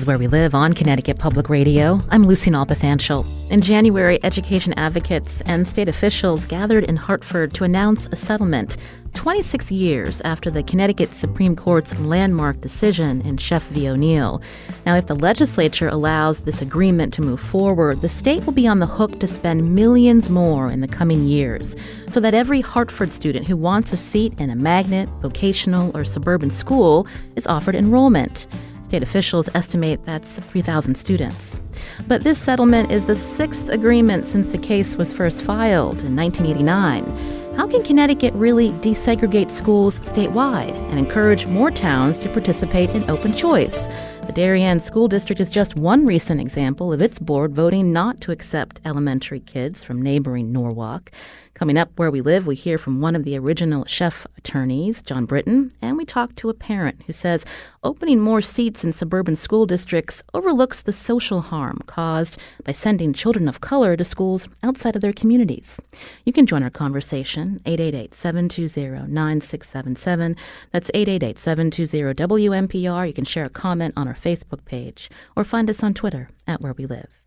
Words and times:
Is 0.00 0.06
Where 0.06 0.16
We 0.16 0.28
Live 0.28 0.54
on 0.54 0.72
Connecticut 0.72 1.18
Public 1.18 1.50
Radio. 1.50 2.00
I'm 2.08 2.26
Lucy 2.26 2.50
Nalpathanchel. 2.50 3.26
In 3.50 3.60
January, 3.60 4.18
education 4.24 4.72
advocates 4.78 5.42
and 5.42 5.68
state 5.68 5.90
officials 5.90 6.46
gathered 6.46 6.84
in 6.84 6.96
Hartford 6.96 7.52
to 7.52 7.64
announce 7.64 8.06
a 8.06 8.16
settlement 8.16 8.78
26 9.12 9.70
years 9.70 10.22
after 10.22 10.50
the 10.50 10.62
Connecticut 10.62 11.12
Supreme 11.12 11.54
Court's 11.54 11.98
landmark 12.00 12.62
decision 12.62 13.20
in 13.22 13.36
Sheff 13.36 13.64
v. 13.64 13.90
O'Neill. 13.90 14.40
Now, 14.86 14.96
if 14.96 15.06
the 15.06 15.14
legislature 15.14 15.88
allows 15.88 16.42
this 16.42 16.62
agreement 16.62 17.12
to 17.14 17.22
move 17.22 17.40
forward, 17.40 18.00
the 18.00 18.08
state 18.08 18.46
will 18.46 18.54
be 18.54 18.66
on 18.66 18.78
the 18.78 18.86
hook 18.86 19.18
to 19.18 19.26
spend 19.26 19.74
millions 19.74 20.30
more 20.30 20.70
in 20.70 20.80
the 20.80 20.88
coming 20.88 21.24
years 21.26 21.76
so 22.08 22.20
that 22.20 22.32
every 22.32 22.62
Hartford 22.62 23.12
student 23.12 23.46
who 23.46 23.56
wants 23.56 23.92
a 23.92 23.98
seat 23.98 24.32
in 24.38 24.48
a 24.48 24.56
magnet, 24.56 25.10
vocational, 25.20 25.94
or 25.94 26.04
suburban 26.04 26.48
school 26.48 27.06
is 27.36 27.46
offered 27.46 27.74
enrollment. 27.74 28.46
State 28.90 29.04
officials 29.04 29.48
estimate 29.54 30.04
that's 30.04 30.40
3,000 30.40 30.96
students. 30.96 31.60
But 32.08 32.24
this 32.24 32.40
settlement 32.40 32.90
is 32.90 33.06
the 33.06 33.14
sixth 33.14 33.68
agreement 33.68 34.26
since 34.26 34.50
the 34.50 34.58
case 34.58 34.96
was 34.96 35.12
first 35.12 35.44
filed 35.44 36.02
in 36.02 36.16
1989. 36.16 37.54
How 37.56 37.68
can 37.68 37.84
Connecticut 37.84 38.34
really 38.34 38.70
desegregate 38.80 39.48
schools 39.48 40.00
statewide 40.00 40.74
and 40.90 40.98
encourage 40.98 41.46
more 41.46 41.70
towns 41.70 42.18
to 42.18 42.28
participate 42.30 42.90
in 42.90 43.08
open 43.08 43.32
choice? 43.32 43.86
The 44.30 44.36
Darien 44.36 44.78
School 44.78 45.08
District 45.08 45.40
is 45.40 45.50
just 45.50 45.74
one 45.74 46.06
recent 46.06 46.40
example 46.40 46.92
of 46.92 47.00
its 47.00 47.18
board 47.18 47.52
voting 47.52 47.92
not 47.92 48.20
to 48.20 48.30
accept 48.30 48.80
elementary 48.84 49.40
kids 49.40 49.82
from 49.82 50.00
neighboring 50.00 50.52
Norwalk. 50.52 51.10
Coming 51.54 51.76
up 51.76 51.90
where 51.96 52.12
we 52.12 52.20
live, 52.20 52.46
we 52.46 52.54
hear 52.54 52.78
from 52.78 53.00
one 53.00 53.16
of 53.16 53.24
the 53.24 53.36
original 53.36 53.84
Sheff 53.84 54.24
attorneys, 54.38 55.02
John 55.02 55.26
Britton, 55.26 55.72
and 55.82 55.96
we 55.98 56.04
talk 56.04 56.36
to 56.36 56.48
a 56.48 56.54
parent 56.54 57.02
who 57.06 57.12
says 57.12 57.44
opening 57.82 58.20
more 58.20 58.40
seats 58.40 58.84
in 58.84 58.92
suburban 58.92 59.34
school 59.36 59.66
districts 59.66 60.22
overlooks 60.32 60.80
the 60.80 60.92
social 60.92 61.40
harm 61.40 61.80
caused 61.86 62.38
by 62.64 62.70
sending 62.72 63.12
children 63.12 63.48
of 63.48 63.60
color 63.60 63.96
to 63.96 64.04
schools 64.04 64.48
outside 64.62 64.94
of 64.94 65.02
their 65.02 65.12
communities. 65.12 65.80
You 66.24 66.32
can 66.32 66.46
join 66.46 66.62
our 66.62 66.70
conversation, 66.70 67.60
888-720-9677. 67.64 70.36
That's 70.70 70.90
888-720-WNPR. 70.92 73.06
You 73.06 73.12
can 73.12 73.24
share 73.24 73.46
a 73.46 73.50
comment 73.50 73.94
on 73.96 74.06
our 74.08 74.14
Facebook 74.20 74.64
page 74.64 75.10
or 75.34 75.44
find 75.44 75.70
us 75.70 75.82
on 75.82 75.94
Twitter 75.94 76.30
at 76.46 76.60
Where 76.60 76.74
We 76.74 76.86
Live. 76.86 77.20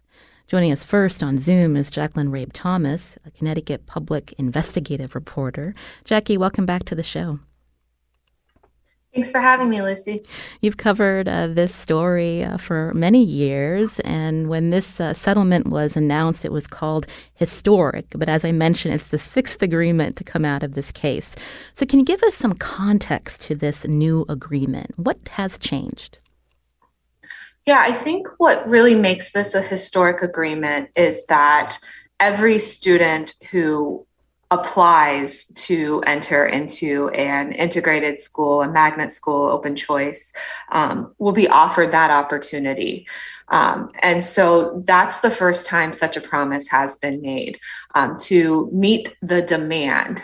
Joining 0.48 0.72
us 0.72 0.84
first 0.84 1.24
on 1.24 1.38
Zoom 1.38 1.76
is 1.76 1.90
Jacqueline 1.90 2.30
Rabe 2.30 2.52
Thomas, 2.54 3.18
a 3.26 3.32
Connecticut 3.32 3.86
public 3.86 4.34
investigative 4.38 5.16
reporter. 5.16 5.74
Jackie, 6.04 6.38
welcome 6.38 6.66
back 6.66 6.84
to 6.86 6.96
the 6.96 7.04
show. 7.04 7.40
Thanks 9.14 9.30
for 9.30 9.40
having 9.40 9.70
me, 9.70 9.80
Lucy. 9.82 10.24
You've 10.62 10.78
covered 10.78 11.28
uh, 11.28 11.48
this 11.48 11.74
story 11.74 12.44
uh, 12.44 12.58
for 12.58 12.92
many 12.96 13.24
years, 13.24 14.00
and 14.00 14.50
when 14.50 14.72
this 14.72 15.00
uh, 15.00 15.14
settlement 15.14 15.68
was 15.68 15.96
announced, 15.96 16.46
it 16.46 16.52
was 16.52 16.66
called 16.66 17.06
historic. 17.36 18.08
But 18.10 18.28
as 18.28 18.44
I 18.44 18.52
mentioned, 18.52 18.96
it's 18.96 19.10
the 19.10 19.20
sixth 19.20 19.62
agreement 19.62 20.16
to 20.18 20.24
come 20.24 20.46
out 20.46 20.64
of 20.64 20.74
this 20.74 20.92
case. 20.92 21.36
So, 21.76 21.86
can 21.86 22.00
you 22.00 22.06
give 22.06 22.24
us 22.24 22.34
some 22.34 22.56
context 22.56 23.42
to 23.42 23.56
this 23.56 23.86
new 23.86 24.26
agreement? 24.30 24.98
What 24.98 25.20
has 25.30 25.60
changed? 25.60 26.18
Yeah, 27.66 27.80
I 27.80 27.94
think 27.94 28.28
what 28.38 28.68
really 28.68 28.96
makes 28.96 29.32
this 29.32 29.54
a 29.54 29.62
historic 29.62 30.22
agreement 30.22 30.90
is 30.96 31.26
that 31.28 31.78
every 32.20 32.60
student 32.60 33.36
who 33.52 34.06
applies 34.52 35.46
to 35.56 36.04
enter 36.06 36.46
into 36.46 37.10
an 37.10 37.54
integrated 37.54 38.20
school, 38.20 38.62
a 38.62 38.70
magnet 38.70 39.12
school, 39.12 39.50
open 39.50 39.76
choice, 39.76 40.32
um, 40.72 41.16
will 41.18 41.32
be 41.32 41.48
offered 41.48 41.92
that 41.92 42.12
opportunity. 42.12 43.08
Um, 43.48 43.92
and 44.02 44.24
so 44.24 44.84
that's 44.86 45.20
the 45.20 45.32
first 45.32 45.66
time 45.66 45.94
such 45.94 46.18
a 46.18 46.22
promise 46.22 46.68
has 46.68 46.98
been 46.98 47.22
made 47.22 47.60
um, 47.96 48.18
to 48.22 48.70
meet 48.72 49.16
the 49.22 49.42
demand. 49.42 50.22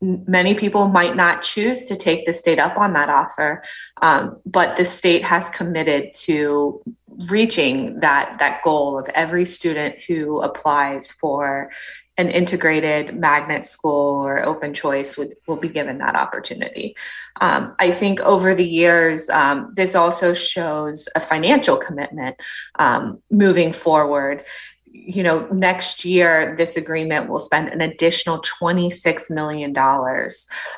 Many 0.00 0.54
people 0.54 0.86
might 0.86 1.16
not 1.16 1.42
choose 1.42 1.86
to 1.86 1.96
take 1.96 2.24
the 2.24 2.32
state 2.32 2.60
up 2.60 2.78
on 2.78 2.92
that 2.92 3.08
offer, 3.08 3.62
um, 4.00 4.40
but 4.46 4.76
the 4.76 4.84
state 4.84 5.24
has 5.24 5.48
committed 5.48 6.14
to 6.14 6.80
reaching 7.28 7.98
that 7.98 8.36
that 8.38 8.62
goal 8.62 8.96
of 8.96 9.08
every 9.08 9.44
student 9.44 10.00
who 10.04 10.40
applies 10.40 11.10
for 11.10 11.70
an 12.16 12.30
integrated 12.30 13.16
magnet 13.16 13.64
school 13.64 14.24
or 14.26 14.44
open 14.44 14.74
choice 14.74 15.16
would 15.16 15.34
will 15.46 15.56
be 15.56 15.68
given 15.68 15.98
that 15.98 16.16
opportunity. 16.16 16.96
Um, 17.40 17.74
I 17.78 17.92
think 17.92 18.20
over 18.20 18.54
the 18.54 18.66
years, 18.66 19.28
um, 19.30 19.72
this 19.74 19.94
also 19.94 20.34
shows 20.34 21.08
a 21.14 21.20
financial 21.20 21.76
commitment 21.76 22.36
um, 22.78 23.22
moving 23.30 23.72
forward 23.72 24.44
you 24.92 25.22
know, 25.22 25.46
next 25.52 26.04
year, 26.04 26.54
this 26.58 26.76
agreement 26.76 27.28
will 27.28 27.38
spend 27.38 27.68
an 27.68 27.80
additional 27.80 28.42
$26 28.42 29.30
million 29.30 29.76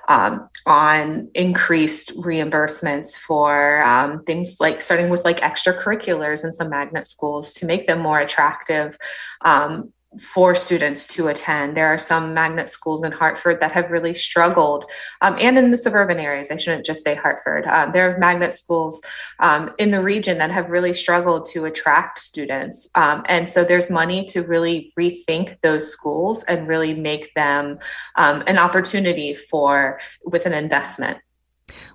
um, 0.09 0.49
on 0.67 1.29
increased 1.35 2.15
reimbursements 2.17 3.17
for 3.17 3.83
um, 3.83 4.23
things 4.25 4.57
like 4.61 4.81
starting 4.81 5.09
with 5.09 5.25
like 5.25 5.41
extracurriculars 5.41 6.45
and 6.45 6.55
some 6.55 6.71
magnet 6.71 7.07
schools 7.07 7.53
to 7.55 7.67
make 7.67 7.87
them 7.87 8.01
more 8.01 8.21
attractive 8.21 8.97
um, 9.45 9.93
for 10.19 10.57
students 10.57 11.07
to 11.07 11.29
attend. 11.29 11.77
There 11.77 11.87
are 11.87 11.99
some 11.99 12.35
magnet 12.35 12.69
schools 12.69 13.05
in 13.05 13.13
Hartford 13.13 13.61
that 13.61 13.71
have 13.73 13.91
really 13.91 14.15
struggled, 14.15 14.91
um, 15.21 15.37
and 15.39 15.57
in 15.57 15.71
the 15.71 15.77
suburban 15.77 16.19
areas. 16.19 16.49
I 16.51 16.57
shouldn't 16.57 16.85
just 16.85 17.05
say 17.05 17.15
Hartford. 17.15 17.65
Um, 17.67 17.93
there 17.93 18.13
are 18.13 18.19
magnet 18.19 18.53
schools 18.53 19.01
um, 19.39 19.73
in 19.79 19.93
the 19.93 20.03
region 20.03 20.39
that 20.39 20.51
have 20.51 20.69
really 20.69 20.95
struggled 20.95 21.49
to 21.51 21.65
attract 21.67 22.19
students. 22.19 22.89
Um, 22.97 23.23
and 23.27 23.49
so 23.49 23.63
there's 23.63 23.89
money 23.89 24.27
to 24.27 24.43
really 24.43 24.93
rethink 24.99 25.57
those 25.63 25.93
schools 25.93 26.43
and 26.45 26.67
really 26.67 26.95
make 26.95 27.33
them 27.35 27.79
um, 28.17 28.43
an 28.49 28.59
opportunity 28.59 29.35
for 29.35 30.01
with 30.25 30.45
an 30.45 30.53
investment. 30.53 31.19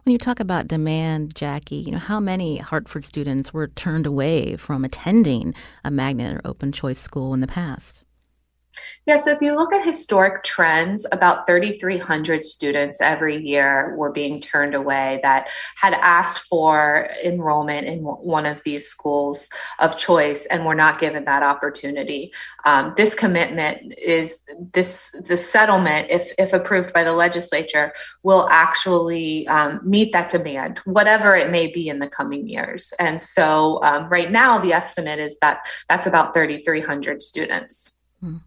When 0.04 0.14
you 0.14 0.18
talk 0.18 0.40
about 0.40 0.70
demand, 0.70 1.36
Jackie, 1.36 1.76
you 1.76 1.92
know, 1.92 1.98
how 1.98 2.22
many 2.22 2.60
Hartford 2.60 3.04
students 3.04 3.54
were 3.54 3.68
turned 3.68 4.06
away 4.06 4.56
from 4.56 4.86
attending 4.86 5.54
a 5.84 5.92
magnet 5.92 6.34
or 6.34 6.42
open 6.46 6.72
choice 6.72 7.00
school 7.00 7.34
in 7.34 7.42
the 7.42 7.48
past? 7.48 8.05
Yeah, 9.06 9.18
so 9.18 9.30
if 9.30 9.40
you 9.40 9.56
look 9.56 9.72
at 9.72 9.86
historic 9.86 10.44
trends, 10.44 11.06
about 11.12 11.46
3,300 11.46 12.44
students 12.44 13.00
every 13.00 13.38
year 13.38 13.96
were 13.96 14.12
being 14.12 14.42
turned 14.42 14.74
away 14.74 15.20
that 15.22 15.50
had 15.76 15.94
asked 15.94 16.40
for 16.50 17.08
enrollment 17.24 17.86
in 17.86 18.00
one 18.00 18.48
of 18.48 18.62
these 18.66 18.88
schools 18.88 19.48
of 19.78 19.96
choice 19.96 20.48
and 20.48 20.66
were 20.66 20.74
not 20.74 21.00
given 21.00 21.24
that 21.26 21.44
opportunity. 21.44 22.34
Um, 22.66 22.96
this 22.98 23.14
commitment 23.14 23.94
is 23.96 24.42
this 24.74 25.12
the 25.24 25.38
settlement, 25.38 26.08
if 26.10 26.32
if 26.40 26.54
approved 26.54 26.92
by 26.92 27.04
the 27.04 27.14
legislature, 27.14 27.94
will 28.24 28.48
actually 28.50 29.48
um, 29.48 29.82
meet 29.84 30.14
that 30.14 30.32
demand, 30.32 30.80
whatever 30.86 31.36
it 31.36 31.52
may 31.52 31.68
be 31.68 31.90
in 31.90 32.00
the 32.00 32.10
coming 32.10 32.48
years. 32.48 32.92
And 32.98 33.22
so, 33.22 33.84
um, 33.84 34.08
right 34.08 34.32
now, 34.32 34.58
the 34.58 34.74
estimate 34.74 35.20
is 35.20 35.38
that 35.42 35.60
that's 35.90 36.08
about 36.08 36.34
3,300 36.34 37.22
students. 37.22 37.92
Hmm 38.20 38.38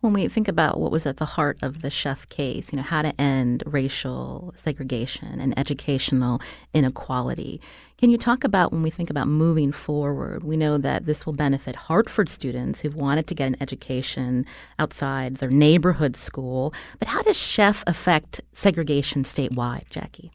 when 0.00 0.14
we 0.14 0.28
think 0.28 0.48
about 0.48 0.80
what 0.80 0.90
was 0.90 1.04
at 1.04 1.18
the 1.18 1.24
heart 1.24 1.58
of 1.62 1.82
the 1.82 1.88
Sheff 1.88 2.28
case, 2.28 2.72
you 2.72 2.76
know, 2.76 2.82
how 2.82 3.02
to 3.02 3.18
end 3.20 3.62
racial 3.66 4.52
segregation 4.56 5.40
and 5.40 5.58
educational 5.58 6.40
inequality. 6.72 7.60
Can 7.98 8.08
you 8.08 8.16
talk 8.16 8.42
about 8.42 8.72
when 8.72 8.82
we 8.82 8.88
think 8.88 9.10
about 9.10 9.28
moving 9.28 9.72
forward? 9.72 10.42
We 10.42 10.56
know 10.56 10.78
that 10.78 11.04
this 11.04 11.26
will 11.26 11.34
benefit 11.34 11.76
Hartford 11.76 12.30
students 12.30 12.80
who've 12.80 12.94
wanted 12.94 13.26
to 13.26 13.34
get 13.34 13.48
an 13.48 13.56
education 13.60 14.46
outside 14.78 15.36
their 15.36 15.50
neighborhood 15.50 16.16
school. 16.16 16.72
But 16.98 17.08
how 17.08 17.22
does 17.22 17.36
Sheff 17.36 17.82
affect 17.86 18.40
segregation 18.52 19.24
statewide, 19.24 19.90
Jackie? 19.90 20.32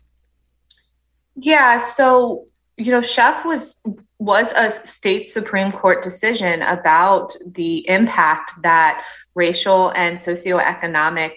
Yeah, 1.35 1.79
so 1.79 2.45
you 2.77 2.91
know, 2.91 2.99
Sheff 3.01 3.45
was 3.45 3.75
was 4.19 4.51
a 4.53 4.71
state 4.85 5.27
Supreme 5.27 5.71
Court 5.71 6.01
decision 6.01 6.61
about 6.61 7.35
the 7.45 7.87
impact 7.89 8.51
that 8.63 9.03
racial 9.35 9.89
and 9.89 10.17
socioeconomic 10.17 11.31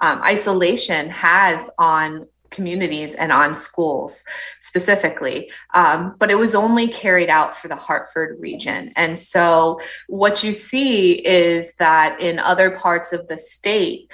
um, 0.00 0.22
isolation 0.22 1.10
has 1.10 1.70
on 1.78 2.26
communities 2.50 3.14
and 3.14 3.32
on 3.32 3.54
schools 3.54 4.24
specifically. 4.60 5.50
Um, 5.74 6.14
but 6.18 6.30
it 6.30 6.38
was 6.38 6.54
only 6.54 6.86
carried 6.86 7.30
out 7.30 7.58
for 7.58 7.68
the 7.68 7.76
Hartford 7.76 8.38
region. 8.40 8.92
And 8.94 9.18
so 9.18 9.80
what 10.06 10.44
you 10.44 10.52
see 10.52 11.12
is 11.12 11.74
that 11.78 12.20
in 12.20 12.38
other 12.38 12.70
parts 12.70 13.12
of 13.12 13.26
the 13.28 13.38
state, 13.38 14.10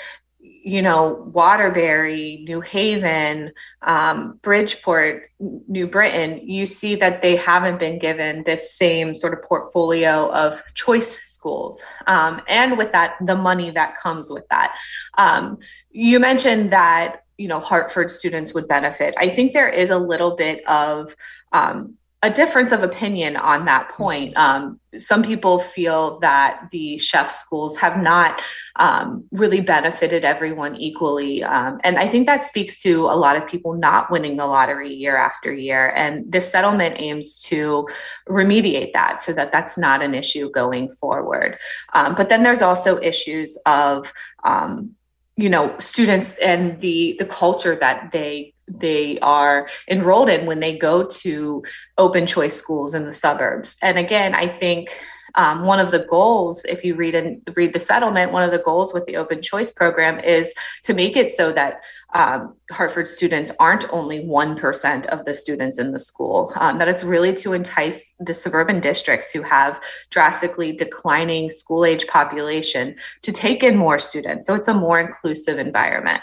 you 0.68 0.82
know, 0.82 1.30
Waterbury, 1.32 2.44
New 2.46 2.60
Haven, 2.60 3.52
um, 3.80 4.38
Bridgeport, 4.42 5.30
New 5.40 5.86
Britain, 5.86 6.46
you 6.46 6.66
see 6.66 6.94
that 6.96 7.22
they 7.22 7.36
haven't 7.36 7.78
been 7.78 7.98
given 7.98 8.42
this 8.44 8.74
same 8.74 9.14
sort 9.14 9.32
of 9.32 9.42
portfolio 9.44 10.30
of 10.30 10.62
choice 10.74 11.18
schools. 11.22 11.82
Um, 12.06 12.42
and 12.48 12.76
with 12.76 12.92
that, 12.92 13.14
the 13.22 13.34
money 13.34 13.70
that 13.70 13.96
comes 13.96 14.28
with 14.28 14.46
that. 14.48 14.76
Um, 15.16 15.58
you 15.90 16.20
mentioned 16.20 16.70
that, 16.72 17.24
you 17.38 17.48
know, 17.48 17.60
Hartford 17.60 18.10
students 18.10 18.52
would 18.52 18.68
benefit. 18.68 19.14
I 19.16 19.30
think 19.30 19.54
there 19.54 19.70
is 19.70 19.88
a 19.88 19.98
little 19.98 20.36
bit 20.36 20.66
of, 20.66 21.16
um, 21.52 21.94
a 22.22 22.30
difference 22.30 22.72
of 22.72 22.82
opinion 22.82 23.36
on 23.36 23.64
that 23.66 23.90
point. 23.90 24.36
Um, 24.36 24.80
some 24.96 25.22
people 25.22 25.60
feel 25.60 26.18
that 26.18 26.66
the 26.72 26.96
Sheff 26.96 27.30
schools 27.30 27.76
have 27.76 28.02
not 28.02 28.42
um, 28.76 29.24
really 29.30 29.60
benefited 29.60 30.24
everyone 30.24 30.74
equally. 30.74 31.44
Um, 31.44 31.78
and 31.84 31.96
I 31.96 32.08
think 32.08 32.26
that 32.26 32.44
speaks 32.44 32.82
to 32.82 33.04
a 33.04 33.14
lot 33.14 33.36
of 33.36 33.46
people 33.46 33.74
not 33.74 34.10
winning 34.10 34.36
the 34.36 34.46
lottery 34.46 34.92
year 34.92 35.16
after 35.16 35.52
year. 35.52 35.92
And 35.94 36.30
this 36.30 36.50
settlement 36.50 36.96
aims 36.98 37.40
to 37.42 37.86
remediate 38.28 38.92
that 38.94 39.22
so 39.22 39.32
that 39.34 39.52
that's 39.52 39.78
not 39.78 40.02
an 40.02 40.12
issue 40.12 40.50
going 40.50 40.90
forward. 40.90 41.56
Um, 41.92 42.16
but 42.16 42.28
then 42.28 42.42
there's 42.42 42.62
also 42.62 42.98
issues 43.00 43.56
of, 43.64 44.12
um, 44.42 44.94
you 45.36 45.48
know 45.48 45.72
students 45.78 46.32
and 46.38 46.80
the 46.80 47.14
the 47.20 47.24
culture 47.24 47.76
that 47.76 48.10
they 48.10 48.52
they 48.68 49.18
are 49.20 49.68
enrolled 49.88 50.28
in 50.28 50.46
when 50.46 50.60
they 50.60 50.76
go 50.76 51.04
to 51.04 51.62
open 51.96 52.26
choice 52.26 52.56
schools 52.56 52.94
in 52.94 53.04
the 53.04 53.12
suburbs. 53.12 53.76
And 53.82 53.98
again, 53.98 54.34
I 54.34 54.46
think 54.46 54.90
um, 55.34 55.64
one 55.64 55.78
of 55.78 55.90
the 55.90 56.00
goals, 56.00 56.64
if 56.64 56.84
you 56.84 56.94
read 56.94 57.14
and 57.14 57.40
read 57.54 57.72
the 57.72 57.80
settlement, 57.80 58.32
one 58.32 58.42
of 58.42 58.50
the 58.50 58.58
goals 58.58 58.92
with 58.92 59.06
the 59.06 59.16
open 59.16 59.42
choice 59.42 59.70
program 59.70 60.18
is 60.20 60.52
to 60.84 60.94
make 60.94 61.16
it 61.16 61.32
so 61.32 61.52
that 61.52 61.82
um, 62.14 62.56
Hartford 62.70 63.06
students 63.06 63.50
aren't 63.60 63.84
only 63.90 64.20
1% 64.20 65.06
of 65.06 65.24
the 65.24 65.34
students 65.34 65.78
in 65.78 65.92
the 65.92 65.98
school, 65.98 66.52
um, 66.56 66.78
that 66.78 66.88
it's 66.88 67.04
really 67.04 67.34
to 67.34 67.52
entice 67.52 68.12
the 68.18 68.34
suburban 68.34 68.80
districts 68.80 69.30
who 69.30 69.42
have 69.42 69.80
drastically 70.10 70.72
declining 70.72 71.50
school 71.50 71.84
age 71.84 72.06
population 72.06 72.96
to 73.22 73.32
take 73.32 73.62
in 73.62 73.76
more 73.76 73.98
students. 73.98 74.46
So 74.46 74.54
it's 74.54 74.68
a 74.68 74.74
more 74.74 74.98
inclusive 74.98 75.58
environment 75.58 76.22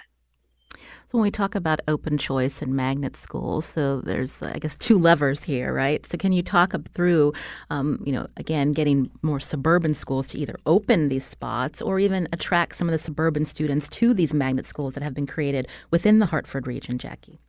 when 1.15 1.23
we 1.23 1.31
talk 1.31 1.56
about 1.56 1.79
open 1.88 2.17
choice 2.17 2.62
and 2.62 2.75
magnet 2.75 3.15
schools, 3.15 3.65
so 3.65 4.01
there's, 4.01 4.41
I 4.41 4.59
guess, 4.59 4.77
two 4.77 5.00
levers 5.00 5.44
here, 5.44 5.73
right? 5.73 6.06
So 6.06 6.17
can 6.17 6.33
you 6.33 6.44
talk 6.44 6.75
through, 6.94 7.33
um, 7.69 8.01
you 8.06 8.12
know, 8.12 8.27
again, 8.38 8.71
getting 8.73 9.09
more 9.21 9.39
suburban 9.39 9.94
schools 9.94 10.27
to 10.27 10.38
either 10.38 10.56
open 10.65 11.09
these 11.09 11.25
spots 11.25 11.81
or 11.81 12.00
even 12.00 12.27
attract 12.33 12.75
some 12.75 12.88
of 12.88 12.91
the 12.91 12.97
suburban 12.97 13.45
students 13.45 13.89
to 13.89 14.13
these 14.13 14.33
magnet 14.33 14.65
schools 14.65 14.94
that 14.94 15.03
have 15.03 15.13
been 15.13 15.25
created 15.25 15.67
within 15.89 16.19
the 16.19 16.27
Hartford 16.27 16.67
region, 16.67 16.97
Jackie? 16.97 17.39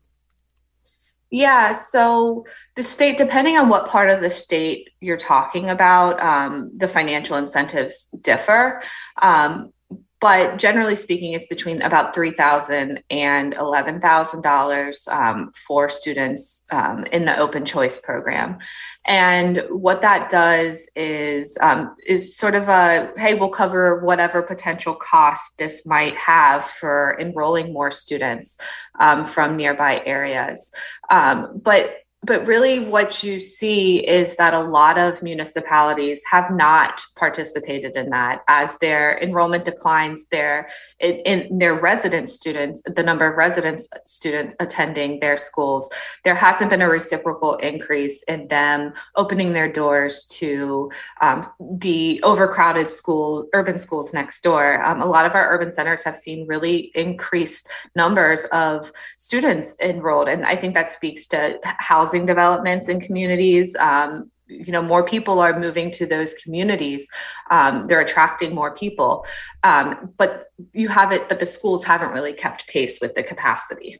Yeah, 1.30 1.72
so 1.72 2.46
the 2.76 2.84
state, 2.84 3.18
depending 3.18 3.58
on 3.58 3.68
what 3.68 3.88
part 3.88 4.10
of 4.10 4.22
the 4.22 4.30
state 4.30 4.90
you're 5.00 5.16
talking 5.16 5.68
about, 5.70 6.20
um, 6.22 6.70
the 6.74 6.86
financial 6.86 7.36
incentives 7.36 8.08
differ. 8.20 8.80
Um, 9.20 9.72
but 10.20 10.56
generally 10.56 10.96
speaking, 10.96 11.32
it's 11.32 11.46
between 11.46 11.82
about 11.82 12.14
three 12.14 12.32
thousand 12.32 13.02
and 13.10 13.52
eleven 13.54 14.00
thousand 14.00 14.42
dollars 14.42 15.06
um, 15.08 15.52
for 15.66 15.88
students 15.88 16.64
um, 16.70 17.04
in 17.12 17.26
the 17.26 17.38
open 17.38 17.64
choice 17.64 17.98
program. 17.98 18.58
And 19.04 19.62
what 19.68 20.00
that 20.02 20.30
does 20.30 20.88
is 20.96 21.58
um, 21.60 21.94
is 22.06 22.36
sort 22.36 22.54
of 22.54 22.68
a 22.68 23.12
hey, 23.16 23.34
we'll 23.34 23.50
cover 23.50 24.00
whatever 24.00 24.42
potential 24.42 24.94
cost 24.94 25.58
this 25.58 25.84
might 25.84 26.16
have 26.16 26.64
for 26.64 27.16
enrolling 27.20 27.72
more 27.72 27.90
students 27.90 28.58
um, 28.98 29.26
from 29.26 29.56
nearby 29.56 30.02
areas. 30.06 30.72
Um, 31.10 31.60
but 31.62 32.05
but 32.26 32.46
really 32.46 32.80
what 32.80 33.22
you 33.22 33.38
see 33.38 33.98
is 34.06 34.36
that 34.36 34.52
a 34.52 34.60
lot 34.60 34.98
of 34.98 35.22
municipalities 35.22 36.22
have 36.30 36.50
not 36.50 37.04
participated 37.14 37.96
in 37.96 38.10
that. 38.10 38.42
As 38.48 38.76
their 38.78 39.18
enrollment 39.22 39.64
declines 39.64 40.26
their 40.30 40.68
in, 40.98 41.14
in, 41.20 41.58
their 41.58 41.74
resident 41.74 42.28
students 42.28 42.82
the 42.84 43.02
number 43.02 43.30
of 43.30 43.36
resident 43.36 43.82
students 44.06 44.54
attending 44.60 45.20
their 45.20 45.36
schools 45.36 45.88
there 46.24 46.34
hasn't 46.34 46.70
been 46.70 46.82
a 46.82 46.88
reciprocal 46.88 47.54
increase 47.56 48.22
in 48.24 48.48
them 48.48 48.92
opening 49.14 49.52
their 49.52 49.70
doors 49.70 50.24
to 50.24 50.90
um, 51.20 51.46
the 51.78 52.20
overcrowded 52.22 52.90
school 52.90 53.46
urban 53.54 53.78
schools 53.78 54.12
next 54.12 54.42
door. 54.42 54.82
Um, 54.84 55.00
a 55.00 55.06
lot 55.06 55.26
of 55.26 55.34
our 55.34 55.48
urban 55.54 55.72
centers 55.72 56.02
have 56.02 56.16
seen 56.16 56.46
really 56.46 56.90
increased 56.94 57.68
numbers 57.94 58.44
of 58.52 58.90
students 59.18 59.76
enrolled 59.80 60.28
and 60.28 60.44
i 60.44 60.56
think 60.56 60.74
that 60.74 60.90
speaks 60.90 61.26
to 61.26 61.58
housing 61.62 62.15
housing 62.16 62.26
developments 62.26 62.88
in 62.88 63.00
communities. 63.00 63.76
Um, 63.76 64.30
you 64.48 64.70
know, 64.70 64.80
more 64.80 65.02
people 65.02 65.40
are 65.40 65.58
moving 65.58 65.90
to 65.90 66.06
those 66.06 66.32
communities. 66.34 67.08
Um, 67.50 67.88
they're 67.88 68.00
attracting 68.00 68.54
more 68.54 68.72
people, 68.72 69.26
um, 69.64 70.12
but 70.18 70.52
you 70.72 70.88
have 70.88 71.10
it. 71.10 71.28
But 71.28 71.40
the 71.40 71.46
schools 71.46 71.82
haven't 71.82 72.12
really 72.12 72.32
kept 72.32 72.68
pace 72.68 73.00
with 73.00 73.16
the 73.16 73.24
capacity. 73.24 73.98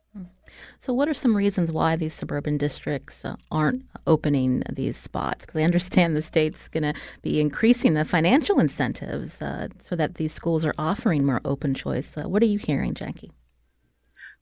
So, 0.78 0.92
what 0.92 1.08
are 1.08 1.14
some 1.14 1.36
reasons 1.36 1.72
why 1.72 1.96
these 1.96 2.14
suburban 2.14 2.58
districts 2.58 3.24
uh, 3.24 3.34
aren't 3.50 3.82
opening 4.06 4.62
these 4.72 4.96
spots? 4.96 5.44
Because 5.44 5.60
I 5.60 5.64
understand 5.64 6.16
the 6.16 6.22
state's 6.22 6.68
going 6.68 6.84
to 6.84 6.94
be 7.22 7.40
increasing 7.40 7.94
the 7.94 8.04
financial 8.04 8.60
incentives 8.60 9.42
uh, 9.42 9.66
so 9.80 9.96
that 9.96 10.14
these 10.14 10.32
schools 10.32 10.64
are 10.64 10.74
offering 10.78 11.26
more 11.26 11.40
open 11.44 11.74
choice. 11.74 12.16
Uh, 12.16 12.28
what 12.28 12.40
are 12.40 12.46
you 12.46 12.60
hearing, 12.60 12.94
Jackie? 12.94 13.32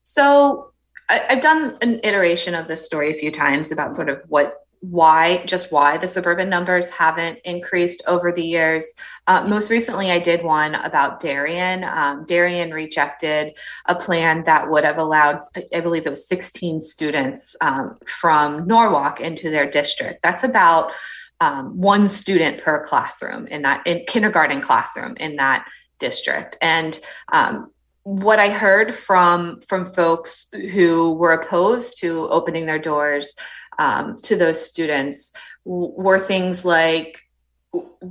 So, 0.03 0.74
I, 1.09 1.23
have 1.29 1.43
done 1.43 1.77
an 1.81 2.01
iteration 2.03 2.55
of 2.55 2.69
this 2.69 2.85
story 2.85 3.11
a 3.11 3.15
few 3.15 3.31
times 3.31 3.73
about 3.73 3.95
sort 3.95 4.09
of 4.09 4.23
what 4.29 4.61
why 4.91 5.43
just 5.47 5.73
why 5.73 5.97
the 5.97 6.07
suburban 6.07 6.51
numbers 6.51 6.91
haven't 6.91 7.39
increased 7.45 8.03
over 8.07 8.31
the 8.31 8.43
years. 8.43 8.93
Uh, 9.27 9.47
most 9.49 9.71
recently 9.71 10.11
i 10.11 10.19
did 10.19 10.43
one 10.45 10.75
about 10.75 11.21
darien. 11.21 11.85
Um, 11.85 12.27
darien 12.27 12.71
rejected 12.71 13.57
a 13.87 13.95
plan 13.95 14.45
that 14.45 14.71
would 14.71 14.85
have 14.85 14.99
allowed 14.99 15.41
i 15.75 15.81
believe 15.81 16.07
it 16.07 16.11
was 16.11 16.29
16 16.29 16.83
students 16.83 17.57
um, 17.63 17.97
from 18.07 18.67
norwalk 18.67 19.21
into 19.21 19.51
their 19.51 19.71
district. 19.71 20.23
That's 20.23 20.45
about 20.45 20.93
um, 21.41 21.79
one 21.79 22.07
student 22.07 22.63
per 22.63 22.85
classroom 22.85 23.47
in 23.47 23.63
that 23.63 23.87
in 23.87 24.05
kindergarten 24.07 24.61
classroom 24.61 25.17
in 25.17 25.37
that 25.37 25.67
district. 25.99 26.57
And 26.61 26.99
um, 27.33 27.71
what 28.05 28.39
I 28.39 28.51
heard 28.51 28.95
from 28.95 29.61
from 29.67 29.93
folks 29.93 30.47
who 30.53 31.15
were 31.15 31.33
opposed 31.33 31.99
to 32.01 32.29
opening 32.29 32.67
their 32.67 32.79
doors 32.79 33.33
um, 33.79 34.19
to 34.21 34.37
those 34.37 34.65
students 34.65 35.33
were 35.65 36.21
things 36.21 36.65
like 36.65 37.24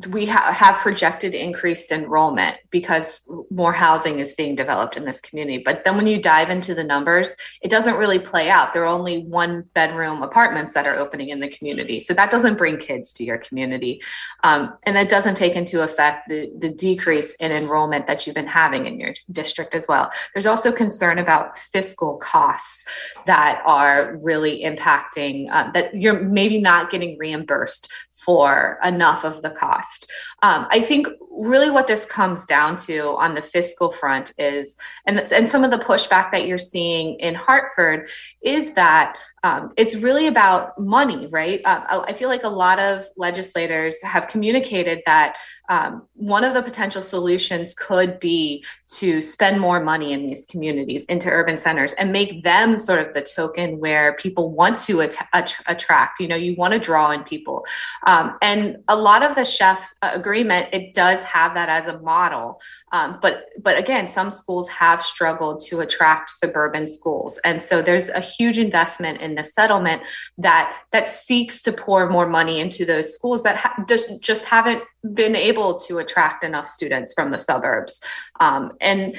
we 0.10 0.26
ha- 0.26 0.52
have 0.52 0.80
projected 0.80 1.34
increased 1.34 1.92
enrollment 1.92 2.58
because 2.70 3.22
more 3.52 3.74
housing 3.74 4.20
is 4.20 4.34
being 4.34 4.56
developed 4.56 4.98
in 4.98 5.06
this 5.06 5.20
community. 5.20 5.62
But 5.64 5.86
then 5.86 5.96
when 5.96 6.08
you 6.08 6.22
dive 6.22 6.50
into 6.50 6.74
the 6.74 6.84
numbers, 6.84 7.36
it 7.62 7.70
doesn't 7.70 7.96
really 7.96 8.20
play 8.20 8.50
out. 8.50 8.74
There 8.74 8.84
are 8.84 8.88
only 8.88 9.24
one 9.24 9.62
bedroom 9.74 10.24
apartments 10.24 10.74
that 10.74 10.88
are 10.88 10.96
opening 10.96 11.30
in 11.30 11.40
the 11.40 11.50
community. 11.50 12.00
So 12.00 12.14
that 12.14 12.32
doesn't 12.32 12.58
bring 12.58 12.78
kids 12.78 13.14
to 13.14 13.24
your 13.24 13.38
community. 13.38 14.02
Um, 14.44 14.74
and 14.84 14.96
that 14.96 15.10
doesn't 15.10 15.36
take 15.36 15.54
into 15.54 15.82
effect 15.82 16.28
the, 16.28 16.52
the 16.60 16.70
decrease 16.70 17.34
in 17.36 17.52
enrollment 17.52 18.08
that 18.08 18.26
you've 18.26 18.36
been 18.36 18.48
having 18.48 18.88
in 18.88 19.00
your 19.00 19.14
district 19.32 19.76
as 19.76 19.88
well. 19.88 20.12
There's 20.34 20.46
also 20.48 20.72
concern 20.72 21.20
about 21.20 21.58
fiscal 21.58 22.18
costs 22.18 22.84
that 23.28 23.62
are 23.66 24.18
really 24.24 24.64
impacting, 24.64 25.50
uh, 25.52 25.72
that 25.72 25.94
you're 25.96 26.20
maybe 26.22 26.60
not 26.60 26.90
getting 26.90 27.18
reimbursed 27.18 27.90
for 28.26 28.80
enough 28.84 29.24
of 29.24 29.42
the 29.42 29.50
cost. 29.50 30.10
Um, 30.42 30.68
I 30.70 30.82
think 30.82 31.08
really 31.32 31.70
what 31.70 31.88
this 31.88 32.06
comes 32.06 32.46
down 32.46 32.78
to 32.78 33.16
on 33.18 33.36
the 33.36 33.42
fiscal 33.42 33.92
front 33.92 34.34
is, 34.38 34.78
and, 35.08 35.20
and 35.20 35.48
some 35.48 35.64
of 35.64 35.72
the 35.72 35.78
pushback 35.78 36.32
that 36.32 36.48
you're 36.48 36.58
seeing 36.58 37.20
in 37.20 37.36
Hartford 37.36 38.08
is 38.44 38.74
that 38.74 39.18
um, 39.44 39.74
it's 39.76 39.96
really 39.96 40.28
about 40.28 40.80
money, 40.80 41.28
right? 41.28 41.62
Uh, 41.66 42.04
I 42.08 42.14
feel 42.14 42.30
like 42.30 42.44
a 42.44 42.50
lot 42.50 42.80
of 42.80 43.08
legislators 43.18 44.02
have 44.02 44.28
communicated 44.28 45.02
that 45.06 45.36
um, 45.70 46.08
one 46.14 46.44
of 46.44 46.54
the 46.54 46.62
potential 46.62 47.02
solutions 47.02 47.74
could 47.74 48.20
be 48.20 48.64
to 48.90 49.22
spend 49.22 49.60
more 49.60 49.84
money 49.84 50.14
in 50.14 50.26
these 50.26 50.46
communities 50.46 51.04
into 51.06 51.30
urban 51.30 51.58
centers 51.58 51.94
and 51.94 52.12
make 52.12 52.44
them 52.44 52.78
sort 52.78 53.06
of 53.06 53.14
the 53.14 53.22
token 53.22 53.80
where 53.80 54.14
people 54.14 54.52
want 54.52 54.80
to 54.80 55.02
at- 55.02 55.28
at- 55.34 55.56
attract 55.68 56.20
you 56.20 56.28
know 56.28 56.36
you 56.36 56.56
want 56.56 56.74
to 56.74 56.80
draw 56.80 57.12
in 57.12 57.24
people 57.24 57.66
um, 58.06 58.38
and 58.42 58.78
a 58.88 58.96
lot 58.96 59.24
of 59.24 59.36
the 59.36 59.44
Sheff's 59.44 59.96
agreement 60.02 60.68
it 60.74 60.94
does 60.94 61.24
have 61.24 61.54
that 61.54 61.70
as 61.70 61.88
a 61.88 62.00
model 62.00 62.60
um, 62.94 63.20
but 63.22 63.48
but 63.62 63.78
again 63.78 64.08
some 64.08 64.32
schools 64.32 64.70
have 64.70 65.02
struggled 65.02 65.66
to 65.66 65.82
attract 65.82 66.30
suburban 66.30 66.88
schools 66.88 67.38
and 67.44 67.62
so 67.62 67.82
there's 67.82 68.08
a 68.10 68.22
huge 68.22 68.58
investment 68.58 69.20
in 69.20 69.36
the 69.36 69.44
settlement 69.44 70.02
that 70.38 70.74
that 70.92 71.10
seeks 71.10 71.62
to 71.62 71.74
pour 71.74 72.10
more 72.10 72.28
money 72.28 72.60
into 72.60 72.86
those 72.86 73.14
schools 73.14 73.44
that 73.44 73.58
ha- 73.58 73.84
just, 74.22 74.46
haven't 74.46 74.84
been 75.14 75.36
able 75.36 75.80
to 75.80 75.98
attract 76.00 76.44
enough 76.44 76.68
students 76.68 77.14
from 77.14 77.32
the 77.32 77.38
suburbs. 77.38 78.02
Um, 78.40 78.74
and 78.80 79.18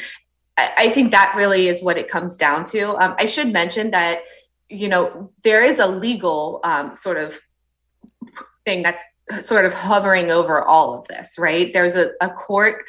I, 0.57 0.73
I, 0.77 0.91
think 0.91 1.11
that 1.11 1.35
really 1.37 1.69
is 1.69 1.83
what 1.83 1.99
it 1.99 2.09
comes 2.09 2.37
down 2.37 2.65
to. 2.67 2.97
Um, 2.97 3.15
I 3.19 3.27
should 3.27 3.53
mention 3.53 3.91
that, 3.91 4.21
you 4.69 4.89
know, 4.89 5.33
there 5.43 5.63
is 5.63 5.79
a 5.79 5.87
legal 5.87 6.61
um, 6.65 6.95
sort 6.95 7.19
of 7.19 7.39
thing 8.65 8.83
that's 8.83 9.03
sort 9.41 9.65
of 9.65 9.73
hovering 9.73 10.31
over 10.31 10.63
all 10.63 10.99
of 10.99 11.07
this, 11.09 11.39
right? 11.39 11.73
There's 11.73 11.95
a, 11.95 12.13
a 12.21 12.29
court 12.29 12.85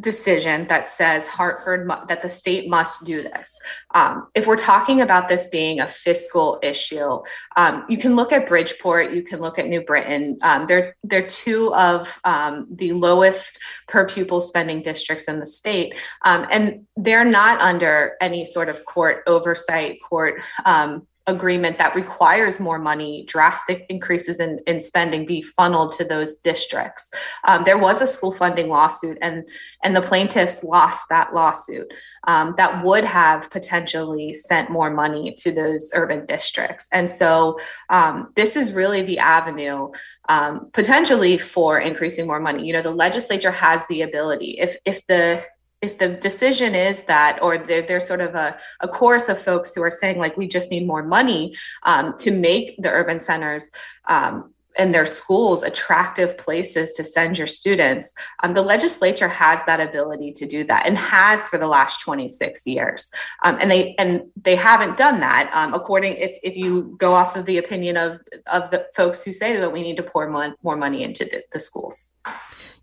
decision 0.00 0.66
that 0.68 0.88
says 0.88 1.26
Hartford 1.26 1.90
that 2.06 2.22
the 2.22 2.28
state 2.28 2.68
must 2.68 3.04
do 3.04 3.22
this. 3.22 3.58
Um, 3.94 4.28
if 4.34 4.46
we're 4.46 4.56
talking 4.56 5.00
about 5.00 5.28
this 5.28 5.46
being 5.46 5.80
a 5.80 5.88
fiscal 5.88 6.58
issue, 6.62 7.20
um, 7.56 7.84
you 7.88 7.98
can 7.98 8.14
look 8.14 8.32
at 8.32 8.48
Bridgeport, 8.48 9.12
you 9.12 9.22
can 9.22 9.40
look 9.40 9.58
at 9.58 9.66
New 9.66 9.82
Britain. 9.82 10.38
Um, 10.42 10.66
they're 10.68 10.96
they're 11.02 11.26
two 11.26 11.74
of 11.74 12.18
um, 12.24 12.68
the 12.70 12.92
lowest 12.92 13.58
per 13.88 14.06
pupil 14.06 14.40
spending 14.40 14.82
districts 14.82 15.24
in 15.24 15.40
the 15.40 15.46
state, 15.46 15.94
um, 16.24 16.46
and 16.50 16.86
they're 16.96 17.24
not 17.24 17.60
under 17.60 18.16
any 18.20 18.44
sort 18.44 18.68
of 18.68 18.84
court 18.84 19.22
oversight, 19.26 19.98
court 20.08 20.40
um, 20.64 21.06
agreement 21.28 21.78
that 21.78 21.94
requires 21.94 22.58
more 22.58 22.78
money, 22.78 23.24
drastic 23.28 23.86
increases 23.88 24.40
in, 24.40 24.58
in 24.66 24.80
spending 24.80 25.26
be 25.26 25.42
funneled 25.42 25.92
to 25.92 26.04
those 26.04 26.36
districts. 26.36 27.10
Um, 27.44 27.62
there 27.64 27.78
was 27.78 28.00
a 28.00 28.06
school 28.06 28.32
funding 28.32 28.68
lawsuit, 28.68 29.18
and 29.22 29.48
and 29.84 29.94
the 29.94 30.02
plaintiffs 30.02 30.64
lost 30.64 31.04
that 31.10 31.34
lawsuit. 31.34 31.86
Um, 32.26 32.54
that 32.56 32.82
would 32.84 33.04
have 33.04 33.50
potentially 33.50 34.34
sent 34.34 34.70
more 34.70 34.90
money 34.90 35.34
to 35.38 35.52
those 35.52 35.90
urban 35.94 36.26
districts, 36.26 36.88
and 36.90 37.08
so 37.08 37.58
um, 37.90 38.32
this 38.34 38.56
is 38.56 38.72
really 38.72 39.02
the 39.02 39.18
avenue 39.18 39.90
um, 40.28 40.70
potentially 40.72 41.38
for 41.38 41.78
increasing 41.78 42.26
more 42.26 42.40
money. 42.40 42.66
You 42.66 42.72
know, 42.72 42.82
the 42.82 42.90
legislature 42.90 43.52
has 43.52 43.82
the 43.88 44.02
ability 44.02 44.58
if 44.58 44.76
if 44.84 45.06
the 45.06 45.42
if 45.80 45.98
the 45.98 46.08
decision 46.08 46.74
is 46.74 47.02
that, 47.02 47.38
or 47.40 47.58
there, 47.58 47.82
there's 47.82 48.06
sort 48.06 48.20
of 48.20 48.34
a, 48.34 48.58
a 48.80 48.88
chorus 48.88 49.28
of 49.28 49.40
folks 49.40 49.72
who 49.74 49.82
are 49.82 49.90
saying, 49.90 50.18
like, 50.18 50.36
we 50.36 50.48
just 50.48 50.70
need 50.70 50.86
more 50.86 51.02
money 51.02 51.54
um, 51.84 52.16
to 52.18 52.30
make 52.30 52.76
the 52.78 52.90
urban 52.90 53.20
centers 53.20 53.70
um, 54.08 54.52
and 54.78 54.94
their 54.94 55.04
schools 55.04 55.62
attractive 55.62 56.38
places 56.38 56.92
to 56.92 57.04
send 57.04 57.36
your 57.36 57.46
students, 57.46 58.12
um, 58.42 58.54
the 58.54 58.62
legislature 58.62 59.28
has 59.28 59.60
that 59.66 59.80
ability 59.80 60.32
to 60.32 60.46
do 60.46 60.62
that 60.64 60.86
and 60.86 60.96
has 60.96 61.48
for 61.48 61.58
the 61.58 61.66
last 61.66 62.00
26 62.00 62.66
years. 62.66 63.10
Um, 63.42 63.58
and 63.60 63.70
they 63.70 63.94
and 63.98 64.22
they 64.40 64.54
haven't 64.54 64.96
done 64.96 65.20
that. 65.20 65.50
Um, 65.52 65.74
according, 65.74 66.14
if, 66.14 66.38
if 66.42 66.56
you 66.56 66.96
go 66.98 67.12
off 67.12 67.36
of 67.36 67.44
the 67.44 67.58
opinion 67.58 67.96
of 67.96 68.20
of 68.46 68.70
the 68.70 68.86
folks 68.94 69.22
who 69.22 69.32
say 69.32 69.56
that 69.56 69.72
we 69.72 69.82
need 69.82 69.96
to 69.96 70.02
pour 70.02 70.30
more, 70.30 70.54
more 70.62 70.76
money 70.76 71.02
into 71.02 71.24
the, 71.24 71.42
the 71.52 71.60
schools. 71.60 72.08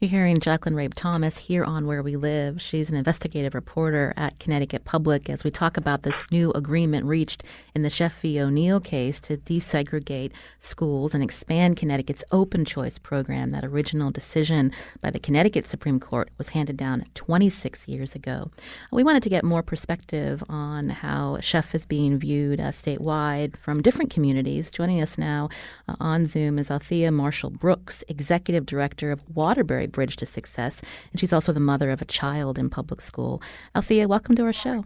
You're 0.05 0.11
hearing 0.11 0.39
Jacqueline 0.39 0.75
Rabe 0.75 0.93
Thomas 0.93 1.35
here 1.39 1.63
on 1.63 1.87
Where 1.87 2.03
We 2.03 2.15
Live. 2.15 2.61
She's 2.61 2.91
an 2.91 2.95
investigative 2.95 3.55
reporter 3.55 4.13
at 4.15 4.37
Connecticut 4.37 4.85
Public 4.85 5.31
as 5.31 5.43
we 5.43 5.49
talk 5.49 5.77
about 5.77 6.03
this 6.03 6.23
new 6.29 6.51
agreement 6.51 7.07
reached 7.07 7.43
in 7.73 7.81
the 7.81 7.89
Sheff 7.89 8.13
v. 8.21 8.39
O'Neill 8.39 8.79
case 8.79 9.19
to 9.21 9.37
desegregate 9.37 10.31
schools 10.59 11.15
and 11.15 11.23
expand 11.23 11.77
Connecticut's 11.77 12.23
open 12.31 12.65
choice 12.65 12.99
program. 12.99 13.49
That 13.49 13.65
original 13.65 14.11
decision 14.11 14.71
by 15.01 15.09
the 15.09 15.17
Connecticut 15.17 15.65
Supreme 15.65 15.99
Court 15.99 16.29
was 16.37 16.49
handed 16.49 16.77
down 16.77 17.03
26 17.15 17.87
years 17.87 18.13
ago. 18.13 18.51
We 18.91 19.03
wanted 19.03 19.23
to 19.23 19.29
get 19.29 19.43
more 19.43 19.63
perspective 19.63 20.43
on 20.47 20.89
how 20.89 21.37
Sheff 21.37 21.73
is 21.73 21.87
being 21.87 22.19
viewed 22.19 22.61
uh, 22.61 22.65
statewide 22.65 23.57
from 23.57 23.81
different 23.81 24.11
communities. 24.11 24.69
Joining 24.69 25.01
us 25.01 25.17
now 25.17 25.49
uh, 25.89 25.95
on 25.99 26.27
Zoom 26.27 26.59
is 26.59 26.69
Althea 26.69 27.11
Marshall 27.11 27.49
Brooks, 27.49 28.03
Executive 28.07 28.67
Director 28.67 29.11
of 29.11 29.23
Waterbury 29.33 29.87
Bridge 29.95 30.17
to 30.17 30.27
Success, 30.27 30.83
and 31.11 31.19
she's 31.19 31.33
also 31.33 31.51
the 31.51 31.59
mother 31.59 31.89
of 31.89 32.01
a 32.01 32.05
child 32.05 32.59
in 32.59 32.69
public 32.69 33.01
school. 33.01 33.41
Althea, 33.73 34.07
welcome 34.07 34.35
to 34.35 34.43
our 34.43 34.53
show. 34.53 34.85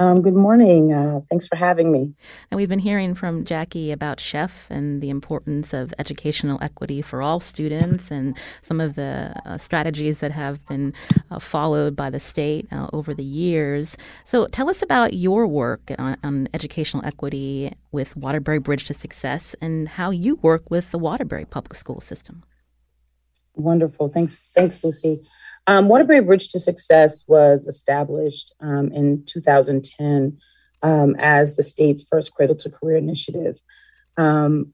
Um, 0.00 0.22
good 0.22 0.34
morning. 0.34 0.92
Uh, 0.92 1.22
thanks 1.28 1.48
for 1.48 1.56
having 1.56 1.90
me. 1.90 2.14
And 2.52 2.56
we've 2.56 2.68
been 2.68 2.78
hearing 2.78 3.16
from 3.16 3.44
Jackie 3.44 3.90
about 3.90 4.18
Sheff 4.18 4.70
and 4.70 5.02
the 5.02 5.10
importance 5.10 5.74
of 5.74 5.92
educational 5.98 6.56
equity 6.62 7.02
for 7.02 7.20
all 7.20 7.40
students 7.40 8.12
and 8.12 8.36
some 8.62 8.80
of 8.80 8.94
the 8.94 9.34
uh, 9.44 9.58
strategies 9.58 10.20
that 10.20 10.30
have 10.30 10.64
been 10.68 10.94
uh, 11.32 11.40
followed 11.40 11.96
by 11.96 12.10
the 12.10 12.20
state 12.20 12.68
uh, 12.70 12.86
over 12.92 13.12
the 13.12 13.24
years. 13.24 13.96
So 14.24 14.46
tell 14.46 14.70
us 14.70 14.82
about 14.82 15.14
your 15.14 15.48
work 15.48 15.90
on, 15.98 16.16
on, 16.22 16.48
educational 16.54 17.04
equity 17.04 17.72
with 17.90 18.16
Waterbury 18.16 18.60
Bridge 18.60 18.84
to 18.84 18.94
Success 18.94 19.56
and 19.60 19.88
how 19.88 20.10
you 20.10 20.36
work 20.36 20.70
with 20.70 20.92
the 20.92 20.98
Waterbury 20.98 21.44
public 21.44 21.74
school 21.74 22.00
system. 22.00 22.44
Wonderful. 23.58 24.08
Thanks, 24.08 24.46
thanks, 24.54 24.82
Lucy. 24.84 25.20
Um, 25.66 25.88
Waterbury 25.88 26.20
Bridge 26.20 26.48
to 26.50 26.60
Success 26.60 27.24
was 27.26 27.66
established 27.66 28.54
um, 28.60 28.92
in 28.92 29.24
2010 29.24 30.38
um, 30.82 31.16
as 31.18 31.56
the 31.56 31.64
state's 31.64 32.04
first 32.04 32.32
cradle 32.32 32.54
to 32.54 32.70
career 32.70 32.96
initiative. 32.96 33.60
Um, 34.16 34.72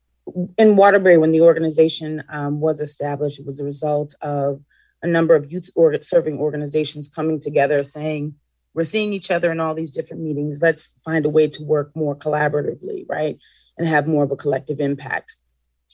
in 0.58 0.76
Waterbury, 0.76 1.16
when 1.16 1.32
the 1.32 1.40
organization 1.40 2.22
um, 2.28 2.60
was 2.60 2.80
established, 2.80 3.40
it 3.40 3.46
was 3.46 3.58
a 3.58 3.64
result 3.64 4.14
of 4.20 4.62
a 5.02 5.06
number 5.06 5.34
of 5.34 5.50
youth 5.50 5.70
serving 6.02 6.38
organizations 6.38 7.08
coming 7.08 7.40
together 7.40 7.84
saying, 7.84 8.34
we're 8.74 8.84
seeing 8.84 9.12
each 9.12 9.30
other 9.30 9.50
in 9.50 9.60
all 9.60 9.74
these 9.74 9.92
different 9.92 10.22
meetings. 10.22 10.60
Let's 10.60 10.92
find 11.04 11.24
a 11.24 11.30
way 11.30 11.48
to 11.48 11.62
work 11.62 11.94
more 11.94 12.14
collaboratively, 12.14 13.06
right? 13.08 13.38
And 13.78 13.88
have 13.88 14.06
more 14.06 14.24
of 14.24 14.30
a 14.30 14.36
collective 14.36 14.80
impact 14.80 15.36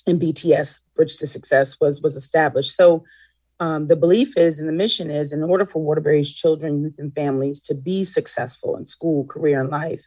and 0.07 0.21
BTS 0.21 0.81
Bridge 0.97 1.17
to 1.19 1.27
Success 1.27 1.77
was 1.81 2.01
was 2.01 2.17
established. 2.17 2.75
So 2.75 3.05
um, 3.61 3.89
the 3.89 3.97
belief 3.97 4.37
is 4.37 4.59
and 4.59 4.69
the 4.69 4.73
mission 4.73 5.11
is 5.11 5.33
in 5.33 5.43
order 5.43 5.67
for 5.67 5.83
Waterbury's 5.83 6.33
children, 6.33 6.83
youth, 6.83 6.97
and 6.99 7.15
families 7.15 7.61
to 7.63 7.75
be 7.75 8.05
successful 8.05 8.77
in 8.77 8.87
school, 8.87 9.27
career, 9.27 9.61
and 9.61 9.71
life, 9.71 10.07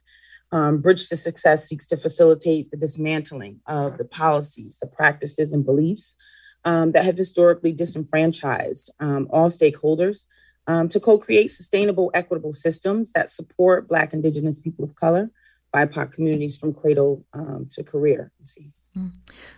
um, 0.54 0.82
Bridge 0.82 1.08
to 1.10 1.18
Success 1.18 1.68
seeks 1.68 1.88
to 1.88 1.98
facilitate 1.98 2.70
the 2.70 2.78
dismantling 2.78 3.60
of 3.66 3.98
the 3.98 4.06
policies, 4.06 4.78
the 4.80 4.88
practices, 4.88 5.52
and 5.52 5.66
beliefs 5.66 6.16
um, 6.64 6.92
that 6.92 7.06
have 7.06 7.18
historically 7.18 7.74
disenfranchised 7.74 8.92
um, 9.00 9.28
all 9.32 9.50
stakeholders 9.50 10.26
um, 10.68 10.88
to 10.90 11.00
co 11.00 11.18
create 11.18 11.50
sustainable, 11.50 12.12
equitable 12.14 12.54
systems 12.54 13.12
that 13.14 13.32
support 13.32 13.88
Black, 13.88 14.14
Indigenous 14.14 14.60
people 14.60 14.86
of 14.86 14.94
color, 14.94 15.32
BIPOC 15.76 16.12
communities 16.12 16.56
from 16.56 16.72
cradle 16.72 17.26
um, 17.34 17.68
to 17.72 17.84
career. 17.84 18.32
See. 18.44 18.72
Mm. 18.98 19.12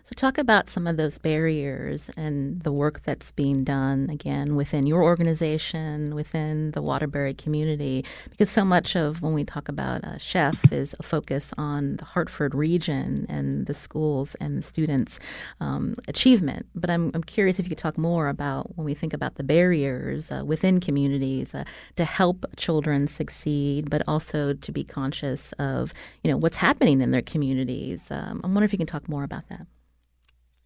So, 0.03 0.11
talk 0.15 0.37
about 0.37 0.69
some 0.69 0.87
of 0.87 0.95
those 0.95 1.17
barriers 1.17 2.09
and 2.15 2.61
the 2.61 2.71
work 2.71 3.01
that's 3.03 3.33
being 3.33 3.65
done 3.65 4.09
again 4.09 4.55
within 4.55 4.87
your 4.87 5.03
organization, 5.03 6.15
within 6.15 6.71
the 6.71 6.81
Waterbury 6.81 7.33
community, 7.33 8.05
because 8.29 8.49
so 8.49 8.63
much 8.63 8.95
of 8.95 9.21
when 9.21 9.33
we 9.33 9.43
talk 9.43 9.67
about 9.67 10.05
a 10.05 10.17
Sheff 10.19 10.71
is 10.71 10.95
a 10.99 11.03
focus 11.03 11.51
on 11.57 11.97
the 11.97 12.05
Hartford 12.05 12.55
region 12.55 13.25
and 13.27 13.65
the 13.65 13.73
schools 13.73 14.35
and 14.35 14.57
the 14.57 14.61
students' 14.61 15.19
um, 15.59 15.95
achievement. 16.07 16.67
But 16.73 16.89
I'm, 16.89 17.11
I'm 17.13 17.23
curious 17.23 17.59
if 17.59 17.65
you 17.65 17.69
could 17.69 17.77
talk 17.77 17.97
more 17.97 18.29
about 18.29 18.77
when 18.77 18.85
we 18.85 18.93
think 18.93 19.11
about 19.11 19.35
the 19.35 19.43
barriers 19.43 20.31
uh, 20.31 20.43
within 20.45 20.79
communities 20.79 21.53
uh, 21.53 21.65
to 21.97 22.05
help 22.05 22.45
children 22.55 23.07
succeed, 23.07 23.89
but 23.89 24.01
also 24.07 24.53
to 24.53 24.71
be 24.71 24.85
conscious 24.85 25.51
of 25.53 25.93
you 26.23 26.31
know 26.31 26.37
what's 26.37 26.57
happening 26.57 27.01
in 27.01 27.11
their 27.11 27.21
communities. 27.21 28.09
Um, 28.11 28.39
I'm 28.45 28.53
wondering 28.53 28.65
if 28.65 28.71
you 28.71 28.77
can 28.77 28.87
talk 28.87 29.09
more 29.09 29.24
about 29.25 29.49
that. 29.49 29.67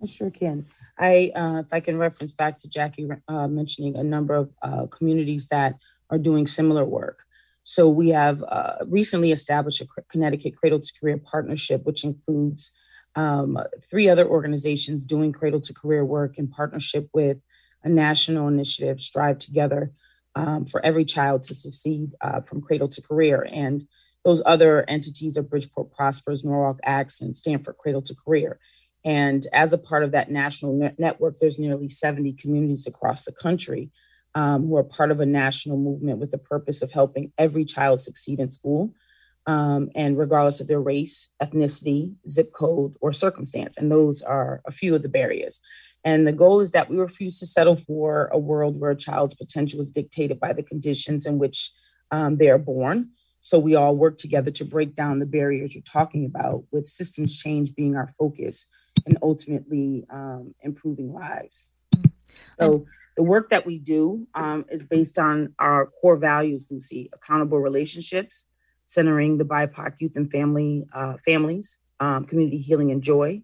I 0.01 0.06
sure 0.06 0.30
can. 0.30 0.66
I, 0.98 1.32
uh, 1.36 1.60
if 1.60 1.74
I 1.74 1.80
can 1.80 1.98
reference 1.98 2.32
back 2.32 2.58
to 2.60 2.70
Jackie 2.70 3.10
uh, 3.28 3.48
mentioning 3.48 3.96
a 3.98 4.04
number 4.04 4.36
of 4.36 4.50
uh, 4.62 4.86
communities 4.88 5.48
that 5.48 5.75
are 6.10 6.18
doing 6.18 6.48
similar 6.48 6.86
work. 6.86 7.24
So 7.63 7.89
we 7.89 8.10
have 8.10 8.44
uh, 8.44 8.78
recently 8.88 9.32
established 9.32 9.82
a 9.82 9.88
Connecticut 10.10 10.56
Cradle 10.56 10.80
to 10.80 10.94
Career 11.00 11.18
partnership, 11.18 11.86
which 11.86 12.04
includes 12.04 12.72
um, 13.16 13.58
three 13.89 14.08
other 14.08 14.28
organizations 14.28 15.04
doing 15.04 15.32
cradle 15.32 15.62
to 15.62 15.74
career 15.74 16.06
work 16.06 16.38
in 16.38 16.48
partnership 16.48 17.10
with 17.13 17.38
a 17.84 17.89
national 17.89 18.48
initiative, 18.48 19.01
Strive 19.01 19.39
Together, 19.39 19.92
um, 20.36 20.66
for 20.66 20.84
every 20.86 21.06
child 21.06 21.44
to 21.44 21.56
succeed 21.56 22.12
uh, 22.22 22.42
from 22.42 22.62
cradle 22.62 22.88
to 22.89 23.01
career. 23.01 23.48
And 23.51 23.88
those 24.24 24.42
other 24.46 24.86
entities 24.88 25.38
are 25.38 25.44
Bridgeport 25.44 25.92
Prospers, 25.94 26.44
Norwalk 26.44 26.80
Acts, 26.84 27.22
and 27.22 27.36
Stamford 27.36 27.78
Cradle 27.78 28.02
to 28.04 28.16
Career. 28.16 28.60
And 29.06 29.48
as 29.54 29.72
a 29.72 29.78
part 29.78 30.04
of 30.04 30.12
that 30.12 30.30
national 30.30 30.74
net- 30.74 31.00
network, 31.00 31.40
there's 31.40 31.58
nearly 31.58 31.88
70 31.88 32.34
communities 32.34 32.86
across 32.86 33.24
the 33.24 33.32
country 33.32 33.92
um, 34.36 34.68
who 34.68 34.76
are 34.76 34.84
part 34.84 35.12
of 35.12 35.20
a 35.20 35.26
national 35.26 35.78
movement 35.78 36.20
with 36.20 36.32
the 36.32 36.38
purpose 36.38 36.82
of 36.82 36.92
helping 36.92 37.32
every 37.38 37.66
child 37.66 38.00
succeed 38.00 38.40
in 38.40 38.50
school, 38.50 38.94
um, 39.48 39.90
and 39.96 40.18
regardless 40.18 40.60
of 40.60 40.68
their 40.68 40.82
race, 40.82 41.30
ethnicity, 41.42 42.14
zip 42.28 42.52
code, 42.54 42.96
or 43.02 43.14
circumstance. 43.14 43.78
And 43.78 43.92
those 43.92 44.22
are 44.22 44.62
a 44.68 44.72
few 44.72 44.94
of 44.96 45.02
the 45.02 45.10
barriers. 45.10 45.62
And 46.04 46.28
the 46.28 46.34
goal 46.34 46.60
is 46.62 46.72
that 46.72 46.90
we 46.90 46.98
refuse 46.98 47.40
to 47.40 47.46
settle 47.46 47.76
for 47.76 48.30
a 48.32 48.38
world 48.38 48.80
where 48.80 48.92
a 48.92 48.96
child's 48.96 49.34
potential 49.34 49.80
is 49.80 49.90
dictated 49.90 50.40
by 50.40 50.54
the 50.54 50.64
conditions 50.64 51.26
in 51.26 51.40
which 51.40 51.72
um, 52.12 52.38
they 52.38 52.50
are 52.50 52.58
born. 52.58 53.10
So 53.39 53.58
we 53.58 53.75
all 53.75 53.96
work 53.96 54.17
together 54.17 54.51
to 54.51 54.65
break 54.65 54.96
down 54.96 55.19
the 55.19 55.25
barriers 55.25 55.74
you're 55.74 55.84
talking 55.84 56.25
about, 56.25 56.63
with 56.72 56.88
systems 56.88 57.38
change 57.38 57.74
being 57.75 57.96
our 57.96 58.12
focus 58.19 58.67
and 59.05 59.17
ultimately 59.22 60.05
um, 60.10 60.53
improving 60.62 61.13
lives. 61.13 61.69
So 62.60 62.86
the 63.15 63.24
work 63.24 63.50
that 63.50 63.65
we 63.65 63.79
do 63.79 64.27
um, 64.36 64.65
is 64.69 64.84
based 64.84 65.17
on 65.17 65.53
our 65.60 65.88
core 65.88 66.17
values, 66.17 66.67
Lucy: 66.69 67.10
accountable 67.13 67.60
relationships, 67.60 68.46
centering 68.86 69.38
the 69.38 69.46
BIPOC 69.46 69.93
youth 70.00 70.15
and 70.15 70.29
family 70.31 70.86
uh, 70.93 71.15
families, 71.25 71.77
um, 72.00 72.25
community 72.25 72.58
healing 72.58 72.91
and 72.91 73.01
joy, 73.01 73.41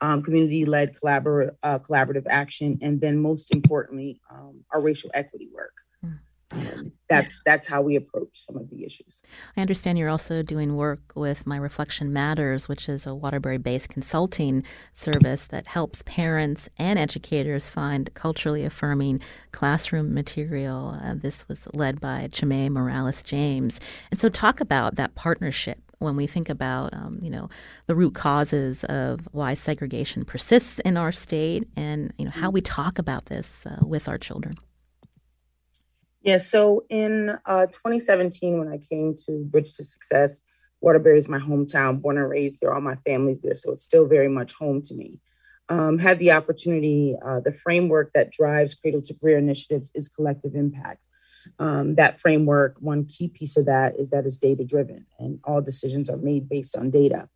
um, 0.00 0.22
community-led 0.22 0.94
collabor- 0.96 1.54
uh, 1.62 1.78
collaborative 1.78 2.26
action, 2.28 2.78
and 2.82 3.00
then 3.00 3.18
most 3.18 3.54
importantly, 3.54 4.20
um, 4.30 4.64
our 4.72 4.80
racial 4.80 5.10
equity 5.14 5.48
work. 5.52 5.72
Um, 6.52 6.92
that's 7.08 7.40
that's 7.44 7.66
how 7.66 7.82
we 7.82 7.96
approach 7.96 8.40
some 8.40 8.56
of 8.56 8.70
the 8.70 8.84
issues. 8.84 9.22
I 9.56 9.60
understand 9.60 9.98
you're 9.98 10.08
also 10.08 10.42
doing 10.42 10.76
work 10.76 11.00
with 11.14 11.46
My 11.46 11.56
Reflection 11.56 12.12
Matters, 12.12 12.68
which 12.68 12.88
is 12.88 13.06
a 13.06 13.14
Waterbury-based 13.14 13.88
consulting 13.88 14.62
service 14.92 15.48
that 15.48 15.66
helps 15.66 16.02
parents 16.04 16.68
and 16.78 16.98
educators 16.98 17.68
find 17.68 18.12
culturally 18.14 18.64
affirming 18.64 19.20
classroom 19.52 20.14
material. 20.14 20.98
Uh, 21.02 21.14
this 21.14 21.48
was 21.48 21.66
led 21.74 22.00
by 22.00 22.28
Chemay 22.28 22.70
Morales 22.70 23.22
James, 23.22 23.80
and 24.10 24.20
so 24.20 24.28
talk 24.28 24.60
about 24.60 24.94
that 24.96 25.14
partnership 25.14 25.78
when 25.98 26.14
we 26.14 26.26
think 26.26 26.48
about 26.48 26.92
um, 26.92 27.18
you 27.22 27.30
know 27.30 27.48
the 27.86 27.94
root 27.96 28.14
causes 28.14 28.84
of 28.84 29.26
why 29.32 29.54
segregation 29.54 30.24
persists 30.24 30.78
in 30.80 30.96
our 30.96 31.10
state 31.10 31.66
and 31.76 32.12
you 32.18 32.24
know 32.24 32.30
how 32.30 32.50
we 32.50 32.60
talk 32.60 32.98
about 32.98 33.26
this 33.26 33.66
uh, 33.66 33.78
with 33.82 34.08
our 34.08 34.18
children. 34.18 34.54
Yeah, 36.26 36.38
so 36.38 36.84
in 36.88 37.38
uh, 37.46 37.66
2017, 37.66 38.58
when 38.58 38.66
I 38.66 38.78
came 38.78 39.14
to 39.26 39.44
Bridge 39.44 39.74
to 39.74 39.84
Success, 39.84 40.42
Waterbury 40.80 41.18
is 41.18 41.28
my 41.28 41.38
hometown, 41.38 42.02
born 42.02 42.18
and 42.18 42.28
raised 42.28 42.60
there. 42.60 42.74
All 42.74 42.80
my 42.80 42.96
family's 43.06 43.42
there, 43.42 43.54
so 43.54 43.70
it's 43.70 43.84
still 43.84 44.06
very 44.06 44.26
much 44.28 44.52
home 44.52 44.82
to 44.82 44.94
me. 44.94 45.20
Um, 45.68 45.98
had 45.98 46.18
the 46.18 46.32
opportunity, 46.32 47.14
uh, 47.24 47.38
the 47.38 47.52
framework 47.52 48.10
that 48.14 48.32
drives 48.32 48.74
Cradle 48.74 49.02
to 49.02 49.14
Career 49.14 49.38
initiatives 49.38 49.92
is 49.94 50.08
collective 50.08 50.56
impact. 50.56 51.00
Um, 51.60 51.94
that 51.94 52.18
framework, 52.18 52.76
one 52.80 53.04
key 53.04 53.28
piece 53.28 53.56
of 53.56 53.66
that 53.66 53.94
is 53.96 54.08
that 54.08 54.26
it's 54.26 54.36
data 54.36 54.64
driven 54.64 55.06
and 55.20 55.38
all 55.44 55.60
decisions 55.60 56.10
are 56.10 56.16
made 56.16 56.48
based 56.48 56.76
on 56.76 56.90
data. 56.90 57.28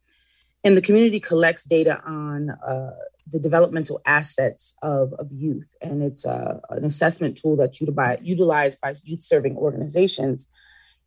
And 0.63 0.77
the 0.77 0.83
community 0.83 1.21
collects 1.21 1.65
data 1.65 2.01
on 2.05 2.51
uh, 2.51 2.91
the 3.31 3.41
developmental 3.41 4.01
assets 4.05 4.75
of, 4.83 5.13
of 5.15 5.33
youth. 5.33 5.75
And 5.81 6.03
it's 6.03 6.27
uh, 6.27 6.61
an 6.71 6.85
assessment 6.85 7.39
tool 7.39 7.57
that's 7.57 7.81
utilized 7.81 8.81
by 8.81 8.95
youth 9.05 9.23
serving 9.23 9.57
organizations. 9.57 10.49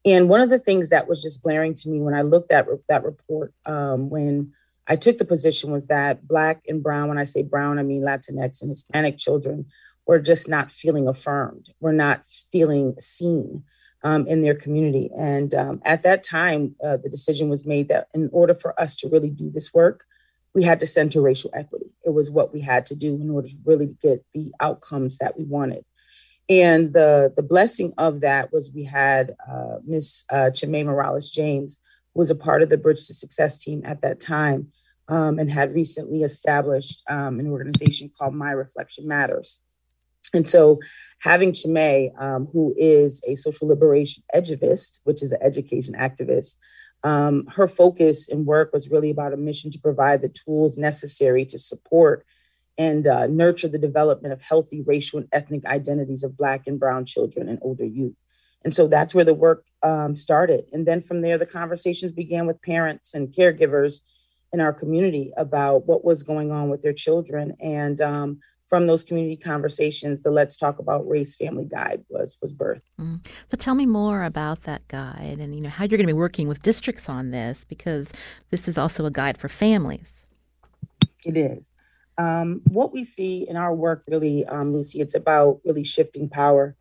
And 0.05 0.27
one 0.27 0.41
of 0.41 0.49
the 0.49 0.59
things 0.59 0.89
that 0.89 1.07
was 1.07 1.21
just 1.21 1.41
glaring 1.41 1.75
to 1.75 1.89
me 1.89 2.01
when 2.01 2.13
I 2.13 2.23
looked 2.23 2.51
at 2.51 2.67
that 2.89 3.03
report 3.03 3.53
um, 3.65 4.09
when 4.09 4.53
I 4.87 4.95
took 4.95 5.17
the 5.17 5.25
position 5.25 5.71
was 5.71 5.87
that 5.87 6.27
Black 6.27 6.61
and 6.67 6.83
Brown, 6.83 7.07
when 7.07 7.17
I 7.17 7.23
say 7.23 7.41
Brown, 7.41 7.79
I 7.79 7.83
mean 7.83 8.01
Latinx 8.01 8.61
and 8.61 8.69
Hispanic 8.69 9.17
children, 9.17 9.65
were 10.05 10.19
just 10.19 10.49
not 10.49 10.71
feeling 10.71 11.07
affirmed. 11.07 11.69
We're 11.79 11.93
not 11.93 12.25
feeling 12.51 12.95
seen 12.99 13.63
um, 14.03 14.27
in 14.27 14.41
their 14.41 14.55
community. 14.55 15.09
And 15.17 15.53
um, 15.53 15.81
at 15.85 16.03
that 16.03 16.23
time, 16.23 16.75
uh, 16.83 16.97
the 16.97 17.09
decision 17.09 17.49
was 17.49 17.65
made 17.65 17.87
that 17.87 18.07
in 18.13 18.29
order 18.31 18.53
for 18.53 18.79
us 18.79 18.95
to 18.97 19.09
really 19.09 19.29
do 19.29 19.49
this 19.49 19.73
work, 19.73 20.05
we 20.53 20.63
had 20.63 20.79
to 20.81 20.85
center 20.85 21.21
racial 21.21 21.49
equity. 21.53 21.91
It 22.05 22.11
was 22.11 22.29
what 22.29 22.53
we 22.53 22.61
had 22.61 22.85
to 22.87 22.95
do 22.95 23.15
in 23.15 23.29
order 23.29 23.47
to 23.47 23.55
really 23.65 23.95
get 24.01 24.23
the 24.33 24.53
outcomes 24.59 25.17
that 25.17 25.37
we 25.37 25.45
wanted. 25.45 25.83
And 26.49 26.93
the, 26.93 27.33
the 27.35 27.41
blessing 27.41 27.93
of 27.97 28.19
that 28.19 28.51
was 28.51 28.69
we 28.69 28.83
had 28.83 29.35
uh, 29.49 29.77
Miss 29.85 30.25
uh, 30.29 30.51
Chemay 30.53 30.85
Morales 30.85 31.29
James, 31.29 31.79
who 32.13 32.19
was 32.19 32.29
a 32.29 32.35
part 32.35 32.61
of 32.61 32.69
the 32.69 32.77
Bridge 32.77 33.07
to 33.07 33.13
Success 33.13 33.57
team 33.57 33.81
at 33.85 34.01
that 34.01 34.19
time 34.19 34.67
um, 35.07 35.39
and 35.39 35.49
had 35.49 35.73
recently 35.73 36.23
established 36.23 37.01
um, 37.09 37.39
an 37.39 37.47
organization 37.47 38.09
called 38.15 38.35
My 38.35 38.51
Reflection 38.51 39.07
Matters. 39.07 39.59
And 40.33 40.47
so 40.47 40.79
having 41.19 41.51
Chemay, 41.51 42.11
um, 42.21 42.47
who 42.51 42.73
is 42.77 43.21
a 43.27 43.35
social 43.35 43.67
liberation 43.67 44.23
eduvist, 44.35 44.99
which 45.03 45.21
is 45.21 45.31
an 45.31 45.39
education 45.41 45.93
activist, 45.93 46.57
um, 47.03 47.45
her 47.47 47.67
focus 47.67 48.27
and 48.29 48.45
work 48.45 48.71
was 48.71 48.89
really 48.89 49.09
about 49.09 49.33
a 49.33 49.37
mission 49.37 49.71
to 49.71 49.79
provide 49.79 50.21
the 50.21 50.29
tools 50.29 50.77
necessary 50.77 51.45
to 51.45 51.59
support 51.59 52.25
and 52.77 53.05
uh, 53.05 53.27
nurture 53.27 53.67
the 53.67 53.77
development 53.77 54.33
of 54.33 54.41
healthy 54.41 54.81
racial 54.81 55.19
and 55.19 55.27
ethnic 55.31 55.65
identities 55.65 56.23
of 56.23 56.37
Black 56.37 56.65
and 56.65 56.79
Brown 56.79 57.05
children 57.05 57.47
and 57.47 57.59
older 57.61 57.85
youth. 57.85 58.15
And 58.63 58.73
so 58.73 58.87
that's 58.87 59.13
where 59.13 59.25
the 59.25 59.33
work 59.33 59.65
um, 59.83 60.15
started. 60.15 60.65
And 60.71 60.87
then 60.87 61.01
from 61.01 61.21
there, 61.21 61.37
the 61.37 61.45
conversations 61.45 62.11
began 62.11 62.47
with 62.47 62.61
parents 62.61 63.13
and 63.13 63.31
caregivers 63.31 64.01
in 64.53 64.61
our 64.61 64.71
community 64.71 65.33
about 65.35 65.85
what 65.85 66.05
was 66.05 66.23
going 66.23 66.51
on 66.51 66.69
with 66.69 66.81
their 66.81 66.93
children. 66.93 67.55
And 67.59 67.99
um, 67.99 68.39
from 68.73 68.87
those 68.87 69.03
community 69.03 69.37
conversations, 69.37 70.23
the 70.23 70.31
Let's 70.31 70.57
Talk 70.57 70.79
About 70.79 71.07
Race 71.07 71.35
Family 71.35 71.65
Guide 71.65 72.03
was 72.09 72.37
was 72.41 72.55
birthed. 72.55 72.81
Mm. 72.99 73.23
So 73.51 73.55
tell 73.55 73.75
me 73.75 73.85
more 73.85 74.23
about 74.23 74.63
that 74.63 74.87
guide 74.87 75.37
and 75.39 75.53
you 75.53 75.61
know 75.61 75.69
how 75.69 75.83
you're 75.83 75.99
going 75.99 76.07
to 76.07 76.13
be 76.15 76.17
working 76.17 76.47
with 76.47 76.63
districts 76.63 77.07
on 77.07 77.29
this 77.29 77.65
because 77.69 78.09
this 78.49 78.67
is 78.67 78.75
also 78.75 79.05
a 79.05 79.11
guide 79.11 79.37
for 79.37 79.47
families. 79.47 80.25
It 81.23 81.37
is. 81.37 81.69
Um, 82.17 82.61
what 82.65 82.91
we 82.91 83.03
see 83.03 83.47
in 83.47 83.57
our 83.57 83.75
work, 83.75 84.05
really, 84.07 84.43
um, 84.47 84.73
Lucy, 84.73 85.01
it's 85.01 85.13
about 85.13 85.59
really 85.63 85.83
shifting 85.83 86.27
power. 86.27 86.75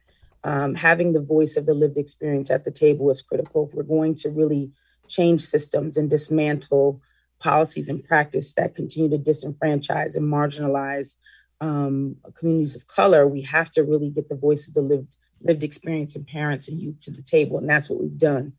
Um, 0.45 0.75
having 0.75 1.13
the 1.13 1.21
voice 1.21 1.59
of 1.59 1.67
the 1.67 1.75
lived 1.75 1.99
experience 1.99 2.51
at 2.51 2.65
the 2.65 2.71
table 2.71 3.11
is 3.11 3.21
critical 3.21 3.69
if 3.69 3.75
we're 3.75 3.83
going 3.83 4.15
to 4.15 4.31
really 4.31 4.71
change 5.09 5.43
systems 5.43 5.99
and 5.99 6.09
dismantle 6.09 7.03
policies 7.39 7.91
and 7.91 8.03
practice 8.03 8.55
that 8.55 8.75
continue 8.75 9.11
to 9.11 9.19
disenfranchise 9.19 10.17
and 10.17 10.33
marginalize 10.33 11.17
um, 11.63 12.17
communities 12.35 12.75
of 12.75 12.89
color, 12.89 13.27
we 13.27 13.43
have 13.43 13.71
to 13.71 13.83
really 13.83 14.11
get 14.11 14.29
the 14.29 14.35
voice 14.35 14.67
of 14.67 14.75
the 14.75 14.83
lived 14.83 15.17
lived 15.41 15.63
experience 15.63 16.15
and 16.15 16.27
parents 16.27 16.69
and 16.69 16.81
youth 16.81 17.01
to 17.01 17.11
the 17.11 17.23
table, 17.23 17.59
and 17.59 17.69
that's 17.69 17.89
what 17.89 18.01
we've 18.01 18.19
done. 18.19 18.53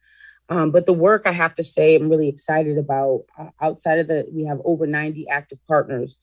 Um, 0.49 0.71
but 0.71 0.85
the 0.85 0.93
work, 0.93 1.23
I 1.25 1.31
have 1.31 1.53
to 1.55 1.63
say, 1.63 1.95
I'm 1.95 2.09
really 2.09 2.29
excited 2.29 2.77
about. 2.77 3.25
Uh, 3.37 3.49
outside 3.61 3.99
of 3.99 4.07
the, 4.07 4.27
we 4.31 4.45
have 4.45 4.59
over 4.65 4.85
90 4.85 5.29
active 5.29 5.59
partners. 5.67 6.17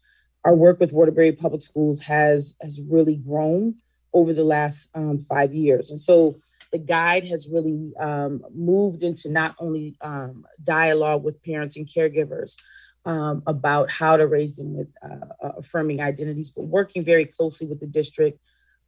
Our 0.45 0.55
work 0.55 0.81
with 0.81 0.93
Waterbury 0.93 1.33
Public 1.33 1.63
Schools 1.63 2.01
has 2.01 2.55
has 2.63 2.81
really 2.89 3.17
grown 3.17 3.77
over 4.13 4.33
the 4.33 4.45
last 4.45 4.89
um, 4.95 5.19
five 5.19 5.55
years, 5.55 5.91
and 5.91 6.01
so 6.01 6.37
the 6.73 6.79
guide 6.79 7.25
has 7.25 7.49
really 7.51 7.93
um, 7.99 8.43
moved 8.55 9.03
into 9.03 9.29
not 9.29 9.55
only 9.59 9.97
um, 10.01 10.47
dialogue 10.63 11.25
with 11.25 11.43
parents 11.43 11.77
and 11.77 11.87
caregivers, 11.87 12.57
um, 13.05 13.43
about 13.47 13.91
how 13.91 14.17
to 14.17 14.27
raise 14.27 14.57
them 14.57 14.77
with 14.77 14.89
uh, 15.03 15.47
uh, 15.47 15.53
affirming 15.59 16.01
identities, 16.01 16.51
but 16.51 16.65
working 16.65 17.05
very 17.05 17.25
closely 17.25 17.67
with 17.67 17.81
the 17.81 17.87
district 17.87 18.39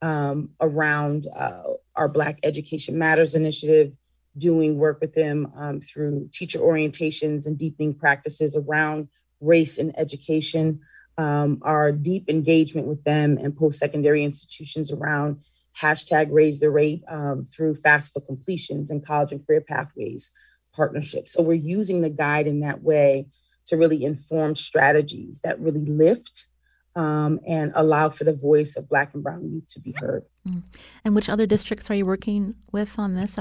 um, 0.03 0.51
around 0.61 1.27
uh, 1.35 1.63
our 1.97 2.09
Black 2.09 2.39
Education 2.43 2.99
Matters 2.99 3.35
initiative, 3.35 3.97
doing 4.37 4.79
work 4.79 5.01
with 5.01 5.15
them 5.15 5.53
um, 5.57 5.81
through 5.81 6.29
teacher 6.33 6.59
orientations 6.59 7.47
and 7.47 7.59
deepening 7.59 7.95
practices 7.95 8.57
around 8.57 9.09
race 9.41 9.79
and 9.79 9.99
education, 9.99 10.81
um, 11.19 11.59
our 11.63 11.93
deep 11.93 12.29
engagement 12.29 12.87
with 12.87 13.03
them 13.05 13.39
and 13.39 13.57
post 13.57 13.79
secondary 13.79 14.25
institutions 14.25 14.91
around 14.91 15.43
hashtag 15.79 16.29
raise 16.31 16.61
the 16.61 16.71
rate 16.71 17.03
um, 17.09 17.45
through 17.45 17.75
FAFSA 17.75 18.25
completions 18.27 18.91
and 18.91 19.05
college 19.05 19.33
and 19.33 19.47
career 19.47 19.61
pathways 19.61 20.31
partnerships. 20.75 21.33
So 21.33 21.43
we're 21.43 21.55
using 21.55 22.01
the 22.01 22.11
guide 22.11 22.47
in 22.47 22.61
that 22.61 22.83
way 22.83 23.27
to 23.67 23.77
really 23.77 24.05
inform 24.05 24.55
strategies 24.55 25.41
that 25.45 25.61
really 25.61 25.85
lift 25.85 26.47
um, 26.95 27.41
and 27.47 27.73
allow 27.75 28.09
for 28.09 28.25
the 28.25 28.35
voice 28.35 28.77
of 28.77 28.89
Black 28.89 29.15
and 29.15 29.23
Brown 29.23 29.51
youth 29.51 29.67
to 29.69 29.81
be 29.81 29.93
heard. 29.93 30.25
Mm. 30.49 30.63
And 31.05 31.15
which 31.15 31.29
other 31.29 31.47
districts 31.47 31.91
are 31.91 31.95
you 31.95 32.05
working 32.05 32.55
with 32.71 32.99
on 32.99 33.15
this, 33.15 33.39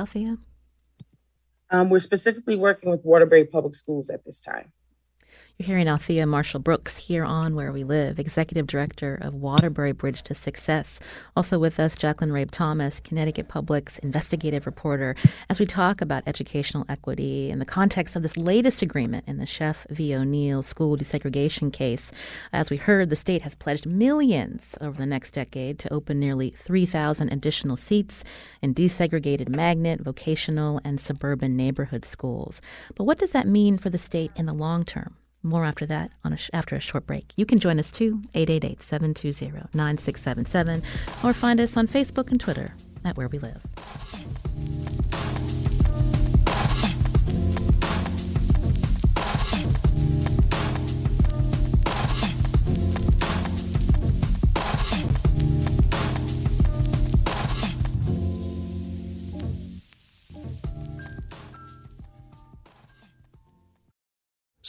Um, 1.69 1.89
we're 1.89 1.99
specifically 1.99 2.55
working 2.55 2.89
with 2.89 3.03
Waterbury 3.03 3.45
Public 3.45 3.75
Schools 3.75 4.09
at 4.09 4.25
this 4.25 4.41
time. 4.41 4.71
You're 5.61 5.67
hearing 5.67 5.87
Althea 5.87 6.25
Marshall 6.25 6.59
Brooks 6.59 6.97
here 6.97 7.23
on 7.23 7.53
Where 7.53 7.71
We 7.71 7.83
Live, 7.83 8.17
Executive 8.17 8.65
Director 8.65 9.19
of 9.21 9.35
Waterbury 9.35 9.91
Bridge 9.91 10.23
to 10.23 10.33
Success. 10.33 10.99
Also 11.35 11.59
with 11.59 11.79
us, 11.79 11.95
Jacqueline 11.95 12.31
Rabe 12.31 12.49
Thomas, 12.49 12.99
Connecticut 12.99 13.47
Public's 13.47 13.99
investigative 13.99 14.65
reporter, 14.65 15.15
as 15.51 15.59
we 15.59 15.67
talk 15.67 16.01
about 16.01 16.23
educational 16.25 16.83
equity 16.89 17.51
in 17.51 17.59
the 17.59 17.65
context 17.65 18.15
of 18.15 18.23
this 18.23 18.37
latest 18.37 18.81
agreement 18.81 19.23
in 19.27 19.37
the 19.37 19.45
Sheff 19.45 19.87
v. 19.91 20.15
O'Neill 20.15 20.63
school 20.63 20.97
desegregation 20.97 21.71
case. 21.71 22.11
As 22.51 22.71
we 22.71 22.77
heard, 22.77 23.11
the 23.11 23.15
state 23.15 23.43
has 23.43 23.53
pledged 23.53 23.85
millions 23.85 24.75
over 24.81 24.97
the 24.97 25.05
next 25.05 25.29
decade 25.29 25.77
to 25.77 25.93
open 25.93 26.19
nearly 26.19 26.49
3,000 26.49 27.31
additional 27.31 27.77
seats 27.77 28.23
in 28.63 28.73
desegregated 28.73 29.55
magnet, 29.55 30.01
vocational, 30.01 30.81
and 30.83 30.99
suburban 30.99 31.55
neighborhood 31.55 32.03
schools. 32.03 32.63
But 32.95 33.03
what 33.03 33.19
does 33.19 33.33
that 33.33 33.47
mean 33.47 33.77
for 33.77 33.91
the 33.91 33.99
state 33.99 34.31
in 34.35 34.47
the 34.47 34.53
long 34.53 34.85
term? 34.85 35.17
More 35.43 35.65
after 35.65 35.85
that, 35.87 36.11
on 36.23 36.33
a 36.33 36.37
sh- 36.37 36.49
after 36.53 36.75
a 36.75 36.79
short 36.79 37.05
break. 37.07 37.31
You 37.35 37.45
can 37.45 37.59
join 37.59 37.79
us 37.79 37.89
too, 37.89 38.21
888 38.35 38.81
720 38.81 39.67
9677, 39.73 40.83
or 41.23 41.33
find 41.33 41.59
us 41.59 41.75
on 41.75 41.87
Facebook 41.87 42.29
and 42.29 42.39
Twitter 42.39 42.75
at 43.03 43.17
Where 43.17 43.27
We 43.27 43.39
Live. 43.39 43.63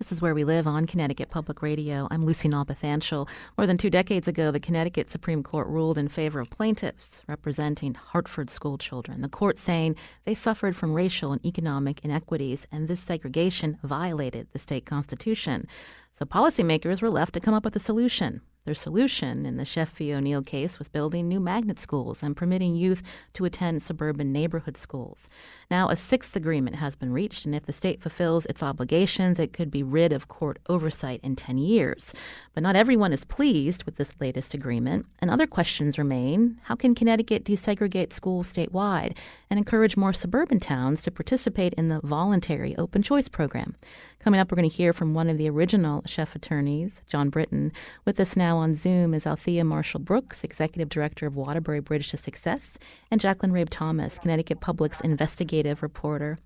This 0.00 0.12
is 0.12 0.22
where 0.22 0.34
we 0.34 0.44
live 0.44 0.66
on 0.66 0.86
Connecticut 0.86 1.28
Public 1.28 1.60
Radio. 1.60 2.08
I'm 2.10 2.24
Lucy 2.24 2.48
Nalpathanchel. 2.48 3.28
More 3.58 3.66
than 3.66 3.76
two 3.76 3.90
decades 3.90 4.26
ago, 4.26 4.50
the 4.50 4.58
Connecticut 4.58 5.10
Supreme 5.10 5.42
Court 5.42 5.68
ruled 5.68 5.98
in 5.98 6.08
favor 6.08 6.40
of 6.40 6.48
plaintiffs 6.48 7.22
representing 7.28 7.92
Hartford 7.92 8.48
school 8.48 8.78
children. 8.78 9.20
The 9.20 9.28
court 9.28 9.58
saying 9.58 9.96
they 10.24 10.34
suffered 10.34 10.74
from 10.74 10.94
racial 10.94 11.32
and 11.32 11.44
economic 11.44 12.02
inequities, 12.02 12.66
and 12.72 12.88
this 12.88 13.00
segregation 13.00 13.76
violated 13.82 14.48
the 14.54 14.58
state 14.58 14.86
constitution. 14.86 15.66
So 16.14 16.24
policymakers 16.24 17.02
were 17.02 17.10
left 17.10 17.34
to 17.34 17.40
come 17.40 17.52
up 17.52 17.66
with 17.66 17.76
a 17.76 17.78
solution. 17.78 18.40
Their 18.66 18.74
solution 18.74 19.46
in 19.46 19.56
the 19.56 19.64
Sheff 19.64 19.88
v. 19.88 20.12
O'Neill 20.12 20.42
case 20.42 20.78
was 20.78 20.88
building 20.88 21.26
new 21.26 21.40
magnet 21.40 21.78
schools 21.78 22.22
and 22.22 22.36
permitting 22.36 22.74
youth 22.74 23.02
to 23.32 23.46
attend 23.46 23.82
suburban 23.82 24.32
neighborhood 24.32 24.76
schools. 24.76 25.30
Now, 25.70 25.88
a 25.88 25.96
sixth 25.96 26.36
agreement 26.36 26.76
has 26.76 26.94
been 26.94 27.12
reached, 27.12 27.46
and 27.46 27.54
if 27.54 27.64
the 27.64 27.72
state 27.72 28.02
fulfills 28.02 28.44
its 28.46 28.62
obligations, 28.62 29.38
it 29.38 29.54
could 29.54 29.70
be 29.70 29.82
rid 29.82 30.12
of 30.12 30.28
court 30.28 30.58
oversight 30.68 31.20
in 31.22 31.36
10 31.36 31.56
years. 31.56 32.12
But 32.52 32.62
not 32.62 32.76
everyone 32.76 33.14
is 33.14 33.24
pleased 33.24 33.84
with 33.84 33.96
this 33.96 34.14
latest 34.20 34.52
agreement, 34.52 35.06
and 35.20 35.30
other 35.30 35.46
questions 35.46 35.96
remain. 35.96 36.60
How 36.64 36.74
can 36.74 36.94
Connecticut 36.94 37.44
desegregate 37.44 38.12
schools 38.12 38.52
statewide 38.52 39.16
and 39.48 39.58
encourage 39.58 39.96
more 39.96 40.12
suburban 40.12 40.60
towns 40.60 41.02
to 41.02 41.10
participate 41.10 41.72
in 41.74 41.88
the 41.88 42.00
voluntary 42.00 42.76
open 42.76 43.02
choice 43.02 43.28
program? 43.28 43.74
Coming 44.18 44.38
up, 44.38 44.52
we're 44.52 44.56
going 44.56 44.68
to 44.68 44.76
hear 44.76 44.92
from 44.92 45.14
one 45.14 45.30
of 45.30 45.38
the 45.38 45.48
original 45.48 46.02
Sheff 46.02 46.34
attorneys, 46.34 47.00
John 47.06 47.30
Britton. 47.30 47.72
With 48.04 48.20
us 48.20 48.36
now 48.36 48.49
on 48.58 48.74
Zoom 48.74 49.14
is 49.14 49.26
Althea 49.26 49.64
Marshall 49.64 50.00
Brooks, 50.00 50.44
Executive 50.44 50.88
Director 50.88 51.26
of 51.26 51.36
Waterbury 51.36 51.80
Bridge 51.80 52.10
to 52.10 52.16
Success, 52.16 52.78
and 53.10 53.20
Jacqueline 53.20 53.52
Rabe 53.52 53.68
Thomas, 53.70 54.18
Connecticut 54.18 54.60
Public's 54.60 55.00
investigative 55.00 55.82
reporter. 55.82 56.36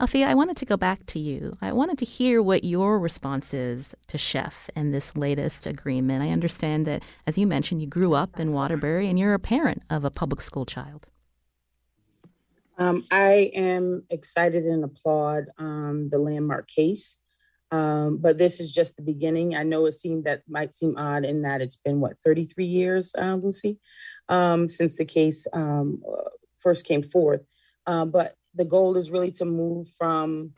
Althea, 0.00 0.28
I 0.28 0.34
wanted 0.34 0.56
to 0.58 0.64
go 0.64 0.76
back 0.76 1.06
to 1.06 1.18
you. 1.18 1.56
I 1.60 1.72
wanted 1.72 1.98
to 1.98 2.04
hear 2.04 2.42
what 2.42 2.64
your 2.64 2.98
response 2.98 3.52
is 3.52 3.94
to 4.08 4.16
Sheff 4.16 4.68
and 4.76 4.92
this 4.92 5.16
latest 5.16 5.66
agreement. 5.66 6.22
I 6.22 6.30
understand 6.30 6.86
that, 6.86 7.02
as 7.26 7.38
you 7.38 7.46
mentioned, 7.46 7.80
you 7.80 7.86
grew 7.86 8.14
up 8.14 8.38
in 8.40 8.52
Waterbury 8.52 9.08
and 9.08 9.18
you're 9.18 9.34
a 9.34 9.38
parent 9.38 9.82
of 9.90 10.04
a 10.04 10.10
public 10.10 10.40
school 10.40 10.66
child. 10.66 11.06
Um, 12.78 13.04
I 13.10 13.50
am 13.54 14.04
excited 14.10 14.64
and 14.64 14.82
applaud 14.82 15.46
um, 15.58 16.08
the 16.10 16.18
landmark 16.18 16.68
case. 16.68 17.18
Um, 17.72 18.18
but 18.18 18.36
this 18.36 18.60
is 18.60 18.72
just 18.72 18.96
the 18.96 19.02
beginning. 19.02 19.56
I 19.56 19.62
know 19.62 19.86
it 19.86 19.92
seemed 19.92 20.24
that 20.24 20.42
might 20.46 20.74
seem 20.74 20.98
odd 20.98 21.24
in 21.24 21.40
that 21.42 21.62
it's 21.62 21.76
been 21.76 22.00
what 22.00 22.18
33 22.22 22.66
years, 22.66 23.14
uh, 23.18 23.34
Lucy, 23.34 23.78
um, 24.28 24.68
since 24.68 24.94
the 24.94 25.06
case 25.06 25.46
um, 25.54 26.02
first 26.60 26.84
came 26.84 27.02
forth. 27.02 27.40
Uh, 27.86 28.04
but 28.04 28.36
the 28.54 28.66
goal 28.66 28.98
is 28.98 29.10
really 29.10 29.30
to 29.32 29.46
move 29.46 29.88
from, 29.88 30.52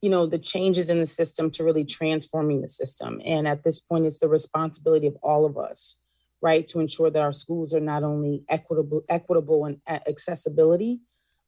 you 0.00 0.08
know, 0.08 0.24
the 0.24 0.38
changes 0.38 0.88
in 0.88 1.00
the 1.00 1.06
system 1.06 1.50
to 1.50 1.64
really 1.64 1.84
transforming 1.84 2.60
the 2.60 2.68
system. 2.68 3.20
And 3.24 3.48
at 3.48 3.64
this 3.64 3.80
point, 3.80 4.06
it's 4.06 4.18
the 4.18 4.28
responsibility 4.28 5.08
of 5.08 5.16
all 5.24 5.46
of 5.46 5.58
us, 5.58 5.96
right, 6.40 6.64
to 6.68 6.78
ensure 6.78 7.10
that 7.10 7.22
our 7.22 7.32
schools 7.32 7.74
are 7.74 7.80
not 7.80 8.04
only 8.04 8.44
equitable, 8.48 9.02
equitable 9.08 9.64
and 9.64 9.80
accessibility, 9.88 11.00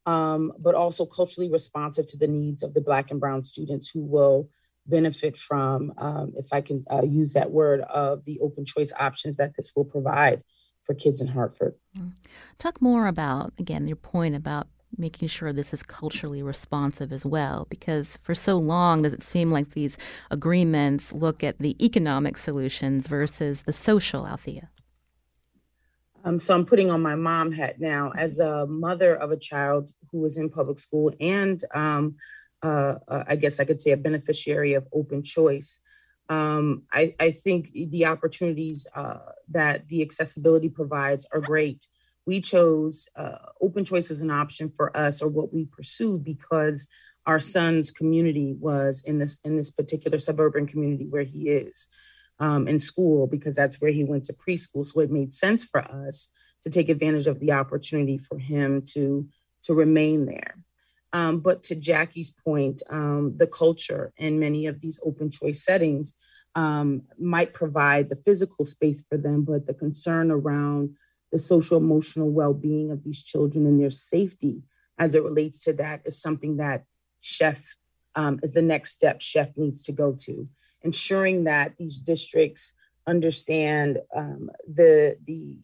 um, 0.05 0.51
but 0.59 0.75
also 0.75 1.05
culturally 1.05 1.49
responsive 1.49 2.05
to 2.07 2.17
the 2.17 2.27
needs 2.27 2.63
of 2.63 2.73
the 2.73 2.81
Black 2.81 3.11
and 3.11 3.21
Brown 3.21 3.43
students 3.43 3.89
who 3.89 4.01
will 4.01 4.49
benefit 4.89 5.37
from, 5.37 5.93
um, 5.97 6.33
if 6.37 6.47
I 6.51 6.61
can 6.61 6.81
uh, 6.89 7.03
use 7.03 7.33
that 7.33 7.51
word, 7.51 7.81
of 7.81 8.25
the 8.25 8.39
open 8.39 8.65
choice 8.65 8.91
options 8.99 9.37
that 9.37 9.55
this 9.55 9.71
will 9.75 9.85
provide 9.85 10.43
for 10.83 10.93
kids 10.93 11.21
in 11.21 11.27
Hartford. 11.27 11.75
Mm. 11.97 12.13
Talk 12.57 12.81
more 12.81 13.07
about, 13.07 13.53
again, 13.59 13.87
your 13.87 13.95
point 13.95 14.35
about 14.35 14.67
making 14.97 15.27
sure 15.27 15.53
this 15.53 15.73
is 15.73 15.83
culturally 15.83 16.41
responsive 16.41 17.13
as 17.13 17.25
well 17.25 17.67
because 17.69 18.17
for 18.23 18.33
so 18.33 18.57
long 18.57 19.03
does 19.03 19.13
it 19.13 19.21
seem 19.21 19.51
like 19.51 19.71
these 19.71 19.97
agreements 20.31 21.13
look 21.13 21.43
at 21.43 21.59
the 21.59 21.83
economic 21.83 22.37
solutions 22.37 23.07
versus 23.07 23.63
the 23.63 23.73
social 23.73 24.25
althea 24.25 24.69
um, 26.25 26.39
so 26.39 26.55
i'm 26.55 26.65
putting 26.65 26.89
on 26.89 27.01
my 27.01 27.15
mom 27.15 27.51
hat 27.51 27.79
now 27.79 28.11
as 28.17 28.39
a 28.39 28.65
mother 28.65 29.15
of 29.15 29.31
a 29.31 29.37
child 29.37 29.91
who 30.11 30.19
was 30.19 30.37
in 30.37 30.49
public 30.49 30.79
school 30.79 31.13
and 31.21 31.63
um, 31.75 32.15
uh, 32.63 32.95
uh, 33.07 33.23
I 33.27 33.35
guess 33.35 33.59
I 33.59 33.65
could 33.65 33.81
say, 33.81 33.91
a 33.91 33.97
beneficiary 33.97 34.73
of 34.73 34.87
open 34.93 35.23
choice. 35.23 35.79
Um, 36.27 36.83
I, 36.91 37.15
I, 37.19 37.31
think 37.31 37.71
the 37.71 38.05
opportunities 38.05 38.85
uh, 38.93 39.17
that 39.49 39.87
the 39.87 40.03
accessibility 40.03 40.69
provides 40.69 41.25
are 41.33 41.39
great. 41.39 41.87
We 42.27 42.39
chose 42.39 43.07
uh, 43.15 43.37
open 43.61 43.83
choice 43.83 44.11
as 44.11 44.21
an 44.21 44.29
option 44.29 44.69
for 44.69 44.95
us, 44.95 45.23
or 45.23 45.27
what 45.27 45.51
we 45.51 45.65
pursued, 45.65 46.23
because 46.23 46.87
our 47.25 47.39
son's 47.39 47.89
community 47.89 48.55
was 48.59 49.01
in 49.05 49.17
this 49.17 49.39
in 49.43 49.57
this 49.57 49.71
particular 49.71 50.19
suburban 50.19 50.67
community 50.67 51.07
where 51.07 51.23
he 51.23 51.49
is 51.49 51.87
um, 52.39 52.67
in 52.67 52.77
school, 52.77 53.25
because 53.25 53.55
that's 53.55 53.81
where 53.81 53.91
he 53.91 54.03
went 54.03 54.25
to 54.25 54.33
preschool. 54.33 54.85
So 54.85 54.99
it 54.99 55.09
made 55.09 55.33
sense 55.33 55.63
for 55.63 55.79
us 55.79 56.29
to 56.61 56.69
take 56.69 56.89
advantage 56.89 57.25
of 57.25 57.39
the 57.39 57.53
opportunity 57.53 58.17
for 58.17 58.37
him 58.37 58.83
to 58.93 59.27
to 59.63 59.73
remain 59.73 60.25
there. 60.25 60.55
Um, 61.11 61.39
but 61.39 61.63
to 61.63 61.75
Jackie's 61.75 62.31
point, 62.31 62.83
um, 62.89 63.33
the 63.37 63.47
culture 63.47 64.13
in 64.17 64.39
many 64.39 64.67
of 64.67 64.79
these 64.79 64.99
open 65.03 65.31
choice 65.31 65.63
settings 65.63 66.13
um, 66.55 67.03
might 67.17 67.53
provide 67.53 68.09
the 68.09 68.15
physical 68.15 68.65
space 68.65 69.03
for 69.07 69.17
them, 69.17 69.43
but 69.43 69.65
the 69.65 69.73
concern 69.73 70.31
around 70.31 70.95
the 71.31 71.39
social 71.39 71.77
emotional 71.77 72.29
well 72.29 72.53
being 72.53 72.91
of 72.91 73.03
these 73.03 73.23
children 73.23 73.65
and 73.65 73.79
their 73.79 73.91
safety 73.91 74.61
as 74.97 75.15
it 75.15 75.23
relates 75.23 75.61
to 75.61 75.73
that 75.73 76.01
is 76.05 76.21
something 76.21 76.57
that 76.57 76.83
Sheff 77.21 77.63
um, 78.15 78.39
is 78.43 78.51
the 78.51 78.61
next 78.61 78.91
step 78.91 79.19
Sheff 79.19 79.55
needs 79.55 79.81
to 79.83 79.91
go 79.91 80.13
to, 80.21 80.47
ensuring 80.81 81.45
that 81.45 81.77
these 81.77 81.99
districts 81.99 82.73
understand 83.07 83.99
um, 84.15 84.49
the 84.67 85.17
the 85.25 85.57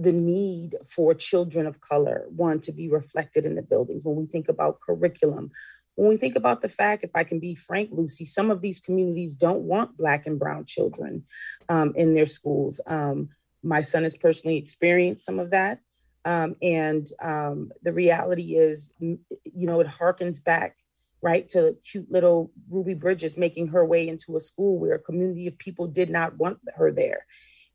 the 0.00 0.12
need 0.12 0.76
for 0.84 1.14
children 1.14 1.66
of 1.66 1.80
color 1.80 2.24
one 2.28 2.60
to 2.60 2.72
be 2.72 2.88
reflected 2.88 3.44
in 3.44 3.54
the 3.54 3.62
buildings. 3.62 4.02
When 4.04 4.16
we 4.16 4.26
think 4.26 4.48
about 4.48 4.80
curriculum 4.80 5.50
when 5.96 6.08
we 6.08 6.16
think 6.16 6.36
about 6.36 6.62
the 6.62 6.68
fact 6.68 7.04
if 7.04 7.10
i 7.14 7.24
can 7.24 7.40
be 7.40 7.54
frank 7.54 7.90
lucy 7.92 8.24
some 8.24 8.50
of 8.50 8.62
these 8.62 8.80
communities 8.80 9.34
don't 9.34 9.60
want 9.62 9.96
black 9.98 10.26
and 10.26 10.38
brown 10.38 10.64
children 10.64 11.24
um, 11.68 11.92
in 11.96 12.14
their 12.14 12.26
schools. 12.26 12.80
Um, 12.86 13.28
my 13.62 13.80
son 13.82 14.02
has 14.02 14.16
personally 14.16 14.56
experienced 14.56 15.24
some 15.24 15.38
of 15.38 15.50
that. 15.50 15.80
Um, 16.24 16.56
and 16.62 17.06
um, 17.22 17.70
the 17.82 17.92
reality 17.92 18.56
is 18.56 18.90
you 19.00 19.18
know 19.54 19.80
it 19.80 19.86
harkens 19.86 20.42
back 20.42 20.76
right 21.22 21.48
to 21.50 21.76
cute 21.82 22.10
little 22.10 22.50
ruby 22.68 22.94
bridges 22.94 23.38
making 23.38 23.68
her 23.68 23.84
way 23.84 24.06
into 24.06 24.36
a 24.36 24.40
school 24.40 24.78
where 24.78 24.94
a 24.94 24.98
community 24.98 25.46
of 25.46 25.56
people 25.58 25.86
did 25.86 26.10
not 26.10 26.36
want 26.36 26.58
her 26.76 26.92
there 26.92 27.24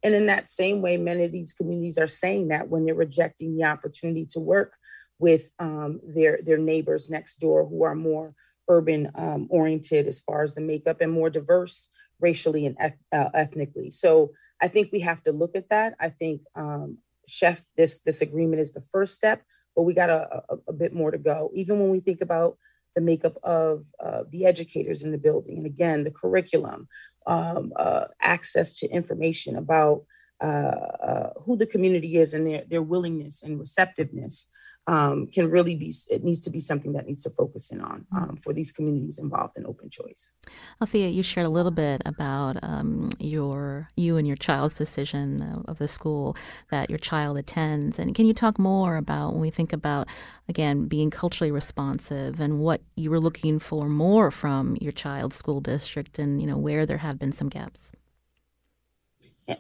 and 0.06 0.14
in 0.14 0.28
that 0.28 0.48
same 0.48 0.84
way, 0.84 0.98
many 0.98 1.24
of 1.24 1.32
these 1.32 1.56
communities 1.56 1.98
are 1.98 2.08
saying 2.08 2.50
that 2.50 2.70
when 2.70 2.86
they're 2.86 2.94
rejecting 2.94 3.58
the 3.58 3.64
opportunity 3.64 4.28
to 4.28 4.40
work 4.40 4.78
with 5.18 5.50
um, 5.58 6.00
their, 6.04 6.38
their 6.46 6.60
neighbors 6.60 7.10
next 7.10 7.38
door 7.38 7.66
who 7.68 7.84
are 7.84 7.96
more 7.96 8.36
urban 8.70 9.10
um, 9.16 9.48
oriented 9.50 10.06
as 10.06 10.20
far 10.20 10.44
as 10.44 10.54
the 10.54 10.62
makeup 10.62 11.02
and 11.02 11.12
more 11.12 11.32
diverse 11.32 11.90
racially 12.20 12.68
and 12.68 12.78
uh, 13.12 13.30
ethnically. 13.34 13.90
So 13.90 14.32
I 14.62 14.68
think 14.68 14.92
we 14.92 15.00
have 15.00 15.24
to 15.24 15.32
look 15.32 15.56
at 15.56 15.70
that. 15.70 15.96
I 16.00 16.10
think 16.10 16.42
um, 16.54 17.00
Sheff, 17.28 17.66
this 17.76 18.02
this 18.02 18.22
agreement 18.22 18.62
is 18.62 18.74
the 18.74 18.82
first 18.82 19.16
step, 19.16 19.42
but 19.76 19.84
we 19.84 19.96
got 19.96 20.12
a, 20.12 20.44
a, 20.50 20.58
a, 20.68 20.74
bit 20.74 20.94
more 20.94 21.10
to 21.10 21.18
go. 21.18 21.50
Even 21.56 21.80
when 21.80 21.90
we 21.90 22.00
think 22.00 22.22
about 22.22 22.58
the 22.96 23.02
makeup 23.02 23.38
of 23.44 23.86
uh, 24.00 24.22
the 24.30 24.46
educators 24.46 25.02
in 25.02 25.12
the 25.12 25.18
building, 25.18 25.58
and 25.58 25.66
again, 25.66 26.04
the 26.04 26.12
curriculum, 26.12 26.88
um, 27.28 27.74
uh, 27.76 28.06
access 28.22 28.74
to 28.76 28.88
information 28.90 29.56
about 29.56 30.04
uh, 30.42 30.46
uh, 30.46 31.30
who 31.42 31.56
the 31.56 31.66
community 31.66 32.18
is 32.18 32.34
and 32.34 32.46
their, 32.46 32.64
their 32.70 32.82
willingness 32.82 33.42
and 33.42 33.60
receptiveness 33.60 34.48
um, 34.88 35.28
can 35.28 35.50
really 35.50 35.76
be, 35.76 35.94
it 36.10 36.24
needs 36.24 36.44
to 36.44 36.50
be 36.50 36.60
something 36.60 36.94
that 36.94 37.08
needs 37.08 37.24
to 37.24 37.30
focus 37.30 37.72
in 37.72 37.82
on 37.82 38.06
mm-hmm. 38.14 38.18
um, 38.18 38.36
for 38.38 38.54
these 38.54 38.72
communities 38.72 39.20
involved 39.20 39.58
in 39.58 39.66
open 39.66 39.90
choice. 39.90 40.34
Althea, 40.82 41.10
you 41.10 41.24
shared 41.24 41.48
a 41.48 41.50
little 41.50 41.72
bit 41.72 42.02
about 42.06 42.58
um, 42.62 43.10
your, 43.20 43.90
you 43.96 44.18
and 44.18 44.28
your 44.28 44.36
child's 44.36 44.76
decision 44.76 45.64
of 45.68 45.80
the 45.80 45.88
school 45.88 46.36
that 46.70 46.90
your 46.90 47.00
child 47.00 47.38
attends. 47.38 47.98
And 47.98 48.14
can 48.14 48.26
you 48.26 48.34
talk 48.34 48.60
more 48.60 48.98
about 48.98 49.34
when 49.34 49.42
we 49.42 49.50
think 49.50 49.74
about, 49.74 50.08
again, 50.48 50.86
being 50.86 51.10
culturally 51.10 51.52
responsive 51.52 52.40
and 52.40 52.60
what 52.60 52.82
you 52.96 53.10
were 53.10 53.20
looking 53.20 53.58
for 53.60 53.90
more 53.90 54.30
from 54.30 54.78
your 54.80 54.92
child's 54.92 55.36
school 55.36 55.62
district 55.62 56.20
and, 56.20 56.40
you 56.40 56.48
know, 56.48 56.58
where 56.58 56.86
there 56.86 57.00
have 57.00 57.18
been 57.18 57.32
some 57.32 57.50
gaps? 57.50 57.92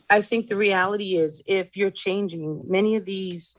I 0.10 0.22
think 0.22 0.48
the 0.48 0.56
reality 0.56 1.16
is 1.16 1.44
if 1.46 1.78
you're 1.78 1.92
changing 1.92 2.64
many 2.68 2.96
of 2.96 3.06
these 3.06 3.56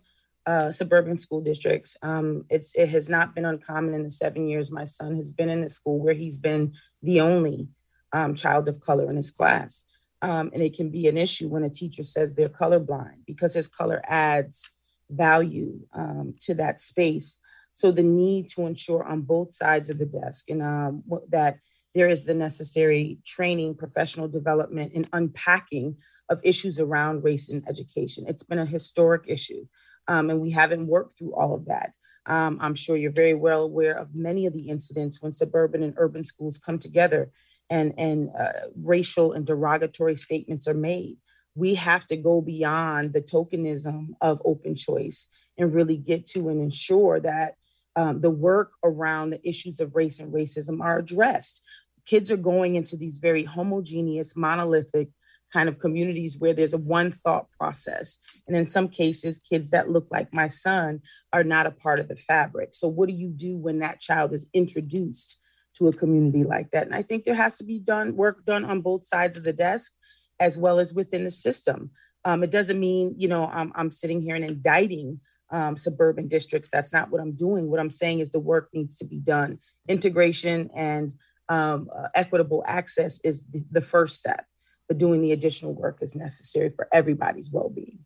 uh, 0.46 0.70
suburban 0.70 1.18
school 1.18 1.40
districts. 1.40 1.96
Um, 2.02 2.44
it's 2.48 2.72
it 2.74 2.88
has 2.90 3.08
not 3.08 3.34
been 3.34 3.44
uncommon 3.44 3.94
in 3.94 4.04
the 4.04 4.10
seven 4.10 4.48
years 4.48 4.70
my 4.70 4.84
son 4.84 5.16
has 5.16 5.30
been 5.30 5.48
in 5.48 5.60
the 5.60 5.70
school 5.70 5.98
where 5.98 6.14
he's 6.14 6.38
been 6.38 6.74
the 7.02 7.20
only 7.20 7.68
um, 8.12 8.34
child 8.34 8.68
of 8.68 8.80
color 8.80 9.10
in 9.10 9.16
his 9.16 9.30
class. 9.30 9.82
Um, 10.22 10.50
and 10.54 10.62
it 10.62 10.74
can 10.74 10.90
be 10.90 11.08
an 11.08 11.18
issue 11.18 11.48
when 11.48 11.64
a 11.64 11.70
teacher 11.70 12.02
says 12.02 12.34
they're 12.34 12.48
colorblind 12.48 13.26
because 13.26 13.54
his 13.54 13.68
color 13.68 14.00
adds 14.06 14.70
value 15.10 15.80
um, 15.92 16.34
to 16.40 16.54
that 16.54 16.80
space. 16.80 17.38
So 17.72 17.90
the 17.90 18.02
need 18.02 18.48
to 18.50 18.66
ensure 18.66 19.04
on 19.04 19.22
both 19.22 19.54
sides 19.54 19.90
of 19.90 19.98
the 19.98 20.06
desk 20.06 20.48
and 20.48 20.62
um, 20.62 21.02
that 21.28 21.58
there 21.94 22.08
is 22.08 22.24
the 22.24 22.34
necessary 22.34 23.18
training, 23.24 23.74
professional 23.74 24.28
development, 24.28 24.92
and 24.94 25.08
unpacking 25.12 25.96
of 26.28 26.40
issues 26.42 26.80
around 26.80 27.24
race 27.24 27.48
in 27.48 27.62
education. 27.68 28.24
It's 28.26 28.42
been 28.42 28.58
a 28.58 28.66
historic 28.66 29.24
issue 29.26 29.66
um, 30.08 30.30
and 30.30 30.40
we 30.40 30.50
haven't 30.50 30.86
worked 30.86 31.18
through 31.18 31.34
all 31.34 31.54
of 31.54 31.66
that. 31.66 31.92
Um, 32.26 32.58
I'm 32.60 32.74
sure 32.74 32.96
you're 32.96 33.12
very 33.12 33.34
well 33.34 33.62
aware 33.62 33.96
of 33.96 34.14
many 34.14 34.46
of 34.46 34.52
the 34.52 34.68
incidents 34.68 35.22
when 35.22 35.32
suburban 35.32 35.82
and 35.82 35.94
urban 35.96 36.24
schools 36.24 36.58
come 36.58 36.78
together 36.78 37.30
and, 37.70 37.94
and 37.98 38.30
uh, 38.38 38.68
racial 38.76 39.32
and 39.32 39.46
derogatory 39.46 40.16
statements 40.16 40.66
are 40.66 40.74
made. 40.74 41.18
We 41.54 41.74
have 41.76 42.04
to 42.06 42.16
go 42.16 42.40
beyond 42.40 43.12
the 43.12 43.22
tokenism 43.22 44.08
of 44.20 44.42
open 44.44 44.74
choice 44.74 45.28
and 45.56 45.72
really 45.72 45.96
get 45.96 46.26
to 46.28 46.48
and 46.48 46.60
ensure 46.60 47.20
that 47.20 47.54
um, 47.94 48.20
the 48.20 48.30
work 48.30 48.72
around 48.84 49.30
the 49.30 49.48
issues 49.48 49.80
of 49.80 49.96
race 49.96 50.20
and 50.20 50.32
racism 50.32 50.82
are 50.82 50.98
addressed. 50.98 51.62
Kids 52.04 52.30
are 52.30 52.36
going 52.36 52.76
into 52.76 52.96
these 52.96 53.18
very 53.18 53.44
homogeneous, 53.44 54.36
monolithic 54.36 55.08
kind 55.52 55.68
of 55.68 55.78
communities 55.78 56.36
where 56.38 56.52
there's 56.52 56.74
a 56.74 56.78
one 56.78 57.12
thought 57.12 57.46
process. 57.58 58.18
And 58.46 58.56
in 58.56 58.66
some 58.66 58.88
cases, 58.88 59.38
kids 59.38 59.70
that 59.70 59.90
look 59.90 60.06
like 60.10 60.32
my 60.32 60.48
son 60.48 61.00
are 61.32 61.44
not 61.44 61.66
a 61.66 61.70
part 61.70 62.00
of 62.00 62.08
the 62.08 62.16
fabric. 62.16 62.70
So, 62.74 62.88
what 62.88 63.08
do 63.08 63.14
you 63.14 63.28
do 63.28 63.56
when 63.56 63.78
that 63.80 64.00
child 64.00 64.32
is 64.32 64.46
introduced 64.52 65.38
to 65.76 65.88
a 65.88 65.92
community 65.92 66.44
like 66.44 66.70
that? 66.72 66.86
And 66.86 66.94
I 66.94 67.02
think 67.02 67.24
there 67.24 67.34
has 67.34 67.56
to 67.58 67.64
be 67.64 67.78
done 67.78 68.16
work 68.16 68.44
done 68.44 68.64
on 68.64 68.80
both 68.80 69.06
sides 69.06 69.36
of 69.36 69.44
the 69.44 69.52
desk 69.52 69.92
as 70.40 70.58
well 70.58 70.78
as 70.78 70.92
within 70.92 71.24
the 71.24 71.30
system. 71.30 71.90
Um, 72.24 72.42
it 72.42 72.50
doesn't 72.50 72.78
mean, 72.78 73.14
you 73.16 73.28
know, 73.28 73.46
I'm, 73.46 73.72
I'm 73.74 73.90
sitting 73.90 74.20
here 74.20 74.34
and 74.34 74.44
indicting 74.44 75.20
um, 75.50 75.76
suburban 75.76 76.28
districts. 76.28 76.68
That's 76.72 76.92
not 76.92 77.10
what 77.10 77.20
I'm 77.20 77.32
doing. 77.32 77.70
What 77.70 77.80
I'm 77.80 77.90
saying 77.90 78.20
is 78.20 78.30
the 78.30 78.40
work 78.40 78.68
needs 78.74 78.96
to 78.96 79.04
be 79.04 79.20
done. 79.20 79.60
Integration 79.88 80.70
and 80.74 81.14
um, 81.48 81.88
uh, 81.96 82.08
equitable 82.14 82.64
access 82.66 83.20
is 83.20 83.44
the, 83.44 83.64
the 83.70 83.80
first 83.80 84.18
step 84.18 84.44
but 84.88 84.98
doing 84.98 85.20
the 85.20 85.32
additional 85.32 85.74
work 85.74 85.98
is 86.00 86.14
necessary 86.14 86.70
for 86.70 86.88
everybody's 86.92 87.50
well 87.50 87.68
being. 87.68 87.98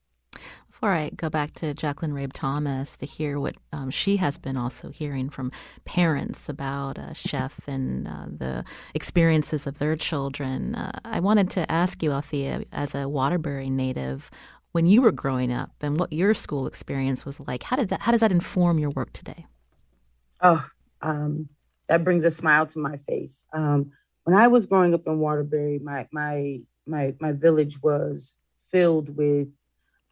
Before 0.70 0.94
I 0.94 1.10
go 1.10 1.28
back 1.28 1.52
to 1.56 1.74
Jacqueline 1.74 2.12
Rabe 2.12 2.32
Thomas 2.32 2.96
to 2.96 3.06
hear 3.06 3.38
what 3.38 3.56
um, 3.70 3.90
she 3.90 4.16
has 4.16 4.38
been 4.38 4.56
also 4.56 4.88
hearing 4.88 5.28
from 5.28 5.52
parents 5.84 6.48
about 6.48 6.98
uh, 6.98 7.10
Sheff 7.10 7.52
and 7.66 8.08
uh, 8.08 8.26
the 8.34 8.64
experiences 8.94 9.66
of 9.66 9.78
their 9.78 9.94
children, 9.94 10.74
uh, 10.74 10.98
I 11.04 11.20
wanted 11.20 11.50
to 11.50 11.70
ask 11.70 12.02
you, 12.02 12.12
Althea, 12.12 12.64
as 12.72 12.94
a 12.94 13.06
Waterbury 13.06 13.68
native, 13.68 14.30
when 14.72 14.86
you 14.86 15.02
were 15.02 15.12
growing 15.12 15.52
up 15.52 15.70
and 15.82 15.98
what 15.98 16.14
your 16.14 16.32
school 16.32 16.66
experience 16.66 17.26
was 17.26 17.40
like, 17.40 17.64
how 17.64 17.76
did 17.76 17.90
that 17.90 18.00
how 18.00 18.12
does 18.12 18.22
that 18.22 18.32
inform 18.32 18.78
your 18.78 18.90
work 18.90 19.12
today? 19.12 19.44
Oh, 20.40 20.66
um, 21.02 21.48
that 21.88 22.04
brings 22.04 22.24
a 22.24 22.30
smile 22.30 22.66
to 22.68 22.78
my 22.78 22.96
face. 22.96 23.44
Um, 23.52 23.90
when 24.24 24.36
I 24.36 24.48
was 24.48 24.66
growing 24.66 24.94
up 24.94 25.06
in 25.06 25.18
Waterbury, 25.18 25.78
my 25.80 26.06
my 26.12 26.60
my 26.90 27.14
my 27.20 27.32
village 27.32 27.82
was 27.82 28.36
filled 28.70 29.16
with 29.16 29.48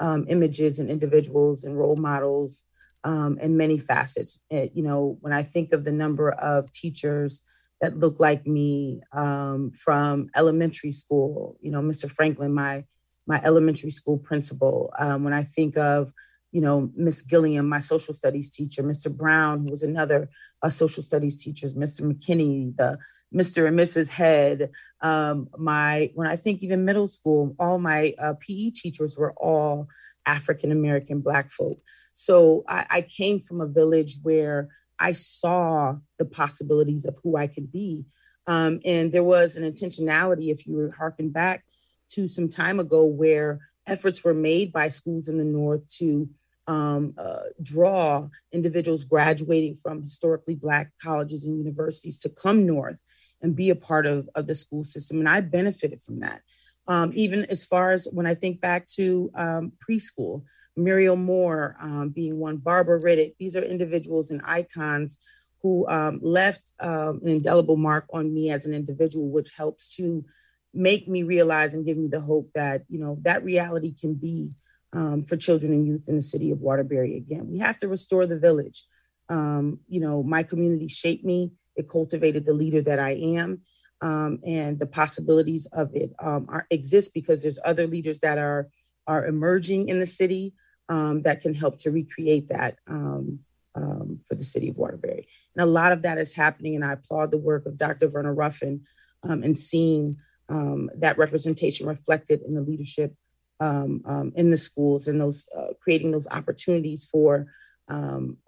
um, 0.00 0.26
images 0.28 0.78
and 0.78 0.88
individuals 0.88 1.64
and 1.64 1.76
role 1.76 1.96
models 1.96 2.62
um, 3.04 3.38
and 3.40 3.56
many 3.56 3.78
facets. 3.78 4.38
It, 4.50 4.72
you 4.74 4.82
know, 4.82 5.18
when 5.20 5.32
I 5.32 5.42
think 5.42 5.72
of 5.72 5.84
the 5.84 5.92
number 5.92 6.30
of 6.30 6.72
teachers 6.72 7.40
that 7.80 7.98
look 7.98 8.18
like 8.18 8.46
me 8.46 9.00
um, 9.12 9.72
from 9.72 10.30
elementary 10.36 10.92
school, 10.92 11.56
you 11.60 11.70
know, 11.70 11.80
Mr. 11.80 12.10
Franklin, 12.10 12.52
my 12.54 12.84
my 13.26 13.40
elementary 13.44 13.90
school 13.90 14.18
principal. 14.18 14.90
Um, 14.98 15.22
when 15.22 15.34
I 15.34 15.44
think 15.44 15.76
of 15.76 16.12
you 16.50 16.60
know, 16.60 16.90
Miss 16.94 17.22
Gilliam, 17.22 17.68
my 17.68 17.78
social 17.78 18.14
studies 18.14 18.48
teacher, 18.48 18.82
Mr. 18.82 19.14
Brown, 19.14 19.64
who 19.64 19.70
was 19.70 19.82
another 19.82 20.30
uh, 20.62 20.70
social 20.70 21.02
studies 21.02 21.42
teacher, 21.42 21.68
Mr. 21.68 22.02
McKinney, 22.02 22.76
the 22.76 22.98
Mr. 23.34 23.66
and 23.68 23.78
Mrs. 23.78 24.08
Head. 24.08 24.70
Um, 25.02 25.48
my 25.58 26.10
when 26.14 26.26
I 26.26 26.36
think 26.36 26.62
even 26.62 26.84
middle 26.84 27.08
school, 27.08 27.54
all 27.58 27.78
my 27.78 28.14
uh, 28.18 28.34
PE 28.40 28.70
teachers 28.70 29.16
were 29.18 29.32
all 29.32 29.88
African 30.24 30.72
American 30.72 31.20
Black 31.20 31.50
folk. 31.50 31.78
So 32.14 32.64
I, 32.66 32.86
I 32.90 33.00
came 33.02 33.40
from 33.40 33.60
a 33.60 33.66
village 33.66 34.16
where 34.22 34.68
I 34.98 35.12
saw 35.12 35.96
the 36.18 36.24
possibilities 36.24 37.04
of 37.04 37.18
who 37.22 37.36
I 37.36 37.46
could 37.46 37.70
be. 37.70 38.04
Um, 38.46 38.80
and 38.84 39.12
there 39.12 39.24
was 39.24 39.56
an 39.56 39.70
intentionality, 39.70 40.50
if 40.50 40.66
you 40.66 40.74
were 40.74 40.90
harken 40.90 41.28
back 41.28 41.64
to 42.10 42.26
some 42.26 42.48
time 42.48 42.80
ago, 42.80 43.04
where 43.04 43.60
efforts 43.86 44.24
were 44.24 44.34
made 44.34 44.72
by 44.72 44.88
schools 44.88 45.28
in 45.28 45.38
the 45.38 45.44
North 45.44 45.86
to 45.98 46.28
um, 46.68 47.14
uh, 47.18 47.48
draw 47.62 48.28
individuals 48.52 49.04
graduating 49.04 49.74
from 49.74 50.02
historically 50.02 50.54
Black 50.54 50.92
colleges 51.02 51.46
and 51.46 51.58
universities 51.58 52.20
to 52.20 52.28
come 52.28 52.66
North 52.66 53.00
and 53.42 53.56
be 53.56 53.70
a 53.70 53.74
part 53.74 54.06
of, 54.06 54.28
of 54.34 54.46
the 54.46 54.54
school 54.54 54.84
system. 54.84 55.18
And 55.18 55.28
I 55.28 55.40
benefited 55.40 56.00
from 56.00 56.20
that. 56.20 56.42
Um, 56.86 57.12
even 57.14 57.44
as 57.46 57.64
far 57.64 57.92
as 57.92 58.06
when 58.12 58.26
I 58.26 58.34
think 58.34 58.60
back 58.60 58.86
to 58.98 59.30
um, 59.34 59.72
preschool, 59.88 60.42
Muriel 60.76 61.16
Moore 61.16 61.76
um, 61.80 62.10
being 62.10 62.38
one, 62.38 62.58
Barbara 62.58 63.00
Riddick, 63.00 63.34
these 63.38 63.56
are 63.56 63.62
individuals 63.62 64.30
and 64.30 64.40
icons 64.44 65.18
who 65.62 65.88
um, 65.88 66.20
left 66.22 66.70
um, 66.80 67.20
an 67.22 67.28
indelible 67.28 67.76
mark 67.76 68.06
on 68.12 68.32
me 68.32 68.50
as 68.50 68.64
an 68.64 68.72
individual, 68.72 69.28
which 69.28 69.56
helps 69.56 69.96
to 69.96 70.24
make 70.72 71.08
me 71.08 71.22
realize 71.24 71.74
and 71.74 71.84
give 71.84 71.96
me 71.96 72.08
the 72.08 72.20
hope 72.20 72.48
that, 72.54 72.84
you 72.88 72.98
know, 72.98 73.18
that 73.22 73.42
reality 73.42 73.92
can 73.92 74.14
be 74.14 74.50
um, 74.92 75.24
for 75.24 75.36
children 75.36 75.72
and 75.72 75.86
youth 75.86 76.02
in 76.06 76.16
the 76.16 76.22
city 76.22 76.50
of 76.50 76.60
Waterbury 76.60 77.16
again. 77.16 77.50
We 77.50 77.58
have 77.58 77.78
to 77.78 77.88
restore 77.88 78.26
the 78.26 78.38
village. 78.38 78.84
you 79.30 80.00
know, 80.00 80.22
my 80.22 80.42
community 80.42 80.88
shaped 80.88 81.24
me 81.24 81.52
it 81.78 81.88
cultivated 81.88 82.44
the 82.44 82.52
leader 82.52 82.82
that 82.82 82.98
I 82.98 83.12
am. 83.12 83.62
Um, 84.00 84.40
and 84.44 84.78
the 84.78 84.86
possibilities 84.86 85.66
of 85.72 85.94
it 85.94 86.12
um, 86.18 86.46
are, 86.48 86.66
exist 86.70 87.14
because 87.14 87.42
there's 87.42 87.58
other 87.64 87.86
leaders 87.86 88.18
that 88.20 88.38
are 88.38 88.68
are 89.06 89.26
emerging 89.26 89.88
in 89.88 89.98
the 89.98 90.06
city 90.06 90.52
um, 90.90 91.22
that 91.22 91.40
can 91.40 91.54
help 91.54 91.78
to 91.78 91.90
recreate 91.90 92.48
that 92.50 92.76
um, 92.86 93.40
um, 93.74 94.20
for 94.24 94.34
the 94.34 94.44
city 94.44 94.68
of 94.68 94.76
Waterbury. 94.76 95.26
And 95.56 95.62
a 95.62 95.70
lot 95.70 95.92
of 95.92 96.02
that 96.02 96.18
is 96.18 96.36
happening, 96.36 96.76
and 96.76 96.84
I 96.84 96.92
applaud 96.92 97.30
the 97.30 97.38
work 97.38 97.64
of 97.64 97.78
Dr. 97.78 98.06
Verna 98.08 98.32
Ruffin 98.32 98.82
um, 99.22 99.42
and 99.42 99.56
seeing 99.56 100.16
that 100.48 101.18
representation 101.18 101.86
reflected 101.86 102.42
in 102.42 102.54
the 102.54 102.60
leadership 102.60 103.14
in 103.60 104.50
the 104.50 104.56
schools 104.56 105.08
and 105.08 105.20
those 105.20 105.46
uh, 105.56 105.72
creating 105.80 106.10
those 106.10 106.28
opportunities 106.28 107.08
for 107.10 107.46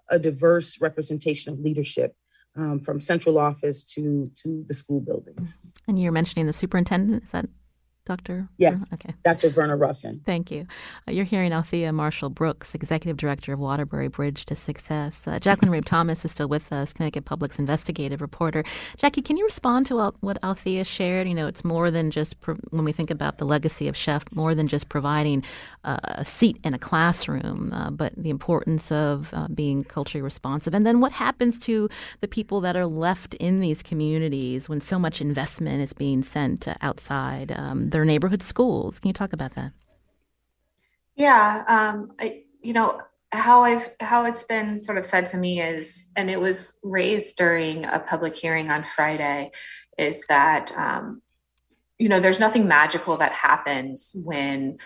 a 0.09 0.19
diverse 0.19 0.79
representation 0.81 1.51
of 1.51 1.59
leadership 1.59 2.15
um, 2.55 2.79
from 2.79 2.99
central 2.99 3.37
office 3.37 3.83
to 3.85 4.29
to 4.35 4.63
the 4.67 4.73
school 4.73 4.99
buildings. 4.99 5.57
And 5.87 5.99
you're 5.99 6.11
mentioning 6.11 6.45
the 6.47 6.53
superintendent. 6.53 7.23
Is 7.23 7.31
that 7.31 7.47
Dr. 8.11 8.49
Yes. 8.57 8.83
Okay. 8.93 9.13
Dr. 9.23 9.47
Verna 9.49 9.77
Ruffin. 9.77 10.21
Thank 10.25 10.51
you. 10.51 10.67
Uh, 11.07 11.13
you're 11.13 11.23
hearing 11.23 11.53
Althea 11.53 11.93
Marshall 11.93 12.29
Brooks, 12.29 12.75
Executive 12.75 13.15
Director 13.15 13.53
of 13.53 13.59
Waterbury 13.59 14.09
Bridge 14.09 14.45
to 14.47 14.55
Success. 14.55 15.25
Uh, 15.25 15.39
Jacqueline 15.39 15.71
Rabe 15.71 15.85
Thomas 15.85 16.25
is 16.25 16.31
still 16.31 16.49
with 16.49 16.73
us, 16.73 16.91
Connecticut 16.91 17.23
Public's 17.23 17.57
investigative 17.57 18.19
reporter. 18.19 18.65
Jackie, 18.97 19.21
can 19.21 19.37
you 19.37 19.45
respond 19.45 19.85
to 19.85 20.11
what 20.19 20.37
Althea 20.43 20.83
shared? 20.83 21.25
You 21.29 21.33
know, 21.33 21.47
it's 21.47 21.63
more 21.63 21.89
than 21.89 22.11
just 22.11 22.37
pro- 22.41 22.55
when 22.71 22.83
we 22.83 22.91
think 22.91 23.09
about 23.09 23.37
the 23.37 23.45
legacy 23.45 23.87
of 23.87 23.95
Sheff, 23.95 24.23
more 24.35 24.53
than 24.53 24.67
just 24.67 24.89
providing 24.89 25.41
uh, 25.85 25.99
a 26.03 26.25
seat 26.25 26.57
in 26.65 26.73
a 26.73 26.79
classroom, 26.79 27.71
uh, 27.71 27.91
but 27.91 28.11
the 28.17 28.29
importance 28.29 28.91
of 28.91 29.33
being 29.53 29.85
culturally 29.85 30.21
responsive. 30.21 30.73
And 30.73 30.85
then 30.85 30.99
what 30.99 31.13
happens 31.13 31.57
to 31.59 31.87
the 32.19 32.27
people 32.27 32.59
that 32.59 32.75
are 32.75 32.85
left 32.85 33.35
in 33.35 33.61
these 33.61 33.81
communities 33.81 34.67
when 34.67 34.81
so 34.81 34.99
much 34.99 35.21
investment 35.21 35.81
is 35.81 35.93
being 35.93 36.21
sent 36.21 36.67
outside? 36.81 37.53
Um, 37.53 37.89
their 37.89 38.00
neighborhood 38.05 38.41
schools. 38.41 38.99
Can 38.99 39.09
you 39.09 39.13
talk 39.13 39.33
about 39.33 39.55
that? 39.55 39.71
Yeah, 41.15 41.63
um, 41.67 42.13
I, 42.19 42.43
you 42.61 42.73
know 42.73 43.01
how 43.31 43.63
I've 43.63 43.89
how 43.99 44.25
it's 44.25 44.43
been 44.43 44.81
sort 44.81 44.97
of 44.97 45.05
said 45.05 45.27
to 45.27 45.37
me 45.37 45.61
is, 45.61 46.07
and 46.15 46.29
it 46.29 46.39
was 46.39 46.73
raised 46.83 47.37
during 47.37 47.85
a 47.85 47.99
public 47.99 48.35
hearing 48.35 48.69
on 48.69 48.83
Friday, 48.83 49.51
is 49.97 50.21
that 50.29 50.71
um, 50.75 51.21
you 51.97 52.09
know 52.09 52.19
there's 52.19 52.39
nothing 52.39 52.67
magical 52.67 53.17
that 53.17 53.31
happens 53.31 54.11
when 54.15 54.77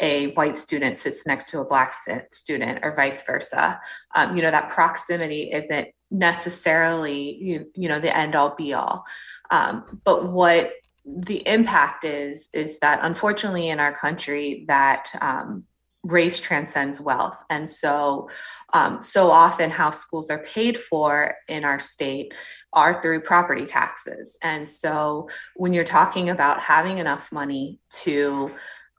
a 0.00 0.32
white 0.32 0.58
student 0.58 0.98
sits 0.98 1.24
next 1.24 1.48
to 1.50 1.60
a 1.60 1.64
black 1.64 1.94
student 2.32 2.80
or 2.82 2.94
vice 2.96 3.22
versa. 3.22 3.80
Um, 4.14 4.36
you 4.36 4.42
know 4.42 4.50
that 4.50 4.70
proximity 4.70 5.50
isn't 5.52 5.88
necessarily 6.10 7.36
you, 7.40 7.70
you 7.74 7.88
know 7.88 8.00
the 8.00 8.14
end 8.14 8.34
all 8.34 8.54
be 8.56 8.74
all. 8.74 9.04
Um, 9.50 10.00
but 10.04 10.30
what 10.30 10.72
the 11.04 11.46
impact 11.46 12.04
is 12.04 12.48
is 12.54 12.78
that 12.78 13.00
unfortunately 13.02 13.68
in 13.68 13.78
our 13.78 13.94
country 13.94 14.64
that 14.68 15.10
um, 15.20 15.64
race 16.02 16.38
transcends 16.38 17.00
wealth. 17.00 17.42
And 17.50 17.68
so 17.68 18.28
um, 18.72 19.02
so 19.02 19.30
often 19.30 19.70
how 19.70 19.90
schools 19.90 20.30
are 20.30 20.44
paid 20.44 20.78
for 20.78 21.34
in 21.48 21.64
our 21.64 21.78
state 21.78 22.32
are 22.72 23.00
through 23.00 23.20
property 23.20 23.66
taxes. 23.66 24.36
And 24.42 24.68
so 24.68 25.28
when 25.56 25.72
you're 25.72 25.84
talking 25.84 26.28
about 26.28 26.60
having 26.60 26.98
enough 26.98 27.30
money 27.30 27.80
to 28.02 28.50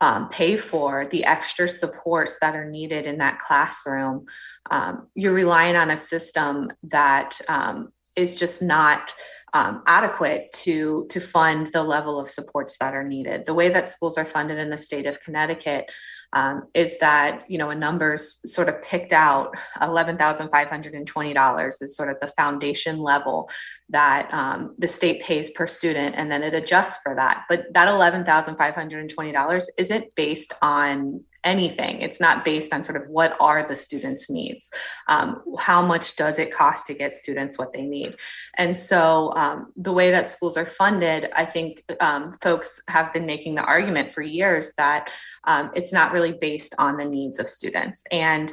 um, 0.02 0.30
pay 0.30 0.58
for 0.58 1.08
the 1.10 1.26
extra 1.26 1.68
supports 1.68 2.38
that 2.42 2.56
are 2.56 2.70
needed 2.70 3.06
in 3.06 3.18
that 3.20 3.40
classroom 3.40 4.26
um, 4.72 5.08
you're 5.16 5.34
relying 5.34 5.76
on 5.76 5.92
a 5.92 5.98
system 5.98 6.72
that 6.84 7.40
um, 7.48 7.92
is 8.16 8.36
just 8.36 8.62
not 8.62 9.14
um, 9.56 9.84
adequate 9.88 10.52
to 10.52 11.08
to 11.10 11.22
fund 11.22 11.70
the 11.72 11.82
level 11.82 12.20
of 12.20 12.30
supports 12.30 12.76
that 12.82 12.94
are 12.94 13.06
needed. 13.08 13.46
The 13.46 13.54
way 13.54 13.70
that 13.70 13.90
schools 13.90 14.18
are 14.18 14.26
funded 14.26 14.58
in 14.58 14.70
the 14.70 14.78
state 14.78 15.06
of 15.06 15.22
Connecticut 15.22 15.90
um, 16.34 16.64
is 16.74 17.00
that 17.00 17.46
you 17.50 17.58
know 17.58 17.70
a 17.70 17.76
numbers 17.76 18.40
sort 18.46 18.68
of 18.68 18.82
picked 18.82 19.14
out 19.14 19.56
eleven 19.82 20.18
thousand 20.18 20.50
five 20.50 20.68
hundred 20.68 20.94
and 20.94 21.08
twenty 21.08 21.34
dollars 21.34 21.78
is 21.82 21.96
sort 21.96 22.10
of 22.10 22.18
the 22.20 22.34
foundation 22.36 22.98
level 23.00 23.50
that 23.88 24.28
um, 24.34 24.76
the 24.78 24.90
state 24.90 25.22
pays 25.22 25.50
per 25.52 25.68
student, 25.68 26.16
and 26.18 26.30
then 26.30 26.44
it 26.44 26.54
adjusts 26.54 26.98
for 27.02 27.16
that. 27.16 27.46
But 27.48 27.74
that 27.74 27.88
eleven 27.88 28.26
thousand 28.26 28.58
five 28.58 28.76
hundred 28.76 29.00
and 29.00 29.10
twenty 29.10 29.32
dollars 29.32 29.70
isn't 29.78 30.14
based 30.16 30.52
on 30.62 31.24
anything. 31.46 32.02
It's 32.02 32.20
not 32.20 32.44
based 32.44 32.74
on 32.74 32.84
sort 32.84 33.02
of 33.02 33.08
what 33.08 33.38
are 33.40 33.66
the 33.66 33.76
students' 33.76 34.30
needs. 34.30 34.70
Um, 35.08 35.42
how 35.58 35.82
much 35.82 36.16
does 36.16 36.40
it 36.40 36.52
cost 36.52 36.88
to 36.88 36.94
get 36.94 37.16
students 37.16 37.58
what 37.58 37.72
they 37.72 37.84
need? 37.84 38.18
And 38.56 38.76
so 38.76 39.32
um, 39.36 39.72
the 39.78 39.94
way 39.94 40.12
that 40.12 40.28
schools 40.28 40.58
are 40.58 40.66
funded, 40.66 41.30
I 41.36 41.46
think 41.46 41.84
um, 42.02 42.38
folks 42.42 42.82
have 42.90 43.14
been 43.14 43.26
making 43.26 43.56
the 43.56 43.64
argument 43.64 44.12
for 44.12 44.22
years 44.22 44.74
that 44.78 45.10
um, 45.46 45.72
it's 45.76 45.94
not 45.94 46.12
really 46.12 46.34
based 46.34 46.74
on 46.78 46.98
the 46.98 47.06
needs 47.06 47.40
of 47.40 47.48
students. 47.48 48.04
And 48.12 48.52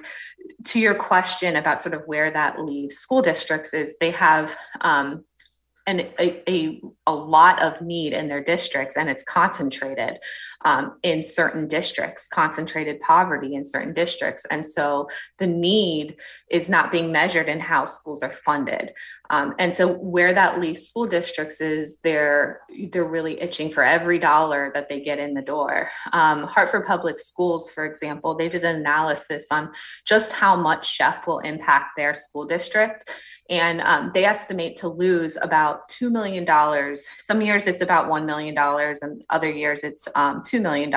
to 0.64 0.78
your 0.78 0.94
question 0.94 1.56
about 1.56 1.82
sort 1.82 1.94
of 1.94 2.02
where 2.06 2.30
that 2.30 2.60
leaves 2.60 2.96
school 2.96 3.22
districts 3.22 3.72
is 3.72 3.96
they 4.00 4.10
have 4.10 4.56
um, 4.82 5.24
an, 5.86 6.00
a, 6.18 6.50
a, 6.50 6.80
a, 7.06 7.12
lot 7.12 7.60
of 7.60 7.80
need 7.80 8.12
in 8.12 8.28
their 8.28 8.42
districts 8.42 8.96
and 8.96 9.08
it's 9.08 9.24
concentrated 9.24 10.18
um, 10.64 10.98
in 11.02 11.22
certain 11.22 11.66
districts 11.66 12.28
concentrated 12.28 13.00
poverty 13.00 13.54
in 13.54 13.64
certain 13.64 13.92
districts. 13.92 14.44
And 14.50 14.64
so 14.64 15.08
the 15.38 15.46
need 15.46 16.16
is 16.52 16.68
not 16.68 16.92
being 16.92 17.10
measured 17.10 17.48
in 17.48 17.58
how 17.58 17.84
schools 17.84 18.22
are 18.22 18.30
funded 18.30 18.92
um, 19.30 19.54
and 19.58 19.74
so 19.74 19.88
where 19.94 20.32
that 20.32 20.60
leaves 20.60 20.86
school 20.86 21.06
districts 21.06 21.60
is 21.60 21.98
they're 22.04 22.60
they're 22.92 23.08
really 23.08 23.40
itching 23.40 23.70
for 23.70 23.82
every 23.82 24.18
dollar 24.18 24.70
that 24.74 24.88
they 24.88 25.00
get 25.00 25.18
in 25.18 25.34
the 25.34 25.42
door 25.42 25.88
um, 26.12 26.44
hartford 26.44 26.86
public 26.86 27.18
schools 27.18 27.70
for 27.70 27.84
example 27.84 28.34
they 28.36 28.48
did 28.48 28.64
an 28.64 28.76
analysis 28.76 29.46
on 29.50 29.70
just 30.04 30.32
how 30.32 30.54
much 30.54 30.98
Sheff 30.98 31.26
will 31.26 31.40
impact 31.40 31.90
their 31.96 32.14
school 32.14 32.44
district 32.46 33.10
and 33.52 33.80
um, 33.82 34.10
they 34.14 34.24
estimate 34.24 34.76
to 34.78 34.88
lose 34.88 35.36
about 35.40 35.88
$2 35.90 36.10
million. 36.10 36.46
Some 37.18 37.42
years 37.42 37.66
it's 37.66 37.82
about 37.82 38.06
$1 38.06 38.24
million, 38.24 38.56
and 38.56 39.22
other 39.28 39.50
years 39.50 39.80
it's 39.80 40.08
um, 40.14 40.42
$2 40.42 40.60
million. 40.60 40.90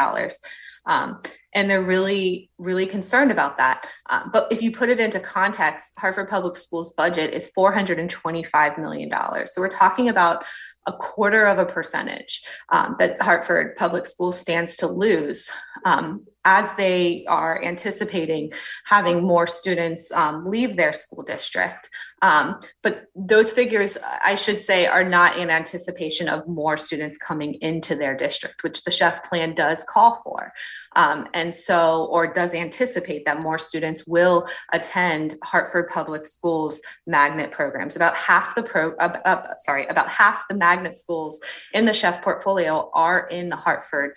Um, 0.86 1.22
and 1.54 1.70
they're 1.70 1.82
really, 1.82 2.50
really 2.58 2.86
concerned 2.86 3.32
about 3.32 3.58
that. 3.58 3.88
Uh, 4.10 4.24
but 4.32 4.52
if 4.52 4.62
you 4.62 4.72
put 4.74 4.90
it 4.90 5.00
into 5.00 5.22
context, 5.22 5.92
Hartford 5.98 6.30
Public 6.30 6.58
Schools 6.58 6.94
budget 6.98 7.34
is 7.34 7.50
$425 7.58 8.78
million. 8.78 9.10
So 9.48 9.62
we're 9.62 9.70
talking 9.70 10.10
about 10.10 10.46
a 10.86 10.92
quarter 10.92 11.46
of 11.48 11.58
a 11.58 11.66
percentage 11.66 12.44
um, 12.70 12.98
that 13.00 13.22
Hartford 13.22 13.76
Public 13.78 14.06
Schools 14.06 14.38
stands 14.38 14.76
to 14.78 14.88
lose 14.88 15.50
um, 15.86 16.26
as 16.46 16.70
they 16.78 17.26
are 17.28 17.62
anticipating 17.64 18.54
having 18.86 19.24
more 19.24 19.48
students 19.48 20.12
um, 20.12 20.48
leave 20.50 20.78
their 20.78 20.94
school 20.94 21.24
district. 21.24 21.90
Um, 22.22 22.60
but 22.82 23.06
those 23.16 23.52
figures, 23.52 23.98
I 24.24 24.36
should 24.36 24.62
say, 24.62 24.88
are 24.88 25.04
not 25.04 25.38
in 25.38 25.50
anticipation 25.50 26.28
of 26.28 26.48
more 26.48 26.78
students 26.78 27.18
coming 27.18 27.56
into 27.56 27.96
their 27.96 28.16
district, 28.16 28.64
which 28.64 28.84
the 28.84 28.92
Sheff 28.92 29.24
plan 29.24 29.54
does 29.54 29.84
call 29.84 30.22
for. 30.24 30.54
Um, 30.96 31.28
and 31.34 31.54
so, 31.54 32.06
or 32.06 32.32
does 32.32 32.54
anticipate 32.54 33.26
that 33.26 33.42
more 33.42 33.58
students 33.58 34.06
will 34.08 34.48
attend 34.72 35.38
Hartford 35.44 35.90
Public 35.90 36.26
Schools 36.26 36.80
magnet 37.06 37.52
programs. 37.52 37.96
About 37.96 38.16
half 38.16 38.56
the 38.56 38.64
pro, 38.64 38.94
uh, 38.96 39.20
uh, 39.26 39.54
sorry, 39.66 39.88
about 39.88 40.08
half 40.08 40.48
the 40.48 40.56
magnet 40.56 40.98
schools 40.98 41.40
in 41.74 41.86
the 41.86 41.92
Sheff 41.92 42.22
portfolio 42.22 42.90
are 42.94 43.28
in 43.28 43.50
the 43.50 43.56
Hartford 43.56 44.16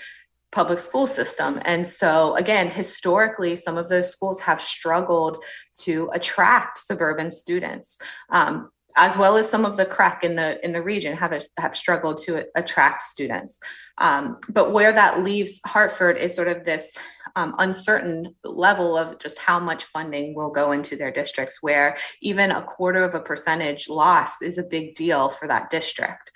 public 0.51 0.79
school 0.79 1.07
system. 1.07 1.61
And 1.65 1.87
so, 1.87 2.35
again, 2.37 2.71
historically, 2.71 3.57
some 3.57 3.77
of 3.77 3.89
those 3.89 4.11
schools 4.11 4.41
have 4.41 4.61
struggled 4.61 5.45
to 5.83 6.11
attract 6.13 6.79
suburban 6.79 7.31
students. 7.31 7.99
Um, 8.31 8.71
as 8.97 9.17
well 9.17 9.37
as 9.37 9.49
some 9.49 9.65
of 9.65 9.77
the 9.77 9.87
CREC 9.87 10.25
in 10.25 10.35
the 10.35 10.63
in 10.65 10.73
the 10.73 10.83
region 10.83 11.17
have 11.17 11.33
a, 11.33 11.41
have 11.57 11.77
struggled 11.77 12.21
to 12.25 12.45
attract 12.57 13.03
students. 13.03 13.61
Um, 13.99 14.39
but 14.49 14.73
where 14.73 14.93
that 14.93 15.23
leaves 15.23 15.61
Hartford 15.65 16.19
is 16.19 16.35
sort 16.35 16.49
of 16.49 16.65
this 16.65 16.97
um, 17.39 17.55
uncertain 17.59 18.35
level 18.43 18.97
of 18.99 19.21
just 19.21 19.39
how 19.39 19.61
much 19.61 19.85
funding 19.85 20.35
will 20.35 20.51
go 20.51 20.73
into 20.73 20.97
their 20.97 21.13
districts, 21.13 21.59
where 21.61 21.97
even 22.21 22.51
a 22.51 22.63
quarter 22.63 23.05
of 23.05 23.15
a 23.15 23.21
percentage 23.21 23.89
loss 23.89 24.43
is 24.43 24.59
a 24.59 24.65
big 24.65 24.97
deal 24.97 25.29
for 25.29 25.47
that 25.47 25.71
district. 25.71 26.33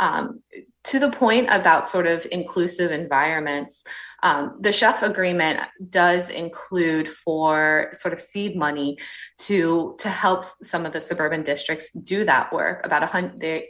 Um, 0.00 0.40
to 0.84 0.98
the 0.98 1.10
point 1.10 1.48
about 1.50 1.88
sort 1.88 2.06
of 2.06 2.26
inclusive 2.32 2.90
environments, 2.90 3.84
um, 4.22 4.56
the 4.60 4.70
Sheff 4.70 5.02
agreement 5.02 5.60
does 5.90 6.30
include 6.30 7.08
for 7.10 7.90
sort 7.92 8.14
of 8.14 8.20
seed 8.20 8.56
money 8.56 8.96
to 9.40 9.94
to 9.98 10.08
help 10.08 10.46
some 10.62 10.86
of 10.86 10.94
the 10.94 11.02
suburban 11.02 11.42
districts 11.42 11.92
do 11.92 12.24
that 12.24 12.50
work. 12.50 12.86
About 12.86 13.02
a 13.02 13.06
hundred 13.06 13.64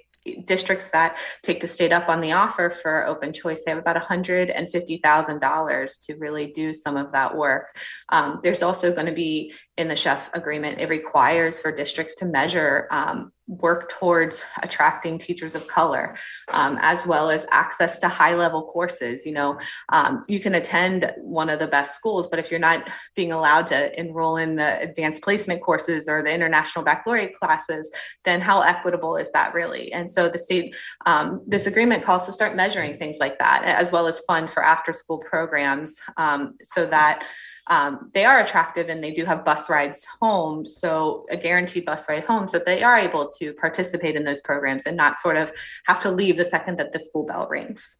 districts 0.44 0.88
that 0.88 1.18
take 1.42 1.60
the 1.60 1.66
state 1.66 1.92
up 1.92 2.08
on 2.08 2.20
the 2.20 2.33
offer 2.33 2.70
for 2.70 3.06
open 3.06 3.33
choice 3.33 3.62
they 3.64 3.70
have 3.70 3.79
about 3.79 4.02
$150000 4.02 6.06
to 6.06 6.14
really 6.16 6.48
do 6.48 6.74
some 6.74 6.96
of 6.96 7.12
that 7.12 7.37
work. 7.37 7.77
Um, 8.10 8.40
there's 8.42 8.62
also 8.62 8.92
going 8.92 9.06
to 9.06 9.12
be 9.12 9.52
in 9.77 9.88
the 9.88 9.94
Sheff 9.94 10.22
agreement 10.35 10.81
it 10.81 10.88
requires 10.88 11.60
for 11.60 11.72
districts 11.72 12.14
to 12.16 12.24
measure 12.24 12.88
um, 12.90 13.33
work 13.47 13.90
towards 13.90 14.44
attracting 14.63 15.19
teachers 15.19 15.55
of 15.55 15.67
color, 15.69 16.17
um, 16.49 16.79
as 16.81 17.07
well 17.07 17.31
as 17.31 17.47
access 17.51 17.99
to 18.01 18.09
high 18.09 18.35
level 18.35 18.65
courses. 18.65 19.25
You 19.25 19.33
know, 19.33 19.59
um, 19.90 20.25
you 20.29 20.40
can 20.40 20.55
attend 20.55 21.13
one 21.19 21.49
of 21.49 21.59
the 21.59 21.67
best 21.67 21.94
schools, 21.94 22.27
but 22.29 22.38
if 22.38 22.51
you're 22.51 22.61
not 22.61 22.90
being 23.15 23.33
allowed 23.33 23.67
to 23.69 23.99
enroll 23.99 24.37
in 24.37 24.57
the 24.57 24.81
advanced 24.81 25.23
placement 25.23 25.63
courses 25.63 26.09
or 26.09 26.23
the 26.23 26.33
international 26.33 26.85
baccalaureate 26.85 27.37
classes, 27.38 27.90
then 28.25 28.40
how 28.40 28.61
equitable 28.61 29.17
is 29.17 29.31
that 29.33 29.55
really? 29.55 29.92
And 29.92 30.11
so 30.11 30.29
the 30.29 30.38
state, 30.38 30.75
um, 31.07 31.42
this 31.47 31.67
agreement 31.67 32.05
calls 32.05 32.27
to 32.27 32.33
start 32.33 32.57
measuring 32.57 32.99
things 32.99 33.19
like 33.21 33.38
that, 33.38 33.65
as 33.65 33.92
well 33.92 34.07
as 34.07 34.21
fund 34.21 34.51
for 34.51 34.65
after 34.65 34.92
school 34.92 35.19
programs 35.19 35.97
um, 36.17 36.55
so 36.63 36.87
that 36.87 37.25
um, 37.69 38.10
they 38.14 38.25
are 38.25 38.40
attractive 38.40 38.88
and 38.88 39.02
they 39.02 39.10
do 39.10 39.25
have 39.25 39.44
bus 39.44 39.69
rides 39.69 40.06
home. 40.21 40.64
So 40.64 41.27
a 41.31 41.37
guaranteed 41.37 41.85
bus 41.85 42.08
ride 42.08 42.25
home, 42.25 42.48
so 42.48 42.60
they 42.64 42.83
are 42.83 42.98
able 42.98 43.29
to 43.38 43.52
participate 43.54 44.17
in 44.17 44.25
those 44.25 44.40
programs 44.40 44.83
and 44.87 44.96
not 44.96 45.19
sort 45.19 45.37
of 45.37 45.52
have 45.87 46.00
to 46.00 46.10
leave 46.10 46.37
the 46.37 46.44
second 46.44 46.79
that 46.79 46.92
the 46.92 46.98
school 46.98 47.25
bell 47.25 47.46
rings. 47.48 47.98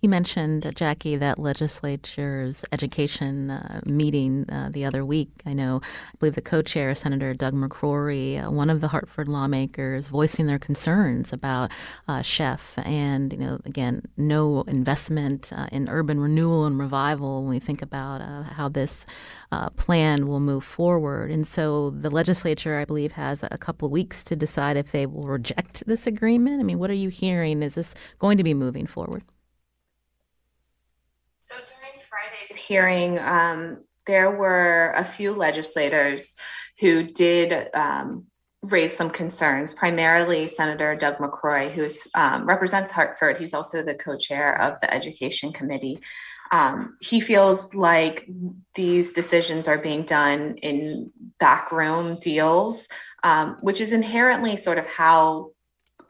You 0.00 0.08
mentioned, 0.08 0.66
uh, 0.66 0.72
Jackie, 0.72 1.16
that 1.16 1.38
legislature's 1.38 2.64
education 2.72 3.50
uh, 3.50 3.80
meeting 3.88 4.46
uh, 4.50 4.70
the 4.72 4.84
other 4.84 5.04
week. 5.04 5.30
I 5.46 5.52
know, 5.52 5.80
I 5.84 6.16
believe 6.18 6.34
the 6.34 6.42
co 6.42 6.62
chair, 6.62 6.94
Senator 6.94 7.34
Doug 7.34 7.54
McCrory, 7.54 8.44
uh, 8.44 8.50
one 8.50 8.70
of 8.70 8.80
the 8.80 8.88
Hartford 8.88 9.28
lawmakers, 9.28 10.08
voicing 10.08 10.46
their 10.46 10.58
concerns 10.58 11.32
about 11.32 11.70
uh, 12.08 12.20
Sheff 12.20 12.60
and, 12.84 13.32
you 13.32 13.38
know, 13.38 13.60
again, 13.64 14.02
no 14.16 14.62
investment 14.62 15.52
uh, 15.54 15.66
in 15.72 15.88
urban 15.88 16.20
renewal 16.20 16.64
and 16.66 16.78
revival 16.78 17.42
when 17.42 17.50
we 17.50 17.58
think 17.58 17.82
about 17.82 18.22
how 18.52 18.68
this 18.68 19.04
plan 19.76 20.26
will 20.26 20.40
move 20.40 20.64
forward. 20.64 21.30
And 21.30 21.46
so 21.46 21.90
the 21.90 22.10
legislature, 22.10 22.78
I 22.78 22.84
believe, 22.84 23.12
has 23.12 23.42
a 23.42 23.58
couple 23.58 23.88
weeks 23.90 24.24
to 24.24 24.36
decide 24.36 24.76
if 24.76 24.92
they 24.92 25.06
will 25.06 25.24
reject 25.24 25.84
this 25.86 26.06
agreement. 26.06 26.60
I 26.60 26.62
mean, 26.62 26.78
what 26.78 26.90
are 26.90 26.94
you 26.94 27.08
hearing? 27.08 27.62
Is 27.62 27.74
this 27.74 27.94
going 28.18 28.38
to 28.38 28.44
be 28.44 28.54
moving 28.54 28.86
forward? 28.86 29.22
So 31.52 31.58
during 31.58 32.00
Friday's 32.08 32.56
hearing, 32.56 33.18
um, 33.18 33.84
there 34.06 34.30
were 34.30 34.94
a 34.96 35.04
few 35.04 35.34
legislators 35.34 36.34
who 36.80 37.02
did 37.02 37.68
um, 37.74 38.26
raise 38.62 38.96
some 38.96 39.10
concerns, 39.10 39.74
primarily 39.74 40.48
Senator 40.48 40.96
Doug 40.96 41.18
McCrory, 41.18 41.70
who 41.70 41.88
um, 42.14 42.46
represents 42.46 42.90
Hartford. 42.90 43.38
He's 43.38 43.52
also 43.52 43.82
the 43.82 43.94
co 43.94 44.16
chair 44.16 44.58
of 44.60 44.80
the 44.80 44.92
Education 44.92 45.52
Committee. 45.52 46.00
Um, 46.52 46.96
he 47.00 47.20
feels 47.20 47.74
like 47.74 48.26
these 48.74 49.12
decisions 49.12 49.68
are 49.68 49.78
being 49.78 50.04
done 50.04 50.56
in 50.58 51.10
backroom 51.38 52.18
deals, 52.18 52.88
um, 53.22 53.58
which 53.60 53.80
is 53.80 53.92
inherently 53.92 54.56
sort 54.56 54.78
of 54.78 54.86
how 54.86 55.51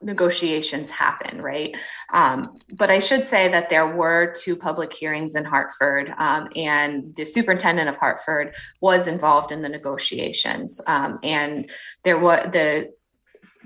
negotiations 0.03 0.91
happen, 0.91 1.41
right? 1.41 1.75
Um, 2.13 2.59
but 2.73 2.91
I 2.91 2.99
should 2.99 3.27
say 3.27 3.49
that 3.49 3.71
there 3.71 3.87
were 3.87 4.35
two 4.41 4.57
public 4.57 4.93
hearings 4.93 5.35
in 5.35 5.45
Hartford, 5.45 6.13
um, 6.19 6.49
and 6.57 7.15
the 7.17 7.25
superintendent 7.25 7.89
of 7.89 7.97
Hartford 7.97 8.55
was 8.81 9.07
involved 9.07 9.53
in 9.53 9.63
the 9.63 9.69
negotiations. 9.69 10.81
Um, 10.87 11.19
and 11.23 11.71
there 12.05 12.19
was 12.19 12.49
the 12.53 12.93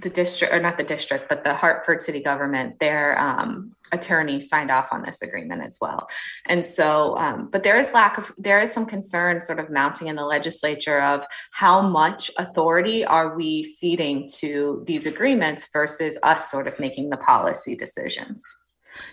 the 0.00 0.10
district, 0.10 0.52
or 0.52 0.60
not 0.60 0.76
the 0.76 0.84
district, 0.84 1.28
but 1.28 1.44
the 1.44 1.54
Hartford 1.54 2.02
city 2.02 2.20
government, 2.20 2.78
their 2.80 3.18
um, 3.18 3.72
attorney 3.92 4.40
signed 4.40 4.70
off 4.70 4.88
on 4.92 5.02
this 5.02 5.22
agreement 5.22 5.62
as 5.62 5.78
well. 5.80 6.08
And 6.46 6.64
so, 6.64 7.16
um, 7.18 7.48
but 7.50 7.62
there 7.62 7.78
is 7.78 7.92
lack 7.92 8.18
of, 8.18 8.32
there 8.36 8.60
is 8.60 8.72
some 8.72 8.86
concern 8.86 9.44
sort 9.44 9.60
of 9.60 9.70
mounting 9.70 10.08
in 10.08 10.16
the 10.16 10.24
legislature 10.24 11.00
of 11.00 11.24
how 11.52 11.80
much 11.80 12.30
authority 12.38 13.04
are 13.04 13.36
we 13.36 13.64
ceding 13.64 14.28
to 14.34 14.82
these 14.86 15.06
agreements 15.06 15.68
versus 15.72 16.18
us 16.22 16.50
sort 16.50 16.66
of 16.66 16.78
making 16.78 17.10
the 17.10 17.16
policy 17.16 17.76
decisions. 17.76 18.42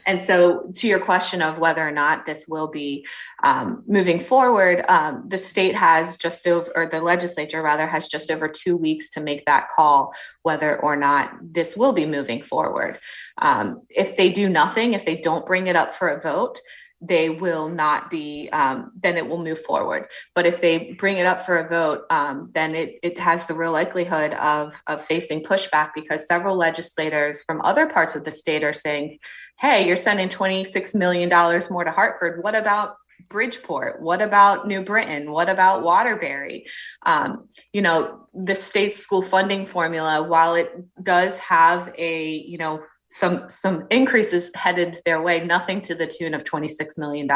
And 0.05 0.21
so, 0.21 0.71
to 0.75 0.87
your 0.87 0.99
question 0.99 1.41
of 1.41 1.57
whether 1.57 1.85
or 1.87 1.91
not 1.91 2.25
this 2.25 2.47
will 2.47 2.67
be 2.67 3.05
um, 3.43 3.83
moving 3.87 4.19
forward, 4.19 4.83
um, 4.87 5.25
the 5.27 5.37
state 5.37 5.75
has 5.75 6.17
just 6.17 6.47
over, 6.47 6.71
or 6.75 6.87
the 6.87 7.01
legislature 7.01 7.61
rather, 7.61 7.87
has 7.87 8.07
just 8.07 8.31
over 8.31 8.47
two 8.47 8.77
weeks 8.77 9.09
to 9.11 9.21
make 9.21 9.45
that 9.45 9.69
call 9.69 10.13
whether 10.41 10.79
or 10.81 10.95
not 10.95 11.31
this 11.41 11.75
will 11.75 11.93
be 11.93 12.05
moving 12.05 12.41
forward. 12.41 12.99
Um, 13.37 13.81
if 13.89 14.17
they 14.17 14.29
do 14.29 14.49
nothing, 14.49 14.93
if 14.93 15.05
they 15.05 15.15
don't 15.15 15.45
bring 15.45 15.67
it 15.67 15.75
up 15.75 15.93
for 15.93 16.09
a 16.09 16.21
vote, 16.21 16.59
they 17.05 17.29
will 17.29 17.67
not 17.67 18.09
be, 18.09 18.49
um, 18.53 18.91
then 19.01 19.17
it 19.17 19.27
will 19.27 19.43
move 19.43 19.61
forward. 19.61 20.07
But 20.35 20.45
if 20.45 20.61
they 20.61 20.93
bring 20.93 21.17
it 21.17 21.25
up 21.25 21.45
for 21.45 21.57
a 21.57 21.67
vote, 21.67 22.05
um, 22.09 22.49
then 22.53 22.75
it, 22.75 22.97
it 23.03 23.19
has 23.19 23.45
the 23.45 23.53
real 23.53 23.73
likelihood 23.73 24.33
of, 24.35 24.73
of 24.87 25.05
facing 25.05 25.43
pushback 25.43 25.91
because 25.93 26.25
several 26.25 26.55
legislators 26.55 27.43
from 27.43 27.61
other 27.61 27.87
parts 27.87 28.15
of 28.15 28.23
the 28.23 28.31
state 28.31 28.63
are 28.63 28.73
saying, 28.73 29.19
hey, 29.59 29.85
you're 29.85 29.97
sending 29.97 30.29
$26 30.29 30.95
million 30.95 31.29
more 31.69 31.83
to 31.83 31.91
Hartford. 31.91 32.41
What 32.41 32.55
about 32.55 32.95
Bridgeport? 33.27 34.01
What 34.01 34.21
about 34.21 34.67
New 34.67 34.83
Britain? 34.83 35.31
What 35.31 35.49
about 35.49 35.83
Waterbury? 35.83 36.65
Um, 37.05 37.49
you 37.73 37.81
know, 37.81 38.27
the 38.33 38.55
state 38.55 38.95
school 38.95 39.21
funding 39.21 39.65
formula, 39.65 40.23
while 40.23 40.55
it 40.55 40.71
does 41.03 41.37
have 41.39 41.93
a, 41.97 42.29
you 42.29 42.57
know, 42.57 42.81
some 43.13 43.47
some 43.47 43.85
increases 43.91 44.49
headed 44.55 44.99
their 45.05 45.21
way, 45.21 45.45
nothing 45.45 45.81
to 45.81 45.93
the 45.93 46.07
tune 46.07 46.33
of 46.33 46.43
$26 46.43 46.97
million 46.97 47.27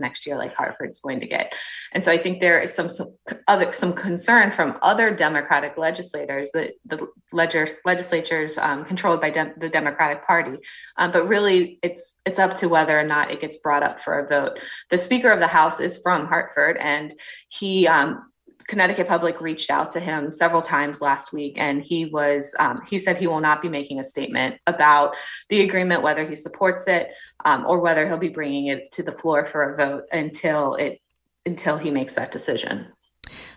next 0.00 0.26
year 0.26 0.38
like 0.38 0.54
Hartford's 0.54 0.98
going 0.98 1.20
to 1.20 1.26
get. 1.26 1.52
And 1.92 2.02
so 2.02 2.10
I 2.10 2.16
think 2.16 2.40
there 2.40 2.58
is 2.58 2.72
some, 2.72 2.88
some 2.88 3.12
other 3.46 3.70
some 3.74 3.92
concern 3.92 4.50
from 4.50 4.78
other 4.80 5.14
Democratic 5.14 5.76
legislators 5.76 6.50
that 6.52 6.72
the 6.86 7.06
ledger, 7.32 7.68
legislatures 7.84 8.56
um, 8.56 8.86
controlled 8.86 9.20
by 9.20 9.28
de- 9.28 9.52
the 9.58 9.68
Democratic 9.68 10.26
Party. 10.26 10.56
Um, 10.96 11.12
but 11.12 11.28
really 11.28 11.78
it's 11.82 12.16
it's 12.24 12.38
up 12.38 12.56
to 12.56 12.70
whether 12.70 12.98
or 12.98 13.04
not 13.04 13.30
it 13.30 13.42
gets 13.42 13.58
brought 13.58 13.82
up 13.82 14.00
for 14.00 14.18
a 14.20 14.26
vote. 14.26 14.58
The 14.90 14.96
Speaker 14.96 15.30
of 15.30 15.40
the 15.40 15.46
House 15.46 15.80
is 15.80 15.98
from 15.98 16.26
Hartford 16.26 16.78
and 16.78 17.12
he 17.50 17.86
um, 17.86 18.32
Connecticut 18.68 19.06
Public 19.06 19.40
reached 19.40 19.70
out 19.70 19.92
to 19.92 20.00
him 20.00 20.32
several 20.32 20.60
times 20.60 21.00
last 21.00 21.32
week, 21.32 21.54
and 21.56 21.82
he 21.82 22.06
was 22.06 22.54
um, 22.58 22.82
he 22.88 22.98
said 22.98 23.16
he 23.16 23.26
will 23.26 23.40
not 23.40 23.62
be 23.62 23.68
making 23.68 24.00
a 24.00 24.04
statement 24.04 24.60
about 24.66 25.14
the 25.48 25.62
agreement, 25.62 26.02
whether 26.02 26.28
he 26.28 26.36
supports 26.36 26.86
it 26.86 27.10
um, 27.44 27.64
or 27.66 27.80
whether 27.80 28.06
he'll 28.06 28.16
be 28.16 28.28
bringing 28.28 28.66
it 28.68 28.90
to 28.92 29.02
the 29.02 29.12
floor 29.12 29.44
for 29.44 29.70
a 29.70 29.76
vote 29.76 30.04
until 30.12 30.74
it 30.74 31.00
until 31.44 31.78
he 31.78 31.90
makes 31.90 32.14
that 32.14 32.32
decision. 32.32 32.86